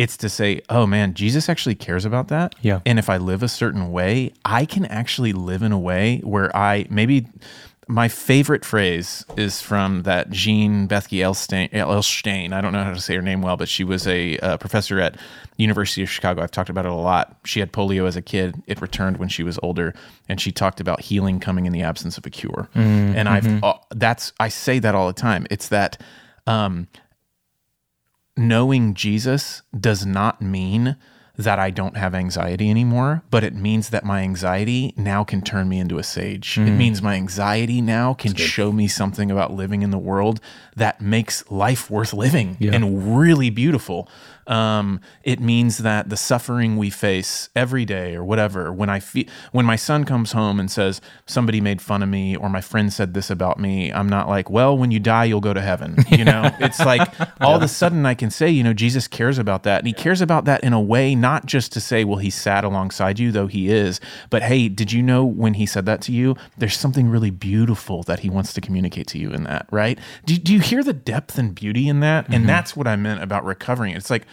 it's 0.00 0.16
to 0.16 0.30
say, 0.30 0.62
oh 0.70 0.86
man, 0.86 1.12
Jesus 1.12 1.50
actually 1.50 1.74
cares 1.74 2.06
about 2.06 2.28
that. 2.28 2.54
Yeah. 2.62 2.80
And 2.86 2.98
if 2.98 3.10
I 3.10 3.18
live 3.18 3.42
a 3.42 3.48
certain 3.48 3.92
way, 3.92 4.32
I 4.46 4.64
can 4.64 4.86
actually 4.86 5.34
live 5.34 5.62
in 5.62 5.72
a 5.72 5.78
way 5.78 6.20
where 6.24 6.56
I 6.56 6.86
maybe 6.88 7.26
my 7.86 8.08
favorite 8.08 8.64
phrase 8.64 9.26
is 9.36 9.60
from 9.60 10.04
that 10.04 10.30
Jean 10.30 10.88
Bethke 10.88 11.18
Elstein, 11.18 11.70
Elstein. 11.72 12.54
I 12.54 12.62
don't 12.62 12.72
know 12.72 12.82
how 12.82 12.94
to 12.94 13.00
say 13.00 13.14
her 13.14 13.20
name 13.20 13.42
well, 13.42 13.58
but 13.58 13.68
she 13.68 13.84
was 13.84 14.06
a 14.06 14.38
uh, 14.38 14.56
professor 14.56 15.00
at 15.00 15.18
University 15.58 16.02
of 16.02 16.08
Chicago. 16.08 16.42
I've 16.42 16.50
talked 16.50 16.70
about 16.70 16.86
it 16.86 16.92
a 16.92 16.94
lot. 16.94 17.36
She 17.44 17.60
had 17.60 17.70
polio 17.70 18.06
as 18.06 18.16
a 18.16 18.22
kid. 18.22 18.54
It 18.66 18.80
returned 18.80 19.18
when 19.18 19.28
she 19.28 19.42
was 19.42 19.58
older, 19.62 19.92
and 20.30 20.40
she 20.40 20.50
talked 20.50 20.80
about 20.80 21.02
healing 21.02 21.40
coming 21.40 21.66
in 21.66 21.72
the 21.72 21.82
absence 21.82 22.16
of 22.16 22.24
a 22.24 22.30
cure. 22.30 22.70
And 23.16 23.28
I've 23.28 23.62
uh, 23.62 23.74
that's 23.90 24.32
I 24.40 24.48
say 24.48 24.78
that 24.78 24.94
all 24.94 25.08
the 25.08 25.12
time. 25.12 25.46
It's 25.50 25.68
that 25.68 26.00
um, 26.46 26.86
knowing 28.40 28.94
Jesus 28.94 29.62
does 29.78 30.06
not 30.06 30.40
mean 30.40 30.96
that 31.36 31.58
I 31.58 31.70
don't 31.70 31.96
have 31.96 32.14
anxiety 32.14 32.68
anymore, 32.70 33.22
but 33.30 33.44
it 33.44 33.54
means 33.54 33.90
that 33.90 34.04
my 34.04 34.20
anxiety 34.22 34.92
now 34.96 35.24
can 35.24 35.40
turn 35.40 35.68
me 35.68 35.78
into 35.78 35.98
a 35.98 36.02
sage. 36.02 36.58
It 36.58 36.62
mm. 36.62 36.76
means 36.76 37.00
my 37.00 37.14
anxiety 37.14 37.80
now 37.80 38.14
can 38.14 38.34
show 38.34 38.72
me 38.72 38.88
something 38.88 39.30
about 39.30 39.52
living 39.52 39.82
in 39.82 39.90
the 39.90 39.98
world 39.98 40.40
that 40.76 41.00
makes 41.00 41.48
life 41.50 41.90
worth 41.90 42.12
living 42.12 42.56
and 42.60 43.16
really 43.16 43.48
beautiful. 43.50 44.08
Um, 44.46 45.00
it 45.22 45.40
means 45.40 45.78
that 45.78 46.08
the 46.08 46.16
suffering 46.16 46.76
we 46.76 46.90
face 46.90 47.50
every 47.54 47.84
day 47.84 48.14
or 48.14 48.24
whatever, 48.24 48.72
when 48.72 48.90
I 48.90 49.00
feel, 49.00 49.24
when 49.52 49.64
my 49.64 49.76
son 49.76 50.04
comes 50.04 50.32
home 50.32 50.58
and 50.58 50.70
says, 50.70 51.00
somebody 51.26 51.60
made 51.60 51.80
fun 51.80 52.02
of 52.02 52.08
me 52.08 52.36
or 52.36 52.48
my 52.48 52.60
friend 52.60 52.92
said 52.92 53.14
this 53.14 53.30
about 53.30 53.58
me, 53.58 53.92
I'm 53.92 54.08
not 54.08 54.28
like, 54.28 54.50
well, 54.50 54.76
when 54.76 54.90
you 54.90 55.00
die, 55.00 55.24
you'll 55.24 55.40
go 55.40 55.54
to 55.54 55.60
heaven. 55.60 55.96
You 56.10 56.24
know, 56.24 56.50
it's 56.58 56.80
like 56.80 57.08
all 57.40 57.54
of 57.54 57.62
a 57.62 57.68
sudden 57.68 58.04
I 58.04 58.14
can 58.14 58.30
say, 58.30 58.50
you 58.50 58.64
know, 58.64 58.74
Jesus 58.74 59.06
cares 59.06 59.38
about 59.38 59.62
that. 59.62 59.78
And 59.78 59.86
he 59.86 59.92
cares 59.92 60.20
about 60.20 60.44
that 60.46 60.62
in 60.62 60.72
a 60.72 60.80
way, 60.80 61.14
not 61.14 61.46
just 61.46 61.72
to 61.72 61.80
say, 61.80 62.04
well, 62.04 62.18
he's 62.18 62.34
sad 62.34 62.64
alongside 62.64 63.18
you, 63.18 63.30
though 63.30 63.46
he 63.46 63.70
is, 63.70 64.00
but 64.28 64.42
hey, 64.42 64.68
did 64.68 64.92
you 64.92 65.02
know 65.02 65.24
when 65.24 65.54
he 65.54 65.66
said 65.66 65.86
that 65.86 66.02
to 66.02 66.12
you, 66.12 66.36
there's 66.58 66.76
something 66.76 67.08
really 67.08 67.30
beautiful 67.30 68.02
that 68.02 68.20
he 68.20 68.28
wants 68.28 68.52
to 68.54 68.60
communicate 68.60 69.06
to 69.08 69.18
you 69.18 69.30
in 69.30 69.44
that, 69.44 69.66
right? 69.70 69.98
Do, 70.26 70.36
do 70.36 70.52
you 70.52 70.60
hear 70.60 70.82
the 70.82 70.92
depth 70.92 71.38
and 71.38 71.54
beauty 71.54 71.88
in 71.88 72.00
that? 72.00 72.26
And 72.28 72.48
that's 72.48 72.76
what 72.76 72.86
I 72.86 72.96
meant 72.96 73.22
about 73.22 73.44
recovering. 73.44 73.94
It's 73.94 74.10
like, 74.10 74.26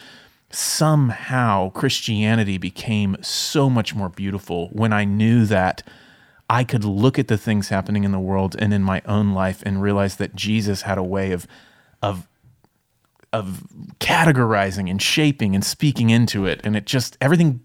somehow 0.58 1.70
Christianity 1.70 2.58
became 2.58 3.16
so 3.22 3.70
much 3.70 3.94
more 3.94 4.10
beautiful 4.10 4.70
when 4.70 4.92
I 4.92 5.06
knew 5.06 5.46
that 5.46 5.84
I 6.50 6.64
could 6.64 6.84
look 6.84 7.20
at 7.20 7.28
the 7.28 7.38
things 7.38 7.70
happening 7.70 8.04
in 8.04 8.12
the 8.12 8.20
world 8.20 8.56
and 8.58 8.74
in 8.74 8.82
my 8.82 9.02
own 9.06 9.34
life 9.34 9.62
and 9.66 9.82
realize 9.82 10.16
that 10.16 10.36
Jesus 10.36 10.82
had 10.82 10.98
a 10.98 11.04
way 11.04 11.32
of 11.32 11.46
of 12.02 12.28
of 13.34 13.64
categorizing 14.00 14.90
and 14.90 15.00
shaping 15.02 15.54
and 15.54 15.64
speaking 15.64 16.10
into 16.10 16.46
it 16.48 16.62
and 16.64 16.76
it 16.76 16.86
just 16.86 17.18
everything 17.22 17.60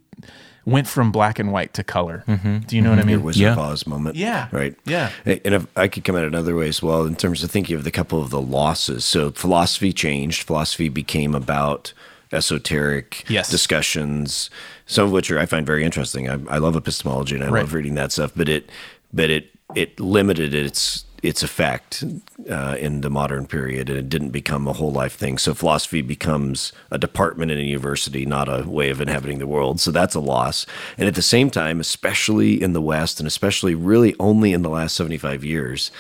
went 0.66 0.86
from 0.86 1.10
black 1.10 1.38
and 1.38 1.50
white 1.50 1.72
to 1.74 1.82
color. 1.82 2.24
Mm-hmm. 2.28 2.58
Do 2.58 2.76
you 2.76 2.82
know 2.82 2.90
what 2.90 2.98
I 2.98 3.02
Your 3.02 3.16
mean? 3.18 3.22
Wizard 3.22 3.40
Yeah. 3.42 3.52
of 3.52 3.58
Oz 3.58 3.86
moment. 3.86 4.16
Yeah. 4.16 4.48
Right. 4.52 4.76
Yeah. 4.84 5.10
And 5.24 5.40
if 5.54 5.66
I 5.76 5.88
could 5.88 6.04
come 6.04 6.14
at 6.16 6.24
it 6.24 6.28
another 6.28 6.54
way 6.54 6.68
as 6.68 6.82
well, 6.82 7.04
in 7.04 7.16
terms 7.16 7.42
of 7.42 7.50
thinking 7.50 7.74
of 7.74 7.82
the 7.84 7.90
couple 7.90 8.20
of 8.20 8.30
the 8.30 8.40
losses. 8.40 9.04
So 9.04 9.30
philosophy 9.32 9.92
changed. 9.92 10.42
Philosophy 10.42 10.88
became 10.88 11.34
about 11.34 11.92
esoteric 12.32 13.24
Yes. 13.28 13.50
discussions, 13.50 14.50
some 14.86 15.06
of 15.06 15.12
which 15.12 15.30
are 15.30 15.38
I 15.38 15.46
find 15.46 15.66
very 15.66 15.84
interesting. 15.84 16.28
I, 16.28 16.38
I 16.48 16.58
love 16.58 16.76
epistemology 16.76 17.34
and 17.34 17.44
I 17.44 17.48
Right. 17.48 17.60
love 17.60 17.74
reading 17.74 17.94
that 17.94 18.12
stuff, 18.12 18.32
but 18.36 18.48
it 18.48 18.68
but 19.12 19.30
it 19.30 19.50
it 19.74 19.98
limited 20.00 20.54
its 20.54 21.04
its 21.22 21.44
effect 21.44 22.02
uh, 22.50 22.76
in 22.80 23.00
the 23.00 23.08
modern 23.08 23.46
period, 23.46 23.88
and 23.88 23.96
it 23.96 24.08
didn't 24.08 24.30
become 24.30 24.66
a 24.66 24.72
whole 24.72 24.90
life 24.90 25.14
thing. 25.14 25.38
So 25.38 25.54
philosophy 25.54 26.02
becomes 26.02 26.72
a 26.90 26.98
department 26.98 27.52
in 27.52 27.58
a 27.58 27.62
university, 27.62 28.26
not 28.26 28.48
a 28.48 28.68
way 28.68 28.90
of 28.90 29.00
inhabiting 29.00 29.38
the 29.38 29.46
world. 29.46 29.78
So 29.80 29.92
that's 29.92 30.16
a 30.16 30.20
loss. 30.20 30.66
And 30.98 31.06
at 31.06 31.14
the 31.14 31.22
same 31.22 31.48
time, 31.48 31.78
especially 31.78 32.60
in 32.60 32.72
the 32.72 32.80
West, 32.80 33.20
and 33.20 33.26
especially 33.28 33.76
really 33.76 34.16
only 34.18 34.52
in 34.52 34.62
the 34.62 34.68
last 34.68 34.96
seventy 34.96 35.16
five 35.16 35.44
years, 35.44 35.92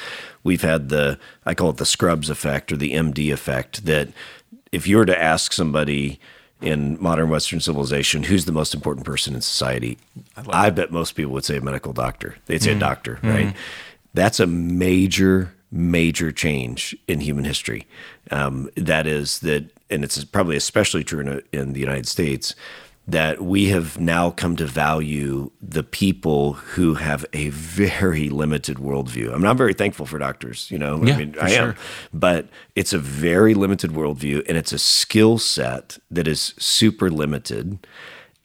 we've 0.42 0.62
had 0.62 0.88
the 0.88 1.20
I 1.46 1.54
call 1.54 1.70
it 1.70 1.76
the 1.76 1.86
Scrubs 1.86 2.28
effect 2.28 2.72
or 2.72 2.76
the 2.76 2.92
MD 2.92 3.32
effect. 3.32 3.84
That 3.86 4.08
if 4.72 4.86
you 4.86 4.96
were 4.96 5.06
to 5.06 5.22
ask 5.22 5.52
somebody 5.52 6.18
in 6.60 7.00
modern 7.00 7.28
Western 7.28 7.60
civilization, 7.60 8.22
who's 8.22 8.46
the 8.46 8.52
most 8.52 8.74
important 8.74 9.04
person 9.04 9.34
in 9.34 9.40
society? 9.40 9.98
I, 10.48 10.70
bet 10.70 10.90
most 10.90 11.12
people 11.12 11.32
would 11.32 11.44
say 11.44 11.58
a 11.58 11.60
medical 11.60 11.92
doctor. 11.92 12.36
They'd 12.46 12.62
say 12.62 12.72
a 12.72 12.76
mm. 12.76 12.80
doctor, 12.80 13.16
mm-hmm. 13.16 13.28
right? 13.28 13.56
That's 14.14 14.40
a 14.40 14.46
major, 14.46 15.52
major 15.70 16.32
change 16.32 16.96
in 17.08 17.20
human 17.20 17.44
history. 17.44 17.86
Um, 18.30 18.70
that 18.76 19.06
is 19.06 19.40
that, 19.40 19.70
and 19.90 20.04
it's 20.04 20.24
probably 20.24 20.56
especially 20.56 21.04
true 21.04 21.20
in, 21.20 21.28
uh, 21.28 21.40
in 21.52 21.72
the 21.72 21.80
United 21.80 22.06
States. 22.06 22.54
That 23.08 23.42
we 23.42 23.66
have 23.66 23.98
now 23.98 24.30
come 24.30 24.54
to 24.56 24.64
value 24.64 25.50
the 25.60 25.82
people 25.82 26.52
who 26.52 26.94
have 26.94 27.26
a 27.32 27.48
very 27.48 28.28
limited 28.28 28.76
worldview. 28.76 29.34
I'm 29.34 29.42
not 29.42 29.56
very 29.56 29.74
thankful 29.74 30.06
for 30.06 30.18
doctors, 30.18 30.70
you 30.70 30.78
know. 30.78 31.02
Yeah, 31.02 31.14
I 31.14 31.16
mean, 31.18 31.34
I 31.40 31.50
am, 31.50 31.64
sure. 31.72 31.76
but 32.14 32.48
it's 32.76 32.92
a 32.92 32.98
very 32.98 33.54
limited 33.54 33.90
worldview 33.90 34.44
and 34.48 34.56
it's 34.56 34.72
a 34.72 34.78
skill 34.78 35.38
set 35.38 35.98
that 36.12 36.28
is 36.28 36.54
super 36.58 37.10
limited 37.10 37.78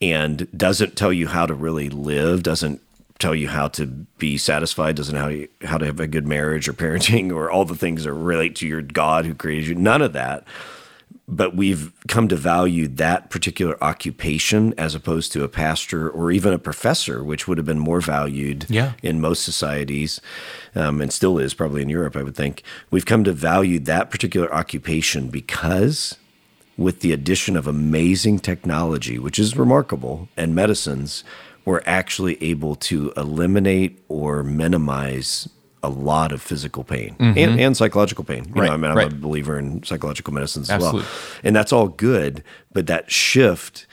and 0.01 0.47
doesn't 0.57 0.95
tell 0.95 1.13
you 1.13 1.27
how 1.27 1.45
to 1.45 1.53
really 1.53 1.89
live, 1.89 2.43
doesn't 2.43 2.81
tell 3.19 3.33
you 3.33 3.47
how 3.47 3.67
to 3.67 3.85
be 3.85 4.37
satisfied, 4.37 4.95
doesn't 4.95 5.15
how 5.15 5.27
you, 5.27 5.47
how 5.63 5.77
to 5.77 5.85
have 5.85 5.99
a 5.99 6.07
good 6.07 6.27
marriage 6.27 6.67
or 6.67 6.73
parenting 6.73 7.31
or 7.35 7.49
all 7.49 7.65
the 7.65 7.75
things 7.75 8.03
that 8.03 8.13
relate 8.13 8.55
to 8.57 8.67
your 8.67 8.81
God 8.81 9.25
who 9.25 9.33
created 9.33 9.67
you. 9.67 9.75
None 9.75 10.01
of 10.01 10.13
that. 10.13 10.43
But 11.29 11.55
we've 11.57 11.91
come 12.07 12.29
to 12.29 12.37
value 12.37 12.87
that 12.87 13.29
particular 13.29 13.81
occupation 13.83 14.73
as 14.77 14.95
opposed 14.95 15.33
to 15.33 15.43
a 15.43 15.49
pastor 15.49 16.09
or 16.09 16.31
even 16.31 16.53
a 16.53 16.57
professor, 16.59 17.21
which 17.21 17.47
would 17.47 17.57
have 17.57 17.65
been 17.65 17.79
more 17.79 17.99
valued 17.99 18.65
Yeah. 18.69 18.93
in 19.03 19.19
most 19.19 19.43
societies, 19.43 20.21
um, 20.73 21.01
and 21.01 21.11
still 21.11 21.37
is 21.37 21.53
probably 21.53 21.81
in 21.81 21.89
Europe, 21.89 22.15
I 22.15 22.23
would 22.23 22.35
think. 22.35 22.63
We've 22.91 23.05
come 23.05 23.25
to 23.25 23.33
value 23.33 23.77
that 23.79 24.09
particular 24.09 24.53
occupation 24.53 25.27
because, 25.27 26.15
with 26.77 27.01
the 27.01 27.11
addition 27.11 27.57
of 27.57 27.67
amazing 27.67 28.39
technology, 28.39 29.19
which 29.19 29.37
is 29.37 29.57
remarkable, 29.57 30.29
and 30.37 30.55
medicines, 30.55 31.25
we're 31.65 31.81
actually 31.85 32.41
able 32.41 32.75
to 32.75 33.11
eliminate 33.17 33.99
or 34.07 34.43
minimize 34.43 35.49
a 35.83 35.89
lot 35.89 36.31
of 36.31 36.41
physical 36.41 36.83
pain 36.83 37.15
and, 37.19 37.59
and 37.59 37.77
psychological 37.77 38.23
pain. 38.23 38.45
You 38.45 38.49
Mm-hmm. 38.51 38.59
Right, 38.59 38.67
know, 38.67 38.73
I 38.73 38.77
mean, 38.77 38.91
I'm 38.91 38.97
right. 38.97 39.11
a 39.11 39.15
believer 39.15 39.59
in 39.59 39.83
psychological 39.83 40.33
medicine 40.33 40.63
as 40.63 40.69
Absolutely. 40.71 41.01
well. 41.01 41.09
And 41.43 41.55
that's 41.55 41.71
all 41.71 41.87
good. 41.87 42.43
But 42.73 42.87
that 42.87 43.11
shift 43.11 43.85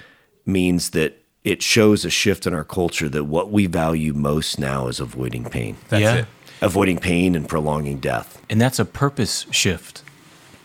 means 0.46 0.90
that 0.90 1.18
it 1.44 1.62
shows 1.62 2.04
a 2.04 2.10
shift 2.10 2.46
in 2.46 2.54
our 2.54 2.64
culture 2.64 3.08
that 3.10 3.24
what 3.24 3.50
we 3.50 3.66
value 3.66 4.14
most 4.14 4.58
now 4.58 4.88
is 4.88 4.98
avoiding 5.00 5.44
pain, 5.44 5.76
That's 5.90 6.00
Yeah. 6.02 6.14
it. 6.16 6.26
avoiding 6.62 6.98
pain 6.98 7.34
and 7.34 7.46
prolonging 7.48 7.98
death. 7.98 8.40
and 8.50 8.60
that's 8.60 8.78
a 8.78 8.84
purpose 8.84 9.46
shift. 9.50 10.02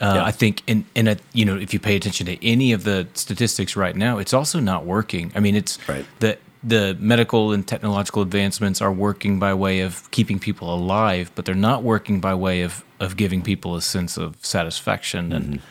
Uh, 0.01 0.21
I 0.25 0.31
think, 0.31 0.63
and 0.65 0.85
in 0.95 1.09
a 1.09 1.17
you 1.33 1.43
know, 1.43 1.57
if 1.57 1.73
you 1.73 1.79
pay 1.79 1.97
attention 1.97 2.25
to 2.27 2.45
any 2.45 2.71
of 2.71 2.85
the 2.85 3.07
statistics 3.15 3.75
right 3.75 3.93
now, 3.95 4.17
it's 4.17 4.33
also 4.33 4.59
not 4.61 4.85
working. 4.85 5.29
I 5.35 5.41
mean, 5.41 5.55
it's 5.55 5.77
Right. 5.89 6.05
the 6.19 6.37
the 6.63 6.97
medical 6.99 7.51
and 7.53 7.67
technological 7.67 8.21
advancements 8.21 8.81
are 8.81 8.91
working 8.91 9.39
by 9.39 9.53
way 9.53 9.79
of 9.79 10.09
keeping 10.11 10.39
people 10.39 10.73
alive, 10.73 11.31
but 11.35 11.45
they're 11.45 11.55
not 11.55 11.83
working 11.83 12.19
by 12.19 12.33
way 12.33 12.61
of 12.61 12.83
of 12.99 13.15
giving 13.15 13.41
people 13.41 13.75
a 13.75 13.81
sense 13.81 14.17
of 14.17 14.35
satisfaction. 14.45 15.31
And 15.31 15.61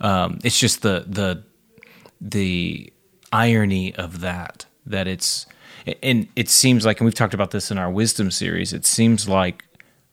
um, 0.00 0.38
it's 0.44 0.58
just 0.58 0.82
the 0.82 1.04
the 1.06 1.42
the 2.20 2.92
irony 3.32 3.94
of 3.96 4.20
that 4.20 4.66
that 4.86 5.06
it's 5.06 5.46
and 6.02 6.28
it 6.36 6.48
seems 6.48 6.86
like 6.86 7.00
and 7.00 7.04
we've 7.04 7.14
talked 7.14 7.34
about 7.34 7.50
this 7.50 7.70
in 7.70 7.78
our 7.78 7.90
wisdom 7.90 8.30
series 8.30 8.72
it 8.72 8.86
seems 8.86 9.28
like 9.28 9.64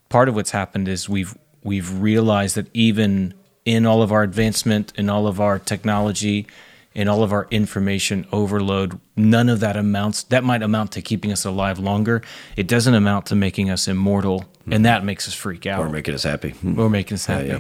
part 0.10 0.28
of 0.28 0.36
what's 0.36 0.52
happened 0.52 0.88
is 0.88 1.08
we've 1.08 1.38
we've 1.64 2.02
realized 2.02 2.56
that 2.56 2.68
even 2.74 3.34
in 3.66 3.86
all 3.86 4.02
of 4.02 4.12
our 4.12 4.24
advancement 4.24 4.92
in 4.98 5.10
all 5.10 5.28
of 5.28 5.40
our 5.40 5.60
technology 5.60 6.48
in 6.96 7.08
all 7.08 7.24
of 7.24 7.32
our 7.34 7.48
information 7.52 8.26
overload 8.32 9.00
none 9.16 9.50
of 9.50 9.60
that 9.62 9.76
amounts 9.76 10.24
that 10.24 10.44
might 10.44 10.62
amount 10.62 10.92
to 10.92 11.02
keeping 11.02 11.32
us 11.32 11.44
alive 11.46 11.80
longer 11.80 12.22
it 12.56 12.68
doesn't 12.68 12.94
amount 12.94 13.26
to 13.26 13.36
making 13.36 13.70
us 13.70 13.88
immortal 13.88 14.46
and 14.72 14.86
that 14.86 15.04
makes 15.04 15.28
us 15.28 15.34
freak 15.34 15.66
out 15.66 15.80
Or 15.80 15.90
making 15.90 16.14
us 16.14 16.24
happy. 16.24 16.54
or 16.78 16.90
making 16.90 17.16
us 17.16 17.26
happy. 17.26 17.48
yeah. 17.48 17.60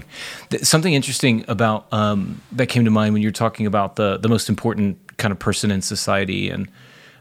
Th- 0.49 0.63
Something 0.63 0.93
interesting 0.93 1.43
about 1.49 1.91
um, 1.91 2.41
that 2.53 2.67
came 2.67 2.85
to 2.85 2.91
mind 2.91 3.13
when 3.13 3.21
you're 3.21 3.31
talking 3.33 3.65
about 3.65 3.97
the 3.97 4.17
the 4.17 4.29
most 4.29 4.47
important 4.47 5.17
kind 5.17 5.33
of 5.33 5.37
person 5.37 5.69
in 5.69 5.81
society, 5.81 6.49
and 6.49 6.69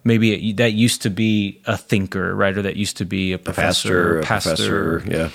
maybe 0.04 0.50
it, 0.50 0.56
that 0.58 0.72
used 0.72 1.02
to 1.02 1.10
be 1.10 1.60
a 1.66 1.76
thinker, 1.76 2.32
right, 2.32 2.56
or 2.56 2.62
that 2.62 2.76
used 2.76 2.96
to 2.98 3.04
be 3.04 3.32
a 3.32 3.38
professor, 3.38 4.22
Pastor, 4.22 5.00
a 5.00 5.00
professor, 5.00 5.02
yeah. 5.10 5.30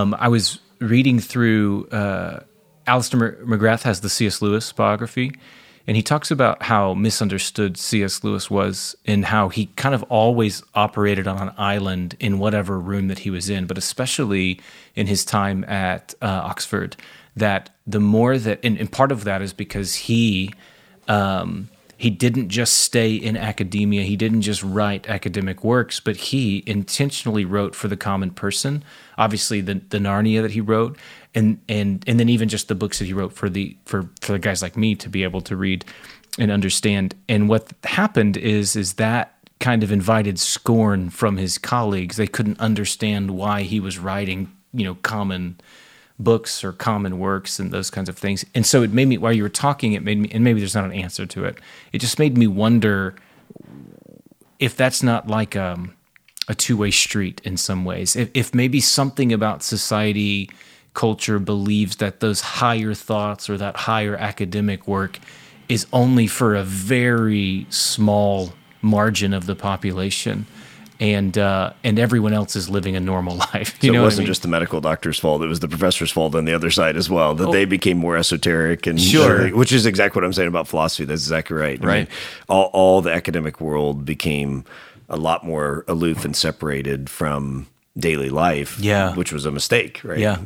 Um, 0.00 0.16
I 0.18 0.26
was 0.26 0.58
reading 0.80 1.20
through. 1.20 1.86
Uh, 1.92 2.40
Alister 2.88 3.16
McGrath 3.46 3.82
has 3.84 4.00
the 4.00 4.08
C.S. 4.08 4.42
Lewis 4.42 4.72
biography, 4.72 5.30
and 5.86 5.96
he 5.96 6.02
talks 6.02 6.30
about 6.30 6.62
how 6.62 6.94
misunderstood 6.94 7.76
C.S. 7.76 8.22
Lewis 8.22 8.50
was 8.50 8.94
and 9.04 9.24
how 9.24 9.48
he 9.48 9.66
kind 9.76 9.94
of 9.94 10.02
always 10.04 10.62
operated 10.74 11.26
on 11.26 11.48
an 11.48 11.54
island 11.58 12.16
in 12.20 12.38
whatever 12.38 12.78
room 12.78 13.08
that 13.08 13.20
he 13.20 13.30
was 13.30 13.50
in, 13.50 13.66
but 13.66 13.78
especially 13.78 14.60
in 14.94 15.06
his 15.06 15.24
time 15.24 15.64
at 15.64 16.14
uh, 16.22 16.26
Oxford. 16.26 16.96
That 17.34 17.70
the 17.86 18.00
more 18.00 18.38
that, 18.38 18.60
and, 18.62 18.78
and 18.78 18.92
part 18.92 19.10
of 19.10 19.24
that 19.24 19.42
is 19.42 19.52
because 19.52 19.94
he 19.94 20.52
um, 21.08 21.68
he 22.02 22.10
didn't 22.10 22.48
just 22.48 22.78
stay 22.78 23.14
in 23.14 23.36
academia. 23.36 24.02
He 24.02 24.16
didn't 24.16 24.42
just 24.42 24.60
write 24.64 25.08
academic 25.08 25.62
works, 25.62 26.00
but 26.00 26.16
he 26.16 26.64
intentionally 26.66 27.44
wrote 27.44 27.76
for 27.76 27.86
the 27.86 27.96
common 27.96 28.32
person. 28.32 28.82
Obviously, 29.16 29.60
the 29.60 29.74
the 29.74 29.98
Narnia 29.98 30.42
that 30.42 30.50
he 30.50 30.60
wrote, 30.60 30.98
and 31.32 31.60
and 31.68 32.02
and 32.08 32.18
then 32.18 32.28
even 32.28 32.48
just 32.48 32.66
the 32.66 32.74
books 32.74 32.98
that 32.98 33.04
he 33.04 33.12
wrote 33.12 33.32
for 33.34 33.48
the 33.48 33.76
for 33.84 34.10
for 34.20 34.32
the 34.32 34.40
guys 34.40 34.62
like 34.62 34.76
me 34.76 34.96
to 34.96 35.08
be 35.08 35.22
able 35.22 35.42
to 35.42 35.54
read 35.54 35.84
and 36.40 36.50
understand. 36.50 37.14
And 37.28 37.48
what 37.48 37.72
happened 37.84 38.36
is 38.36 38.74
is 38.74 38.94
that 38.94 39.36
kind 39.60 39.84
of 39.84 39.92
invited 39.92 40.40
scorn 40.40 41.08
from 41.08 41.36
his 41.36 41.56
colleagues. 41.56 42.16
They 42.16 42.26
couldn't 42.26 42.58
understand 42.58 43.30
why 43.30 43.62
he 43.62 43.78
was 43.78 44.00
writing, 44.00 44.50
you 44.72 44.84
know, 44.84 44.96
common 45.02 45.60
books 46.22 46.64
or 46.64 46.72
common 46.72 47.18
works 47.18 47.58
and 47.58 47.70
those 47.70 47.90
kinds 47.90 48.08
of 48.08 48.16
things. 48.16 48.44
And 48.54 48.64
so 48.64 48.82
it 48.82 48.92
made 48.92 49.08
me 49.08 49.18
while 49.18 49.32
you 49.32 49.42
were 49.42 49.48
talking, 49.48 49.92
it 49.92 50.02
made 50.02 50.18
me 50.18 50.30
and 50.32 50.44
maybe 50.44 50.60
there's 50.60 50.74
not 50.74 50.84
an 50.84 50.92
answer 50.92 51.26
to 51.26 51.44
it. 51.44 51.58
It 51.92 51.98
just 51.98 52.18
made 52.18 52.36
me 52.36 52.46
wonder 52.46 53.14
if 54.58 54.76
that's 54.76 55.02
not 55.02 55.26
like 55.26 55.56
um, 55.56 55.94
a 56.48 56.54
two 56.54 56.76
way 56.76 56.90
street 56.90 57.40
in 57.44 57.56
some 57.56 57.84
ways. 57.84 58.16
If, 58.16 58.30
if 58.34 58.54
maybe 58.54 58.80
something 58.80 59.32
about 59.32 59.62
society, 59.62 60.50
culture 60.94 61.38
believes 61.38 61.96
that 61.96 62.20
those 62.20 62.40
higher 62.40 62.94
thoughts 62.94 63.48
or 63.48 63.56
that 63.58 63.76
higher 63.76 64.16
academic 64.16 64.86
work 64.86 65.18
is 65.68 65.86
only 65.92 66.26
for 66.26 66.54
a 66.54 66.62
very 66.62 67.66
small 67.70 68.52
margin 68.82 69.32
of 69.32 69.46
the 69.46 69.54
population. 69.54 70.46
And 71.02 71.36
uh, 71.36 71.72
and 71.82 71.98
everyone 71.98 72.32
else 72.32 72.54
is 72.54 72.70
living 72.70 72.94
a 72.94 73.00
normal 73.00 73.34
life. 73.54 73.76
So 73.80 73.92
it 73.92 73.98
wasn't 73.98 74.20
I 74.20 74.22
mean? 74.22 74.26
just 74.28 74.42
the 74.42 74.48
medical 74.48 74.80
doctor's 74.80 75.18
fault; 75.18 75.42
it 75.42 75.48
was 75.48 75.58
the 75.58 75.66
professor's 75.66 76.12
fault 76.12 76.36
on 76.36 76.44
the 76.44 76.54
other 76.54 76.70
side 76.70 76.96
as 76.96 77.10
well. 77.10 77.34
That 77.34 77.48
oh. 77.48 77.52
they 77.52 77.64
became 77.64 77.98
more 77.98 78.16
esoteric 78.16 78.86
and 78.86 79.00
sure, 79.00 79.48
which 79.48 79.72
is 79.72 79.84
exactly 79.84 80.20
what 80.20 80.24
I'm 80.24 80.32
saying 80.32 80.46
about 80.46 80.68
philosophy. 80.68 81.04
That's 81.04 81.22
exactly 81.22 81.56
right. 81.56 81.82
Right. 81.82 82.08
All, 82.48 82.70
all 82.72 83.02
the 83.02 83.12
academic 83.12 83.60
world 83.60 84.04
became 84.04 84.64
a 85.08 85.16
lot 85.16 85.44
more 85.44 85.84
aloof 85.88 86.24
and 86.24 86.36
separated 86.36 87.10
from 87.10 87.66
daily 87.96 88.30
life. 88.30 88.78
Yeah. 88.78 89.14
Which 89.14 89.32
was 89.32 89.44
a 89.44 89.50
mistake, 89.50 90.00
right? 90.04 90.18
Yeah. 90.18 90.38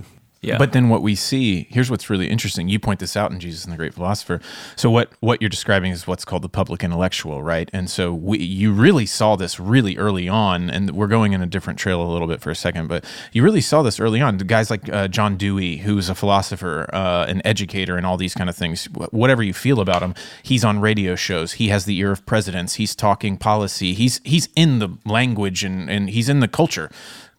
Yeah. 0.46 0.58
But 0.58 0.72
then 0.72 0.88
what 0.88 1.02
we 1.02 1.16
see, 1.16 1.66
here's 1.70 1.90
what's 1.90 2.08
really 2.08 2.28
interesting. 2.28 2.68
You 2.68 2.78
point 2.78 3.00
this 3.00 3.16
out 3.16 3.32
in 3.32 3.40
Jesus 3.40 3.64
and 3.64 3.72
the 3.72 3.76
Great 3.76 3.94
Philosopher. 3.94 4.40
So 4.76 4.90
what 4.90 5.10
what 5.18 5.42
you're 5.42 5.48
describing 5.50 5.90
is 5.90 6.06
what's 6.06 6.24
called 6.24 6.42
the 6.42 6.48
public 6.48 6.84
intellectual, 6.84 7.42
right? 7.42 7.68
And 7.72 7.90
so 7.90 8.14
we, 8.14 8.38
you 8.38 8.72
really 8.72 9.06
saw 9.06 9.34
this 9.34 9.58
really 9.58 9.96
early 9.96 10.28
on, 10.28 10.70
and 10.70 10.92
we're 10.92 11.08
going 11.08 11.32
in 11.32 11.42
a 11.42 11.46
different 11.46 11.80
trail 11.80 12.00
a 12.00 12.06
little 12.06 12.28
bit 12.28 12.40
for 12.40 12.50
a 12.50 12.54
second, 12.54 12.86
but 12.86 13.04
you 13.32 13.42
really 13.42 13.60
saw 13.60 13.82
this 13.82 13.98
early 13.98 14.20
on. 14.20 14.38
Guys 14.38 14.70
like 14.70 14.88
uh, 14.88 15.08
John 15.08 15.36
Dewey, 15.36 15.78
who's 15.78 16.08
a 16.08 16.14
philosopher, 16.14 16.88
uh, 16.92 17.26
an 17.26 17.42
educator, 17.44 17.96
and 17.96 18.06
all 18.06 18.16
these 18.16 18.34
kind 18.34 18.48
of 18.48 18.56
things. 18.56 18.84
Whatever 19.10 19.42
you 19.42 19.52
feel 19.52 19.80
about 19.80 20.02
him, 20.02 20.14
he's 20.44 20.64
on 20.64 20.78
radio 20.80 21.16
shows. 21.16 21.54
He 21.54 21.68
has 21.68 21.86
the 21.86 21.98
ear 21.98 22.12
of 22.12 22.24
presidents. 22.24 22.74
He's 22.74 22.94
talking 22.94 23.36
policy. 23.36 23.94
He's 23.94 24.20
he's 24.22 24.48
in 24.54 24.78
the 24.78 24.96
language 25.04 25.64
and 25.64 25.90
and 25.90 26.08
he's 26.10 26.28
in 26.28 26.38
the 26.38 26.48
culture 26.48 26.88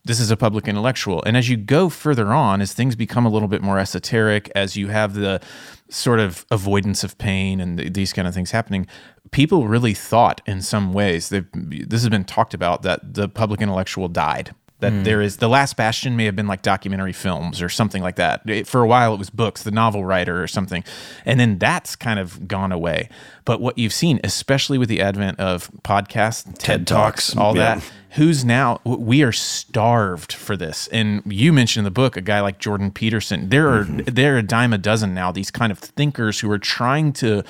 this 0.07 0.19
is 0.19 0.31
a 0.31 0.37
public 0.37 0.67
intellectual. 0.67 1.23
And 1.25 1.37
as 1.37 1.49
you 1.49 1.57
go 1.57 1.89
further 1.89 2.33
on, 2.33 2.61
as 2.61 2.73
things 2.73 2.95
become 2.95 3.25
a 3.25 3.29
little 3.29 3.47
bit 3.47 3.61
more 3.61 3.77
esoteric, 3.77 4.51
as 4.55 4.75
you 4.75 4.87
have 4.87 5.13
the 5.13 5.41
sort 5.89 6.19
of 6.19 6.45
avoidance 6.49 7.03
of 7.03 7.17
pain 7.17 7.61
and 7.61 7.77
th- 7.77 7.93
these 7.93 8.13
kind 8.13 8.27
of 8.27 8.33
things 8.33 8.51
happening, 8.51 8.87
people 9.31 9.67
really 9.67 9.93
thought 9.93 10.41
in 10.45 10.61
some 10.61 10.93
ways 10.93 11.29
this 11.29 12.01
has 12.01 12.09
been 12.09 12.25
talked 12.25 12.53
about 12.53 12.81
that 12.81 13.13
the 13.13 13.29
public 13.29 13.61
intellectual 13.61 14.07
died 14.07 14.55
that 14.79 14.93
mm. 14.93 15.03
there 15.03 15.21
is 15.21 15.37
the 15.37 15.47
last 15.47 15.75
bastion 15.75 16.15
may 16.15 16.25
have 16.25 16.35
been 16.35 16.47
like 16.47 16.61
documentary 16.61 17.13
films 17.13 17.61
or 17.61 17.69
something 17.69 18.03
like 18.03 18.15
that 18.15 18.41
it, 18.47 18.67
for 18.67 18.81
a 18.81 18.87
while 18.87 19.13
it 19.13 19.17
was 19.17 19.29
books 19.29 19.63
the 19.63 19.71
novel 19.71 20.05
writer 20.05 20.41
or 20.41 20.47
something 20.47 20.83
and 21.25 21.39
then 21.39 21.57
that's 21.57 21.95
kind 21.95 22.19
of 22.19 22.47
gone 22.47 22.71
away 22.71 23.09
but 23.45 23.59
what 23.59 23.77
you've 23.77 23.93
seen 23.93 24.19
especially 24.23 24.77
with 24.77 24.89
the 24.89 25.01
advent 25.01 25.39
of 25.39 25.71
podcasts 25.83 26.43
ted, 26.43 26.59
TED 26.59 26.87
talks, 26.87 27.27
talks 27.27 27.37
all 27.37 27.55
yeah. 27.55 27.75
that 27.75 27.91
who's 28.11 28.45
now 28.45 28.79
we 28.83 29.23
are 29.23 29.31
starved 29.31 30.33
for 30.33 30.55
this 30.55 30.87
and 30.89 31.21
you 31.25 31.51
mentioned 31.51 31.81
in 31.81 31.85
the 31.85 31.91
book 31.91 32.15
a 32.15 32.21
guy 32.21 32.39
like 32.41 32.59
jordan 32.59 32.91
peterson 32.91 33.49
there 33.49 33.69
are 33.69 33.83
mm-hmm. 33.83 34.13
there 34.13 34.35
are 34.35 34.39
a 34.39 34.43
dime 34.43 34.73
a 34.73 34.77
dozen 34.77 35.13
now 35.13 35.31
these 35.31 35.51
kind 35.51 35.71
of 35.71 35.79
thinkers 35.79 36.39
who 36.39 36.49
are 36.51 36.59
trying 36.59 37.11
to 37.11 37.43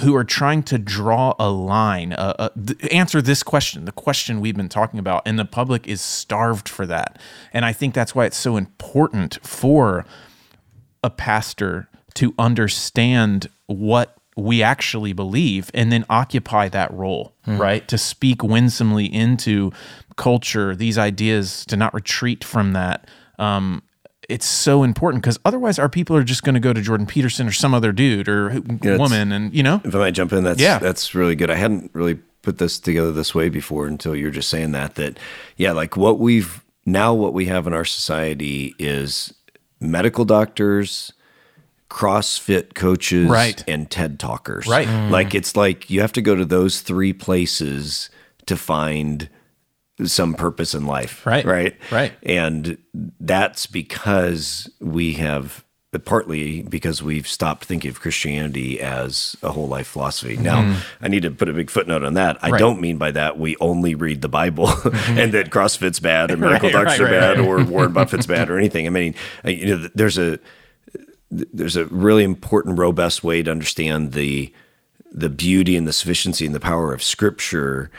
who 0.00 0.14
are 0.14 0.24
trying 0.24 0.62
to 0.64 0.78
draw 0.78 1.34
a 1.38 1.50
line, 1.50 2.12
uh, 2.14 2.34
uh, 2.38 2.48
th- 2.66 2.92
answer 2.92 3.20
this 3.20 3.42
question, 3.42 3.84
the 3.84 3.92
question 3.92 4.40
we've 4.40 4.56
been 4.56 4.68
talking 4.68 4.98
about, 4.98 5.22
and 5.26 5.38
the 5.38 5.44
public 5.44 5.86
is 5.86 6.00
starved 6.00 6.68
for 6.68 6.86
that. 6.86 7.18
And 7.52 7.64
I 7.64 7.72
think 7.72 7.94
that's 7.94 8.14
why 8.14 8.24
it's 8.24 8.36
so 8.36 8.56
important 8.56 9.38
for 9.42 10.06
a 11.02 11.10
pastor 11.10 11.88
to 12.14 12.34
understand 12.38 13.48
what 13.66 14.16
we 14.36 14.62
actually 14.62 15.12
believe 15.12 15.70
and 15.74 15.92
then 15.92 16.04
occupy 16.08 16.68
that 16.68 16.92
role, 16.92 17.34
mm. 17.46 17.58
right? 17.58 17.86
To 17.88 17.98
speak 17.98 18.42
winsomely 18.42 19.12
into 19.12 19.72
culture, 20.16 20.74
these 20.74 20.96
ideas, 20.96 21.66
to 21.66 21.76
not 21.76 21.92
retreat 21.92 22.44
from 22.44 22.72
that. 22.72 23.08
Um, 23.38 23.82
it's 24.28 24.46
so 24.46 24.82
important 24.82 25.22
because 25.22 25.38
otherwise 25.44 25.78
our 25.78 25.88
people 25.88 26.16
are 26.16 26.24
just 26.24 26.42
going 26.42 26.54
to 26.54 26.60
go 26.60 26.72
to 26.72 26.80
Jordan 26.80 27.06
Peterson 27.06 27.46
or 27.46 27.52
some 27.52 27.74
other 27.74 27.92
dude 27.92 28.28
or 28.28 28.62
yeah, 28.82 28.96
woman, 28.96 29.32
and 29.32 29.54
you 29.54 29.62
know. 29.62 29.80
If 29.84 29.94
I 29.94 29.98
might 29.98 30.12
jump 30.12 30.32
in, 30.32 30.44
that's 30.44 30.60
yeah. 30.60 30.78
that's 30.78 31.14
really 31.14 31.34
good. 31.34 31.50
I 31.50 31.56
hadn't 31.56 31.90
really 31.92 32.14
put 32.42 32.58
this 32.58 32.78
together 32.78 33.12
this 33.12 33.34
way 33.34 33.48
before 33.48 33.86
until 33.86 34.14
you're 34.14 34.30
just 34.30 34.48
saying 34.48 34.72
that. 34.72 34.94
That 34.96 35.18
yeah, 35.56 35.72
like 35.72 35.96
what 35.96 36.18
we've 36.18 36.62
now 36.86 37.14
what 37.14 37.34
we 37.34 37.46
have 37.46 37.66
in 37.66 37.72
our 37.72 37.84
society 37.84 38.74
is 38.78 39.34
medical 39.80 40.24
doctors. 40.24 41.12
CrossFit 41.90 42.72
coaches 42.72 43.28
right. 43.28 43.62
and 43.68 43.90
TED 43.90 44.18
talkers. 44.18 44.66
Right. 44.66 44.88
Mm. 44.88 45.10
Like 45.10 45.34
it's 45.34 45.54
like 45.56 45.90
you 45.90 46.00
have 46.00 46.12
to 46.12 46.22
go 46.22 46.34
to 46.34 46.46
those 46.46 46.80
three 46.80 47.12
places 47.12 48.08
to 48.46 48.56
find 48.56 49.28
some 50.04 50.34
purpose 50.34 50.74
in 50.74 50.86
life. 50.86 51.24
Right. 51.26 51.44
Right. 51.44 51.76
Right. 51.90 52.12
And 52.22 52.78
that's 53.20 53.66
because 53.66 54.70
we 54.80 55.14
have 55.14 55.64
partly 55.98 56.62
because 56.62 57.02
we've 57.02 57.28
stopped 57.28 57.66
thinking 57.66 57.90
of 57.90 58.00
Christianity 58.00 58.80
as 58.80 59.36
a 59.42 59.52
whole 59.52 59.68
life 59.68 59.86
philosophy. 59.86 60.38
Now, 60.38 60.62
mm-hmm. 60.62 61.04
I 61.04 61.08
need 61.08 61.22
to 61.24 61.30
put 61.30 61.50
a 61.50 61.52
big 61.52 61.68
footnote 61.68 62.02
on 62.02 62.14
that. 62.14 62.42
I 62.42 62.50
right. 62.50 62.58
don't 62.58 62.80
mean 62.80 62.96
by 62.96 63.10
that 63.10 63.38
we 63.38 63.56
only 63.60 63.94
read 63.94 64.22
the 64.22 64.28
Bible 64.28 64.66
mm-hmm. 64.68 65.18
and 65.18 65.32
that 65.32 65.50
CrossFit's 65.50 66.00
bad 66.00 66.30
or 66.30 66.36
medical 66.38 66.70
right, 66.70 66.84
doctors 66.84 67.00
right, 67.00 67.12
are 67.12 67.34
bad 67.34 67.40
or 67.40 67.62
Warren 67.64 67.92
Buffett's 67.94 68.26
bad 68.26 68.48
or 68.48 68.56
anything. 68.56 68.86
I 68.86 68.90
mean, 68.90 69.14
you 69.44 69.66
know, 69.66 69.88
there's 69.94 70.16
a 70.16 70.38
there's 71.30 71.76
a 71.76 71.86
really 71.86 72.24
important, 72.24 72.78
robust 72.78 73.22
way 73.22 73.42
to 73.42 73.50
understand 73.50 74.12
the 74.12 74.52
the 75.10 75.28
beauty 75.28 75.76
and 75.76 75.86
the 75.86 75.92
sufficiency 75.92 76.46
and 76.46 76.54
the 76.54 76.60
power 76.60 76.94
of 76.94 77.02
Scripture 77.02 77.90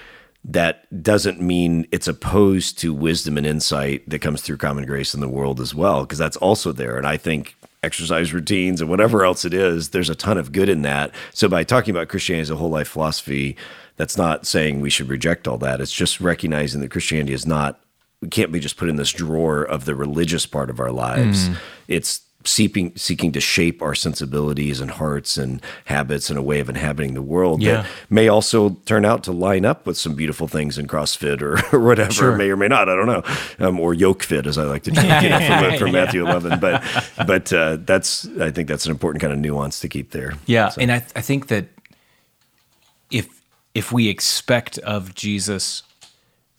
that 0.46 1.04
doesn't 1.04 1.42
mean 1.42 1.88
it's 1.92 2.08
opposed 2.08 2.78
to 2.80 2.94
wisdom 2.94 3.38
and 3.38 3.48
insight 3.48 4.08
that 4.10 4.20
comes 4.20 4.42
through 4.42 4.58
common 4.58 4.86
grace 4.86 5.14
in 5.14 5.22
the 5.22 5.30
world 5.30 5.62
as 5.62 5.74
well, 5.74 6.02
because 6.02 6.18
that's 6.18 6.38
also 6.38 6.72
there. 6.72 6.98
And 6.98 7.08
I 7.08 7.18
think 7.18 7.56
exercise 7.82 8.34
routines 8.34 8.82
and 8.82 8.90
whatever 8.90 9.24
else 9.24 9.46
it 9.46 9.54
is, 9.54 9.90
there's 9.90 10.10
a 10.10 10.16
ton 10.16 10.38
of 10.38 10.52
good 10.52 10.70
in 10.70 10.82
that. 10.82 11.12
So 11.34 11.48
by 11.48 11.64
talking 11.64 11.96
about 11.96 12.10
Christianity 12.10 12.42
as 12.42 12.50
a 12.50 12.56
whole 12.56 12.70
life 12.70 12.88
philosophy, 12.88 13.56
that's 13.96 14.18
not 14.18 14.46
saying 14.46 14.82
we 14.82 14.90
should 14.90 15.10
reject 15.10 15.48
all 15.48 15.58
that. 15.60 15.80
It's 15.80 15.94
just 15.94 16.20
recognizing 16.20 16.82
that 16.82 16.92
Christianity 16.92 17.34
is 17.34 17.46
not 17.46 17.80
we 18.22 18.30
can't 18.30 18.54
be 18.54 18.60
just 18.62 18.78
put 18.78 18.88
in 18.88 18.96
this 18.96 19.12
drawer 19.12 19.64
of 19.64 19.84
the 19.84 19.96
religious 19.96 20.46
part 20.46 20.70
of 20.70 20.80
our 20.80 20.94
lives. 20.94 21.50
Mm. 21.50 21.58
It's 21.90 22.22
seeking 22.46 22.96
seeking 22.96 23.32
to 23.32 23.40
shape 23.40 23.82
our 23.82 23.96
sensibilities 23.96 24.82
and 24.82 24.92
hearts 24.92 25.38
and 25.38 25.62
habits 25.86 26.30
and 26.30 26.38
a 26.38 26.42
way 26.42 26.60
of 26.60 26.70
inhabiting 26.70 27.14
the 27.14 27.22
world 27.22 27.62
yeah. 27.62 27.82
that 27.82 27.86
may 28.10 28.28
also 28.28 28.72
turn 28.86 29.06
out 29.06 29.24
to 29.24 29.32
line 29.32 29.66
up 29.66 29.86
with 29.86 29.98
some 29.98 30.16
beautiful 30.16 30.48
things 30.48 30.78
in 30.78 30.88
CrossFit 30.88 31.42
or, 31.42 31.60
or 31.76 31.80
whatever, 31.80 32.12
sure. 32.12 32.38
may 32.38 32.50
or 32.50 32.58
may 32.58 32.68
not. 32.68 32.90
I 32.90 32.96
don't 32.96 33.08
know, 33.08 33.24
um, 33.66 33.80
or 33.80 33.94
yoke 33.94 34.24
fit 34.24 34.48
as 34.48 34.58
I 34.58 34.64
like 34.64 34.84
to 34.84 34.92
do 34.92 35.02
from, 35.02 35.78
from 35.78 35.92
Matthew 35.92 36.26
11. 36.26 36.60
But 36.60 36.84
but 37.26 37.54
uh, 37.54 37.78
that's 37.82 38.28
I 38.40 38.52
think 38.52 38.68
that's 38.68 38.86
an 38.86 38.92
important 38.92 39.22
kind 39.22 39.34
of 39.34 39.40
nuance 39.40 39.80
to 39.82 39.88
keep 39.88 40.12
there. 40.12 40.34
Yeah, 40.46 40.70
so. 40.70 40.82
and 40.82 40.92
I, 40.92 41.00
th- 41.00 41.12
I 41.16 41.22
think 41.22 41.48
that 41.48 41.68
if 43.12 43.42
if 43.74 43.92
we 43.92 44.10
expect 44.10 44.78
of 44.80 45.16
Jesus 45.16 45.84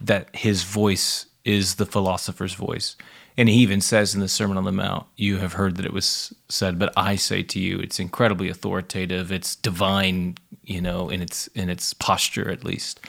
that 0.00 0.34
his 0.34 0.64
voice 0.64 1.26
is 1.44 1.76
the 1.76 1.86
philosopher's 1.86 2.54
voice 2.54 2.96
and 3.36 3.48
he 3.48 3.56
even 3.56 3.80
says 3.80 4.14
in 4.14 4.20
the 4.20 4.28
Sermon 4.28 4.56
on 4.56 4.64
the 4.64 4.72
Mount, 4.72 5.06
You 5.16 5.38
have 5.38 5.54
heard 5.54 5.76
that 5.76 5.86
it 5.86 5.92
was 5.92 6.34
said, 6.48 6.78
but 6.78 6.92
I 6.96 7.16
say 7.16 7.42
to 7.42 7.58
you, 7.58 7.78
it's 7.78 7.98
incredibly 7.98 8.48
authoritative, 8.48 9.32
it's 9.32 9.56
divine, 9.56 10.36
you 10.62 10.80
know, 10.80 11.08
in 11.08 11.20
its 11.20 11.48
in 11.48 11.68
its 11.68 11.94
posture 11.94 12.50
at 12.50 12.64
least. 12.64 13.00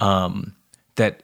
Um, 0.00 0.54
that 0.96 1.22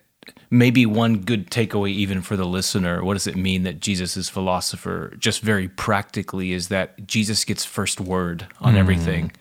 maybe 0.51 0.87
one 0.87 1.19
good 1.19 1.51
takeaway 1.51 1.91
even 1.91 2.23
for 2.23 2.37
the 2.37 2.47
listener, 2.47 3.05
what 3.05 3.15
does 3.15 3.27
it 3.27 3.37
mean 3.37 3.65
that 3.65 3.81
Jesus 3.81 4.17
is 4.17 4.29
philosopher? 4.29 5.15
Just 5.19 5.43
very 5.43 5.69
practically 5.69 6.53
is 6.53 6.69
that 6.69 7.07
Jesus 7.07 7.45
gets 7.45 7.65
first 7.65 8.01
word 8.01 8.47
on 8.61 8.75
mm. 8.75 8.79
everything. 8.79 9.33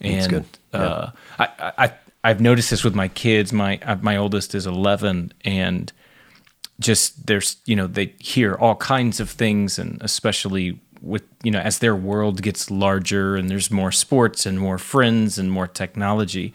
And 0.00 0.44
uh, 0.72 1.10
I, 1.38 1.72
I 1.78 1.92
I've 2.24 2.40
noticed 2.40 2.70
this 2.70 2.82
with 2.82 2.94
my 2.94 3.08
kids. 3.08 3.52
My 3.52 3.78
my 4.00 4.16
oldest 4.16 4.56
is 4.56 4.66
eleven 4.66 5.32
and 5.44 5.92
just 6.80 7.26
there's 7.26 7.56
you 7.66 7.76
know 7.76 7.86
they 7.86 8.14
hear 8.18 8.54
all 8.54 8.76
kinds 8.76 9.20
of 9.20 9.30
things 9.30 9.78
and 9.78 9.98
especially 10.00 10.78
with 11.00 11.22
you 11.42 11.50
know 11.50 11.60
as 11.60 11.78
their 11.78 11.94
world 11.94 12.42
gets 12.42 12.70
larger 12.70 13.36
and 13.36 13.48
there's 13.48 13.70
more 13.70 13.92
sports 13.92 14.46
and 14.46 14.58
more 14.58 14.78
friends 14.78 15.38
and 15.38 15.50
more 15.52 15.66
technology 15.66 16.52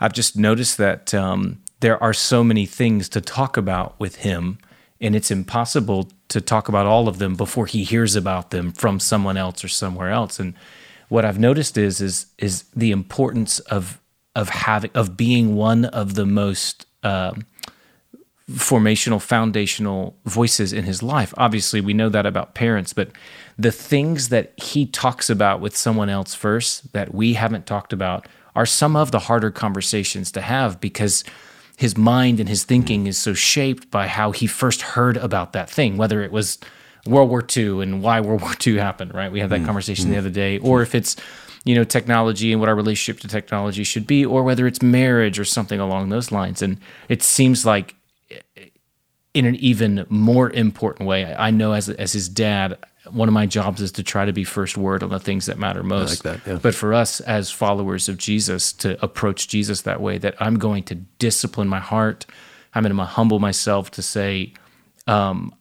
i've 0.00 0.12
just 0.12 0.36
noticed 0.36 0.76
that 0.76 1.14
um, 1.14 1.62
there 1.80 2.02
are 2.02 2.12
so 2.12 2.44
many 2.44 2.66
things 2.66 3.08
to 3.08 3.20
talk 3.20 3.56
about 3.56 3.98
with 3.98 4.16
him 4.16 4.58
and 5.00 5.14
it's 5.14 5.30
impossible 5.30 6.10
to 6.28 6.40
talk 6.40 6.68
about 6.68 6.86
all 6.86 7.08
of 7.08 7.18
them 7.18 7.34
before 7.34 7.66
he 7.66 7.84
hears 7.84 8.16
about 8.16 8.50
them 8.50 8.72
from 8.72 8.98
someone 8.98 9.36
else 9.36 9.62
or 9.62 9.68
somewhere 9.68 10.10
else. 10.10 10.40
And 10.40 10.54
what 11.08 11.24
i've 11.24 11.38
noticed 11.38 11.78
is 11.78 12.00
is 12.00 12.26
is 12.38 12.64
the 12.74 12.90
importance 12.90 13.60
of 13.60 14.00
of 14.34 14.48
having 14.48 14.90
of 14.94 15.16
being 15.16 15.54
one 15.54 15.84
of 15.84 16.14
the 16.14 16.26
most 16.26 16.86
um, 17.04 17.42
formational, 18.50 19.20
foundational 19.20 20.16
voices 20.24 20.72
in 20.72 20.84
his 20.84 21.02
life. 21.02 21.34
Obviously, 21.36 21.80
we 21.80 21.92
know 21.92 22.08
that 22.08 22.26
about 22.26 22.54
parents, 22.54 22.92
but 22.92 23.10
the 23.58 23.72
things 23.72 24.28
that 24.28 24.52
he 24.56 24.86
talks 24.86 25.28
about 25.28 25.60
with 25.60 25.76
someone 25.76 26.08
else 26.08 26.34
first 26.34 26.92
that 26.92 27.12
we 27.12 27.34
haven't 27.34 27.66
talked 27.66 27.92
about 27.92 28.26
are 28.54 28.66
some 28.66 28.94
of 28.94 29.10
the 29.10 29.18
harder 29.18 29.50
conversations 29.50 30.30
to 30.32 30.40
have 30.40 30.80
because 30.80 31.24
his 31.76 31.96
mind 31.96 32.40
and 32.40 32.48
his 32.48 32.64
thinking 32.64 33.06
is 33.06 33.18
so 33.18 33.34
shaped 33.34 33.90
by 33.90 34.06
how 34.06 34.30
he 34.30 34.46
first 34.46 34.80
heard 34.80 35.16
about 35.16 35.52
that 35.52 35.68
thing, 35.68 35.96
whether 35.96 36.22
it 36.22 36.32
was 36.32 36.58
World 37.04 37.28
War 37.28 37.44
II 37.54 37.82
and 37.82 38.02
why 38.02 38.20
World 38.20 38.40
War 38.42 38.54
II 38.64 38.78
happened, 38.78 39.12
right? 39.12 39.30
We 39.30 39.40
had 39.40 39.50
that 39.50 39.56
mm-hmm. 39.56 39.66
conversation 39.66 40.06
the 40.06 40.16
mm-hmm. 40.16 40.20
other 40.20 40.30
day, 40.30 40.58
or 40.58 40.82
if 40.82 40.94
it's 40.94 41.16
you 41.64 41.74
know 41.74 41.84
technology 41.84 42.52
and 42.52 42.60
what 42.60 42.68
our 42.68 42.74
relationship 42.74 43.20
to 43.22 43.28
technology 43.28 43.84
should 43.84 44.06
be, 44.06 44.24
or 44.24 44.42
whether 44.42 44.66
it's 44.66 44.82
marriage 44.82 45.38
or 45.38 45.44
something 45.44 45.80
along 45.80 46.08
those 46.08 46.32
lines. 46.32 46.62
And 46.62 46.78
it 47.08 47.22
seems 47.22 47.66
like 47.66 47.94
in 49.36 49.44
an 49.44 49.56
even 49.56 50.06
more 50.08 50.48
important 50.48 51.06
way, 51.06 51.34
I 51.34 51.50
know 51.50 51.72
as 51.72 51.90
as 51.90 52.14
his 52.14 52.26
dad, 52.26 52.78
one 53.10 53.28
of 53.28 53.34
my 53.34 53.44
jobs 53.44 53.82
is 53.82 53.92
to 53.92 54.02
try 54.02 54.24
to 54.24 54.32
be 54.32 54.44
first 54.44 54.78
word 54.78 55.02
on 55.02 55.10
the 55.10 55.20
things 55.20 55.44
that 55.44 55.58
matter 55.58 55.82
most. 55.82 56.22
that, 56.22 56.40
yeah. 56.46 56.58
But 56.60 56.74
for 56.74 56.94
us 56.94 57.20
as 57.20 57.50
followers 57.50 58.08
of 58.08 58.16
Jesus 58.16 58.72
to 58.74 59.00
approach 59.04 59.46
Jesus 59.46 59.82
that 59.82 60.00
way, 60.00 60.16
that 60.16 60.36
I'm 60.40 60.58
going 60.58 60.84
to 60.84 60.94
discipline 60.94 61.68
my 61.68 61.80
heart, 61.80 62.24
I'm 62.74 62.82
going 62.82 62.96
to 62.96 63.04
humble 63.04 63.38
myself 63.38 63.90
to 63.92 64.02
say, 64.02 64.54
um, 65.06 65.54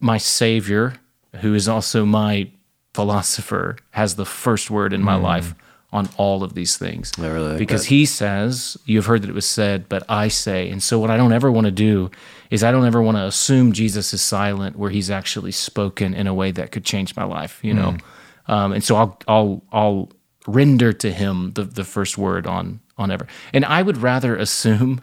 my 0.00 0.18
Savior, 0.18 0.94
who 1.36 1.54
is 1.54 1.68
also 1.68 2.04
my 2.04 2.50
philosopher, 2.94 3.76
has 3.90 4.16
the 4.16 4.26
first 4.26 4.72
word 4.72 4.92
in 4.92 5.02
my 5.02 5.14
life 5.14 5.54
on 5.92 6.08
all 6.16 6.42
of 6.42 6.54
these 6.54 6.76
things. 6.76 7.12
Really 7.18 7.50
like 7.50 7.58
because 7.58 7.82
that. 7.82 7.88
he 7.88 8.06
says, 8.06 8.76
You've 8.84 9.06
heard 9.06 9.22
that 9.22 9.30
it 9.30 9.34
was 9.34 9.46
said, 9.46 9.88
but 9.88 10.04
I 10.08 10.28
say. 10.28 10.70
And 10.70 10.82
so, 10.82 10.98
what 10.98 11.10
I 11.10 11.16
don't 11.16 11.32
ever 11.32 11.50
want 11.50 11.66
to 11.66 11.72
do 11.72 12.10
is, 12.50 12.62
I 12.62 12.70
don't 12.70 12.86
ever 12.86 13.02
want 13.02 13.16
to 13.16 13.24
assume 13.24 13.72
Jesus 13.72 14.14
is 14.14 14.22
silent 14.22 14.76
where 14.76 14.90
he's 14.90 15.10
actually 15.10 15.52
spoken 15.52 16.14
in 16.14 16.26
a 16.26 16.34
way 16.34 16.52
that 16.52 16.70
could 16.70 16.84
change 16.84 17.16
my 17.16 17.24
life, 17.24 17.58
you 17.62 17.74
know? 17.74 17.96
Um, 18.46 18.72
and 18.72 18.84
so, 18.84 18.96
I'll, 18.96 19.18
I'll, 19.26 19.62
I'll 19.72 20.12
render 20.46 20.92
to 20.92 21.12
him 21.12 21.52
the, 21.52 21.64
the 21.64 21.84
first 21.84 22.16
word 22.16 22.46
on, 22.46 22.80
on 22.96 23.10
ever. 23.10 23.26
And 23.52 23.64
I 23.64 23.82
would 23.82 23.98
rather 23.98 24.36
assume 24.36 25.02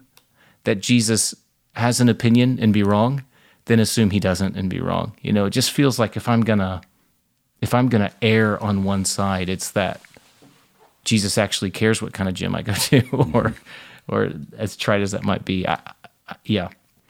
that 0.63 0.79
Jesus 0.81 1.35
has 1.75 2.01
an 2.01 2.09
opinion 2.09 2.59
and 2.61 2.73
be 2.73 2.83
wrong 2.83 3.23
than 3.65 3.79
assume 3.79 4.09
he 4.09 4.19
doesn't 4.19 4.55
and 4.55 4.69
be 4.69 4.79
wrong. 4.79 5.15
You 5.21 5.33
know, 5.33 5.45
it 5.45 5.51
just 5.51 5.71
feels 5.71 5.99
like 5.99 6.17
if 6.17 6.27
I'm 6.27 6.41
going 6.41 6.59
to, 6.59 6.81
if 7.61 7.73
I'm 7.73 7.89
going 7.89 8.07
to 8.07 8.13
err 8.21 8.61
on 8.61 8.83
one 8.83 9.05
side, 9.05 9.49
it's 9.49 9.71
that 9.71 10.01
Jesus 11.07 11.37
actually 11.37 11.71
cares 11.71 12.01
what 12.01 12.13
kind 12.13 12.29
of 12.29 12.35
gym 12.35 12.53
I 12.53 12.61
go 12.61 12.73
to, 12.89 13.01
or 13.33 13.53
or 14.07 14.31
as 14.57 14.75
trite 14.75 15.01
as 15.01 15.11
that 15.13 15.23
might 15.23 15.43
be. 15.45 15.67
I, 15.67 15.79
I, 16.29 16.35
yeah, 16.45 16.67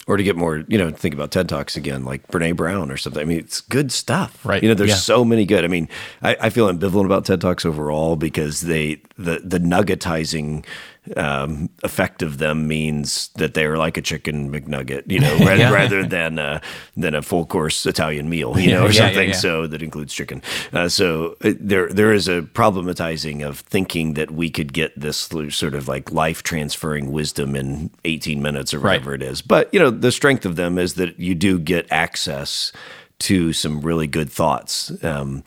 or 0.08 0.16
to 0.18 0.24
get 0.24 0.36
more, 0.38 0.64
you 0.70 0.78
know, 0.78 0.92
think 0.92 1.14
about 1.16 1.32
TED 1.32 1.50
Talks 1.50 1.76
again, 1.76 2.06
like 2.06 2.26
Brene 2.28 2.56
Brown 2.56 2.92
or 2.92 2.98
something. 2.98 3.22
I 3.22 3.26
mean, 3.26 3.40
it's 3.40 3.60
good 3.60 3.92
stuff, 3.92 4.46
Right. 4.46 4.62
You 4.64 4.70
know, 4.70 4.76
there's 4.76 4.92
Yeah. 4.92 4.96
so 4.96 5.26
many 5.26 5.46
good. 5.46 5.66
I 5.66 5.68
mean, 5.68 5.90
I, 6.22 6.38
I 6.40 6.50
feel 6.52 6.72
ambivalent 6.72 7.06
about 7.06 7.26
TED 7.26 7.42
Talks 7.42 7.66
overall 7.66 8.16
because 8.16 8.62
they 8.62 9.02
the 9.18 9.42
the 9.44 9.60
nuggetizing 9.60 10.64
um, 11.16 11.70
effect 11.84 12.22
of 12.22 12.38
them 12.40 12.68
means 12.68 13.30
that 13.36 13.54
they 13.54 13.66
are 13.66 13.78
like 13.78 13.98
a 13.98 14.02
chicken 14.02 14.52
McNugget, 14.52 15.04
you 15.12 15.20
know, 15.20 15.34
rather, 15.40 15.56
Yeah. 15.58 15.72
rather 15.72 16.04
than 16.06 16.40
uh, 16.40 16.60
than 16.96 17.16
a 17.16 17.22
full 17.22 17.46
course 17.46 17.86
Italian 17.86 18.30
meal, 18.30 18.60
you 18.60 18.72
know, 18.72 18.84
or 18.86 18.92
Yeah, 18.92 19.08
something. 19.08 19.30
yeah. 19.30 19.36
So 19.36 19.68
that 19.68 19.82
includes 19.82 20.14
chicken. 20.14 20.42
Uh, 20.74 20.90
so 20.90 21.36
uh, 21.44 21.54
there 21.60 21.88
there 21.90 22.12
is 22.14 22.28
a 22.28 22.42
problematizing 22.42 23.46
of 23.48 23.60
thinking 23.60 24.14
that 24.16 24.32
we 24.32 24.50
could 24.50 24.74
get 24.74 25.00
this 25.00 25.18
sort 25.50 25.74
of 25.76 25.88
like 25.88 26.12
life 26.12 26.44
transferring 26.44 27.12
wisdom 27.12 27.56
in 27.56 27.90
18 28.06 28.42
minutes 28.42 28.74
or 28.74 28.80
Right. 28.80 28.94
whatever 29.00 29.14
it 29.14 29.22
is. 29.22 29.42
But 29.42 29.74
you 29.74 29.80
know, 29.80 29.90
the 29.90 30.12
strength 30.12 30.46
of 30.46 30.56
them 30.56 30.78
is 30.78 30.96
that 30.96 31.20
you 31.20 31.36
do 31.36 31.60
get 31.60 31.88
access 31.92 32.72
to 33.20 33.52
some 33.54 33.82
really 33.82 34.08
good 34.08 34.30
thoughts. 34.30 34.92
Um, 35.04 35.44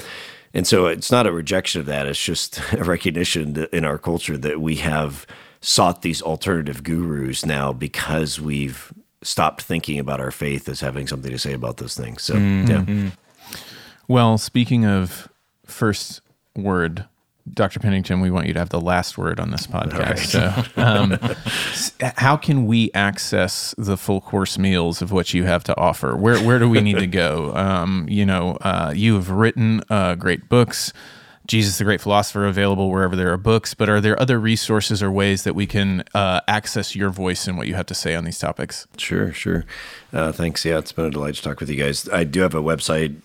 and 0.53 0.67
so 0.67 0.87
it's 0.87 1.13
not 1.13 1.29
a 1.29 1.33
rejection 1.33 1.81
of 1.81 1.87
that. 1.87 2.09
It's 2.09 2.21
just 2.21 2.61
a 2.73 2.83
recognition 2.83 3.53
that 3.53 3.73
in 3.73 3.85
our 3.85 3.99
culture 3.99 4.37
that 4.39 4.61
we 4.61 4.75
have 4.77 5.27
sought 5.61 6.03
these 6.03 6.23
alternative 6.23 6.83
gurus 6.83 7.45
now 7.45 7.73
because 7.73 8.41
we've 8.41 8.93
stopped 9.23 9.63
thinking 9.63 9.99
about 9.99 10.21
our 10.21 10.31
faith 10.31 10.69
as 10.69 10.81
having 10.81 11.07
something 11.07 11.31
to 11.31 11.39
say 11.39 11.53
about 11.53 11.77
those 11.77 11.97
things. 11.97 12.23
So 12.23 12.37
yeah. 12.37 13.11
Well, 14.09 14.39
speaking 14.39 14.87
of 14.87 15.29
first 15.67 16.21
word, 16.57 17.05
Dr. 17.53 17.81
Pennington, 17.81 18.21
we 18.21 18.31
want 18.31 18.47
you 18.47 18.53
to 18.55 18.59
have 18.59 18.71
the 18.71 18.81
last 18.81 19.17
word 19.17 19.41
on 19.41 19.51
this 19.51 19.67
podcast. 19.67 20.27
So, 20.27 20.65
um, 20.83 21.19
how 22.17 22.37
can 22.37 22.67
we 22.67 22.91
access 22.93 23.75
the 23.79 23.97
full 23.97 24.21
course 24.21 24.59
meals 24.59 25.03
of 25.03 25.13
what 25.13 25.33
you 25.35 25.45
have 25.45 25.65
to 25.65 25.77
offer? 25.77 26.17
Where 26.17 26.39
where 26.45 26.59
do 26.59 26.69
we 26.69 26.81
need 26.81 26.99
to 26.99 27.07
go? 27.07 27.55
Um, 27.55 28.07
you 28.09 28.27
know, 28.27 28.57
uh, 28.61 28.93
you 28.95 29.15
have 29.15 29.31
written 29.31 29.83
uh, 29.91 30.15
great 30.17 30.49
books. 30.49 30.93
Jesus 31.51 31.79
the 31.79 31.85
Great 31.85 32.01
Philosopher 32.01 32.47
available 32.47 32.93
wherever 32.93 33.17
there 33.17 33.33
are 33.33 33.37
books, 33.37 33.75
but 33.75 33.89
are 33.89 34.01
there 34.01 34.19
other 34.23 34.39
resources 34.39 35.03
or 35.03 35.11
ways 35.11 35.43
that 35.43 35.57
we 35.57 35.67
can 35.67 36.05
uh, 36.15 36.41
access 36.47 36.95
your 36.95 37.11
voice 37.11 37.49
and 37.49 37.59
what 37.59 37.67
you 37.67 37.75
have 37.75 37.87
to 37.87 37.95
say 37.95 38.15
on 38.15 38.23
these 38.23 38.39
topics? 38.39 38.87
Sure, 38.97 39.33
sure. 39.33 39.65
Uh, 40.13 40.31
thanks. 40.31 40.65
Yeah, 40.65 40.79
it's 40.79 40.93
been 40.93 41.07
a 41.07 41.11
delight 41.11 41.35
to 41.35 41.43
talk 41.43 41.59
with 41.59 41.69
you 41.69 41.75
guys. 41.75 42.09
I 42.11 42.23
do 42.23 42.43
have 42.43 42.55
a 42.55 42.63
website, 42.63 43.17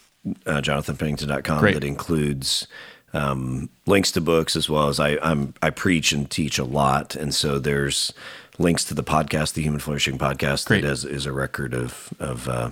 uh, 0.47 0.59
jonathanpennington.com, 0.59 1.59
Great. 1.59 1.76
that 1.76 1.84
includes 1.84 2.67
um, 3.13 3.69
links 3.86 4.11
to 4.13 4.21
books 4.21 4.55
as 4.55 4.67
well 4.67 4.88
as 4.88 4.99
I, 4.99 5.19
I'm, 5.21 5.53
I 5.61 5.69
preach 5.69 6.11
and 6.11 6.28
teach 6.28 6.57
a 6.57 6.63
lot. 6.63 7.15
And 7.15 7.32
so 7.32 7.59
there's 7.59 8.11
links 8.57 8.84
to 8.86 8.95
the 8.95 9.03
podcast, 9.03 9.53
the 9.53 9.61
Human 9.61 9.80
Flourishing 9.80 10.17
Podcast, 10.17 10.65
Great. 10.65 10.82
that 10.82 10.89
is, 10.89 11.05
is 11.05 11.28
a 11.28 11.32
record 11.32 11.76
of, 11.76 12.11
of 12.19 12.49
uh, 12.49 12.71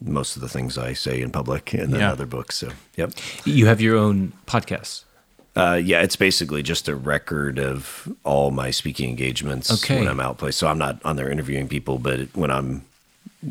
most 0.00 0.36
of 0.36 0.42
the 0.42 0.48
things 0.48 0.76
I 0.78 0.92
say 0.92 1.20
in 1.20 1.30
public 1.30 1.72
and 1.74 1.92
then 1.92 2.00
Yeah. 2.00 2.12
other 2.12 2.26
books. 2.26 2.56
So, 2.58 2.70
yep. 2.96 3.12
you 3.44 3.66
have 3.66 3.80
your 3.80 3.96
own 3.96 4.32
podcast. 4.46 5.04
Uh, 5.56 5.80
yeah, 5.82 6.02
it's 6.02 6.16
basically 6.16 6.62
just 6.64 6.88
a 6.88 6.96
record 6.96 7.58
of 7.60 8.08
all 8.24 8.50
my 8.50 8.70
speaking 8.72 9.08
engagements 9.08 9.70
Okay. 9.70 9.98
when 10.00 10.08
I'm 10.08 10.18
out 10.18 10.36
place. 10.38 10.56
So 10.56 10.66
I'm 10.66 10.78
not 10.78 11.00
on 11.04 11.14
there 11.16 11.30
interviewing 11.30 11.68
people, 11.68 11.98
but 11.98 12.28
when 12.34 12.50
I'm, 12.50 12.84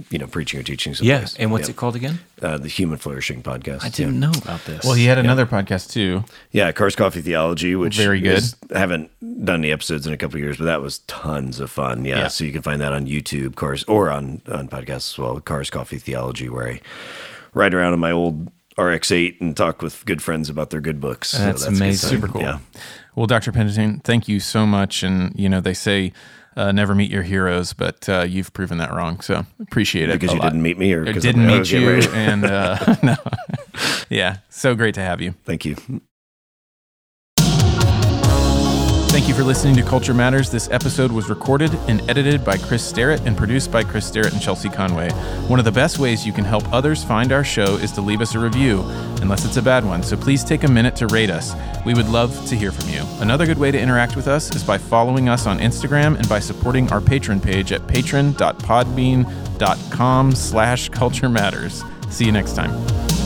you 0.09 0.17
know, 0.19 0.27
preaching 0.27 0.59
or 0.59 0.63
teaching 0.63 0.93
Yeah, 1.01 1.25
and 1.39 1.51
what's 1.51 1.67
Yep. 1.67 1.69
it 1.69 1.77
called 1.77 1.95
again? 1.95 2.19
Uh, 2.41 2.57
the 2.57 2.67
Human 2.67 2.97
Flourishing 2.97 3.41
Podcast. 3.43 3.83
I 3.83 3.89
didn't 3.89 4.19
know 4.19 4.31
about 4.43 4.65
this. 4.65 4.83
Well, 4.83 4.93
he 4.93 5.05
had 5.05 5.17
another 5.17 5.45
podcast 5.45 5.91
too. 5.91 6.23
Yeah, 6.51 6.71
Cars 6.71 6.95
Coffee 6.95 7.21
Theology, 7.21 7.75
which 7.75 7.97
Very 7.97 8.19
good. 8.21 8.37
is- 8.37 8.55
I 8.73 8.79
haven't 8.79 9.09
done 9.45 9.59
any 9.61 9.71
episodes 9.71 10.05
in 10.07 10.13
a 10.13 10.17
couple 10.17 10.37
of 10.37 10.41
years, 10.43 10.57
but 10.57 10.65
that 10.65 10.81
was 10.81 10.99
tons 11.07 11.59
of 11.59 11.69
fun. 11.71 12.05
Yeah, 12.05 12.17
Yeah. 12.19 12.27
so 12.27 12.43
you 12.43 12.51
can 12.51 12.61
find 12.61 12.81
that 12.81 12.93
on 12.93 13.05
YouTube, 13.07 13.55
Cars, 13.55 13.83
or 13.85 14.09
on 14.11 14.41
on 14.51 14.67
podcasts 14.67 15.13
as 15.13 15.17
well. 15.17 15.39
Cars 15.39 15.69
Coffee 15.69 15.97
Theology, 15.97 16.49
where 16.49 16.67
I 16.67 16.81
ride 17.53 17.73
around 17.73 17.93
in 17.93 17.99
my 17.99 18.11
old 18.11 18.51
RX-8 18.77 19.39
and 19.39 19.55
talk 19.55 19.81
with 19.83 20.03
good 20.05 20.21
friends 20.21 20.49
about 20.49 20.71
their 20.71 20.81
good 20.81 20.99
books. 20.99 21.29
So 21.29 21.37
That's 21.37 21.63
amazing. 21.65 22.09
Super 22.09 22.27
cool. 22.27 22.41
Yeah. 22.41 22.57
Well, 23.15 23.27
Dr. 23.27 23.51
Pennington, 23.51 24.01
thank 24.03 24.27
you 24.27 24.39
so 24.39 24.65
much. 24.65 25.03
And, 25.03 25.31
you 25.39 25.47
know, 25.47 25.61
they 25.61 25.75
say 25.75 26.11
uh, 26.55 26.71
never 26.71 26.95
meet 26.95 27.11
your 27.11 27.23
heroes, 27.23 27.73
but 27.73 28.07
uh, 28.09 28.21
you've 28.21 28.53
proven 28.53 28.77
that 28.77 28.91
wrong. 28.93 29.19
So 29.21 29.45
appreciate 29.59 30.09
it. 30.09 30.19
Because 30.19 30.33
you 30.33 30.39
lot. 30.39 30.49
didn't 30.49 30.61
meet 30.61 30.77
me, 30.77 30.93
or 30.93 31.05
didn't 31.05 31.45
meet 31.45 31.71
you. 31.71 31.89
And, 32.13 32.45
uh, 32.45 32.95
no. 33.03 33.15
yeah, 34.09 34.37
so 34.49 34.75
great 34.75 34.95
to 34.95 35.01
have 35.01 35.21
you. 35.21 35.33
Thank 35.45 35.65
you. 35.65 35.75
Thank 39.23 39.37
you 39.37 39.41
for 39.41 39.45
listening 39.45 39.75
to 39.75 39.83
Culture 39.83 40.13
Matters. 40.13 40.49
This 40.49 40.69
episode 40.69 41.09
was 41.09 41.29
recorded 41.29 41.73
and 41.87 42.01
edited 42.09 42.43
by 42.43 42.57
Chris 42.57 42.85
Sterrett 42.85 43.21
and 43.21 43.37
produced 43.37 43.71
by 43.71 43.81
Chris 43.81 44.05
Sterrett 44.05 44.33
and 44.33 44.41
Chelsea 44.41 44.67
Conway. 44.67 45.11
One 45.47 45.59
of 45.59 45.65
the 45.65 45.71
best 45.71 45.97
ways 45.97 46.27
you 46.27 46.33
can 46.33 46.43
help 46.43 46.69
others 46.73 47.05
find 47.05 47.31
our 47.31 47.45
show 47.45 47.77
is 47.77 47.93
to 47.93 48.01
leave 48.01 48.19
us 48.19 48.35
a 48.35 48.39
review, 48.39 48.81
unless 49.21 49.45
it's 49.45 49.55
a 49.55 49.61
bad 49.61 49.85
one. 49.85 50.03
So 50.03 50.17
please 50.17 50.43
take 50.43 50.65
a 50.65 50.67
minute 50.67 50.97
to 50.97 51.07
rate 51.07 51.29
us. 51.29 51.55
We 51.85 51.93
would 51.93 52.09
love 52.09 52.35
to 52.47 52.55
hear 52.57 52.73
from 52.73 52.89
you. 52.89 53.01
Another 53.21 53.45
good 53.45 53.57
way 53.57 53.71
to 53.71 53.79
interact 53.79 54.17
with 54.17 54.27
us 54.27 54.53
is 54.53 54.61
by 54.61 54.77
following 54.77 55.29
us 55.29 55.47
on 55.47 55.59
Instagram 55.59 56.17
and 56.17 56.27
by 56.27 56.41
supporting 56.41 56.91
our 56.91 56.99
patron 56.99 57.39
page 57.39 57.71
at 57.71 57.87
patron.podbean.com 57.87 60.31
slash 60.33 60.89
culture 60.89 61.29
matters. 61.29 61.81
See 62.09 62.25
you 62.25 62.33
next 62.33 62.57
time. 62.57 63.22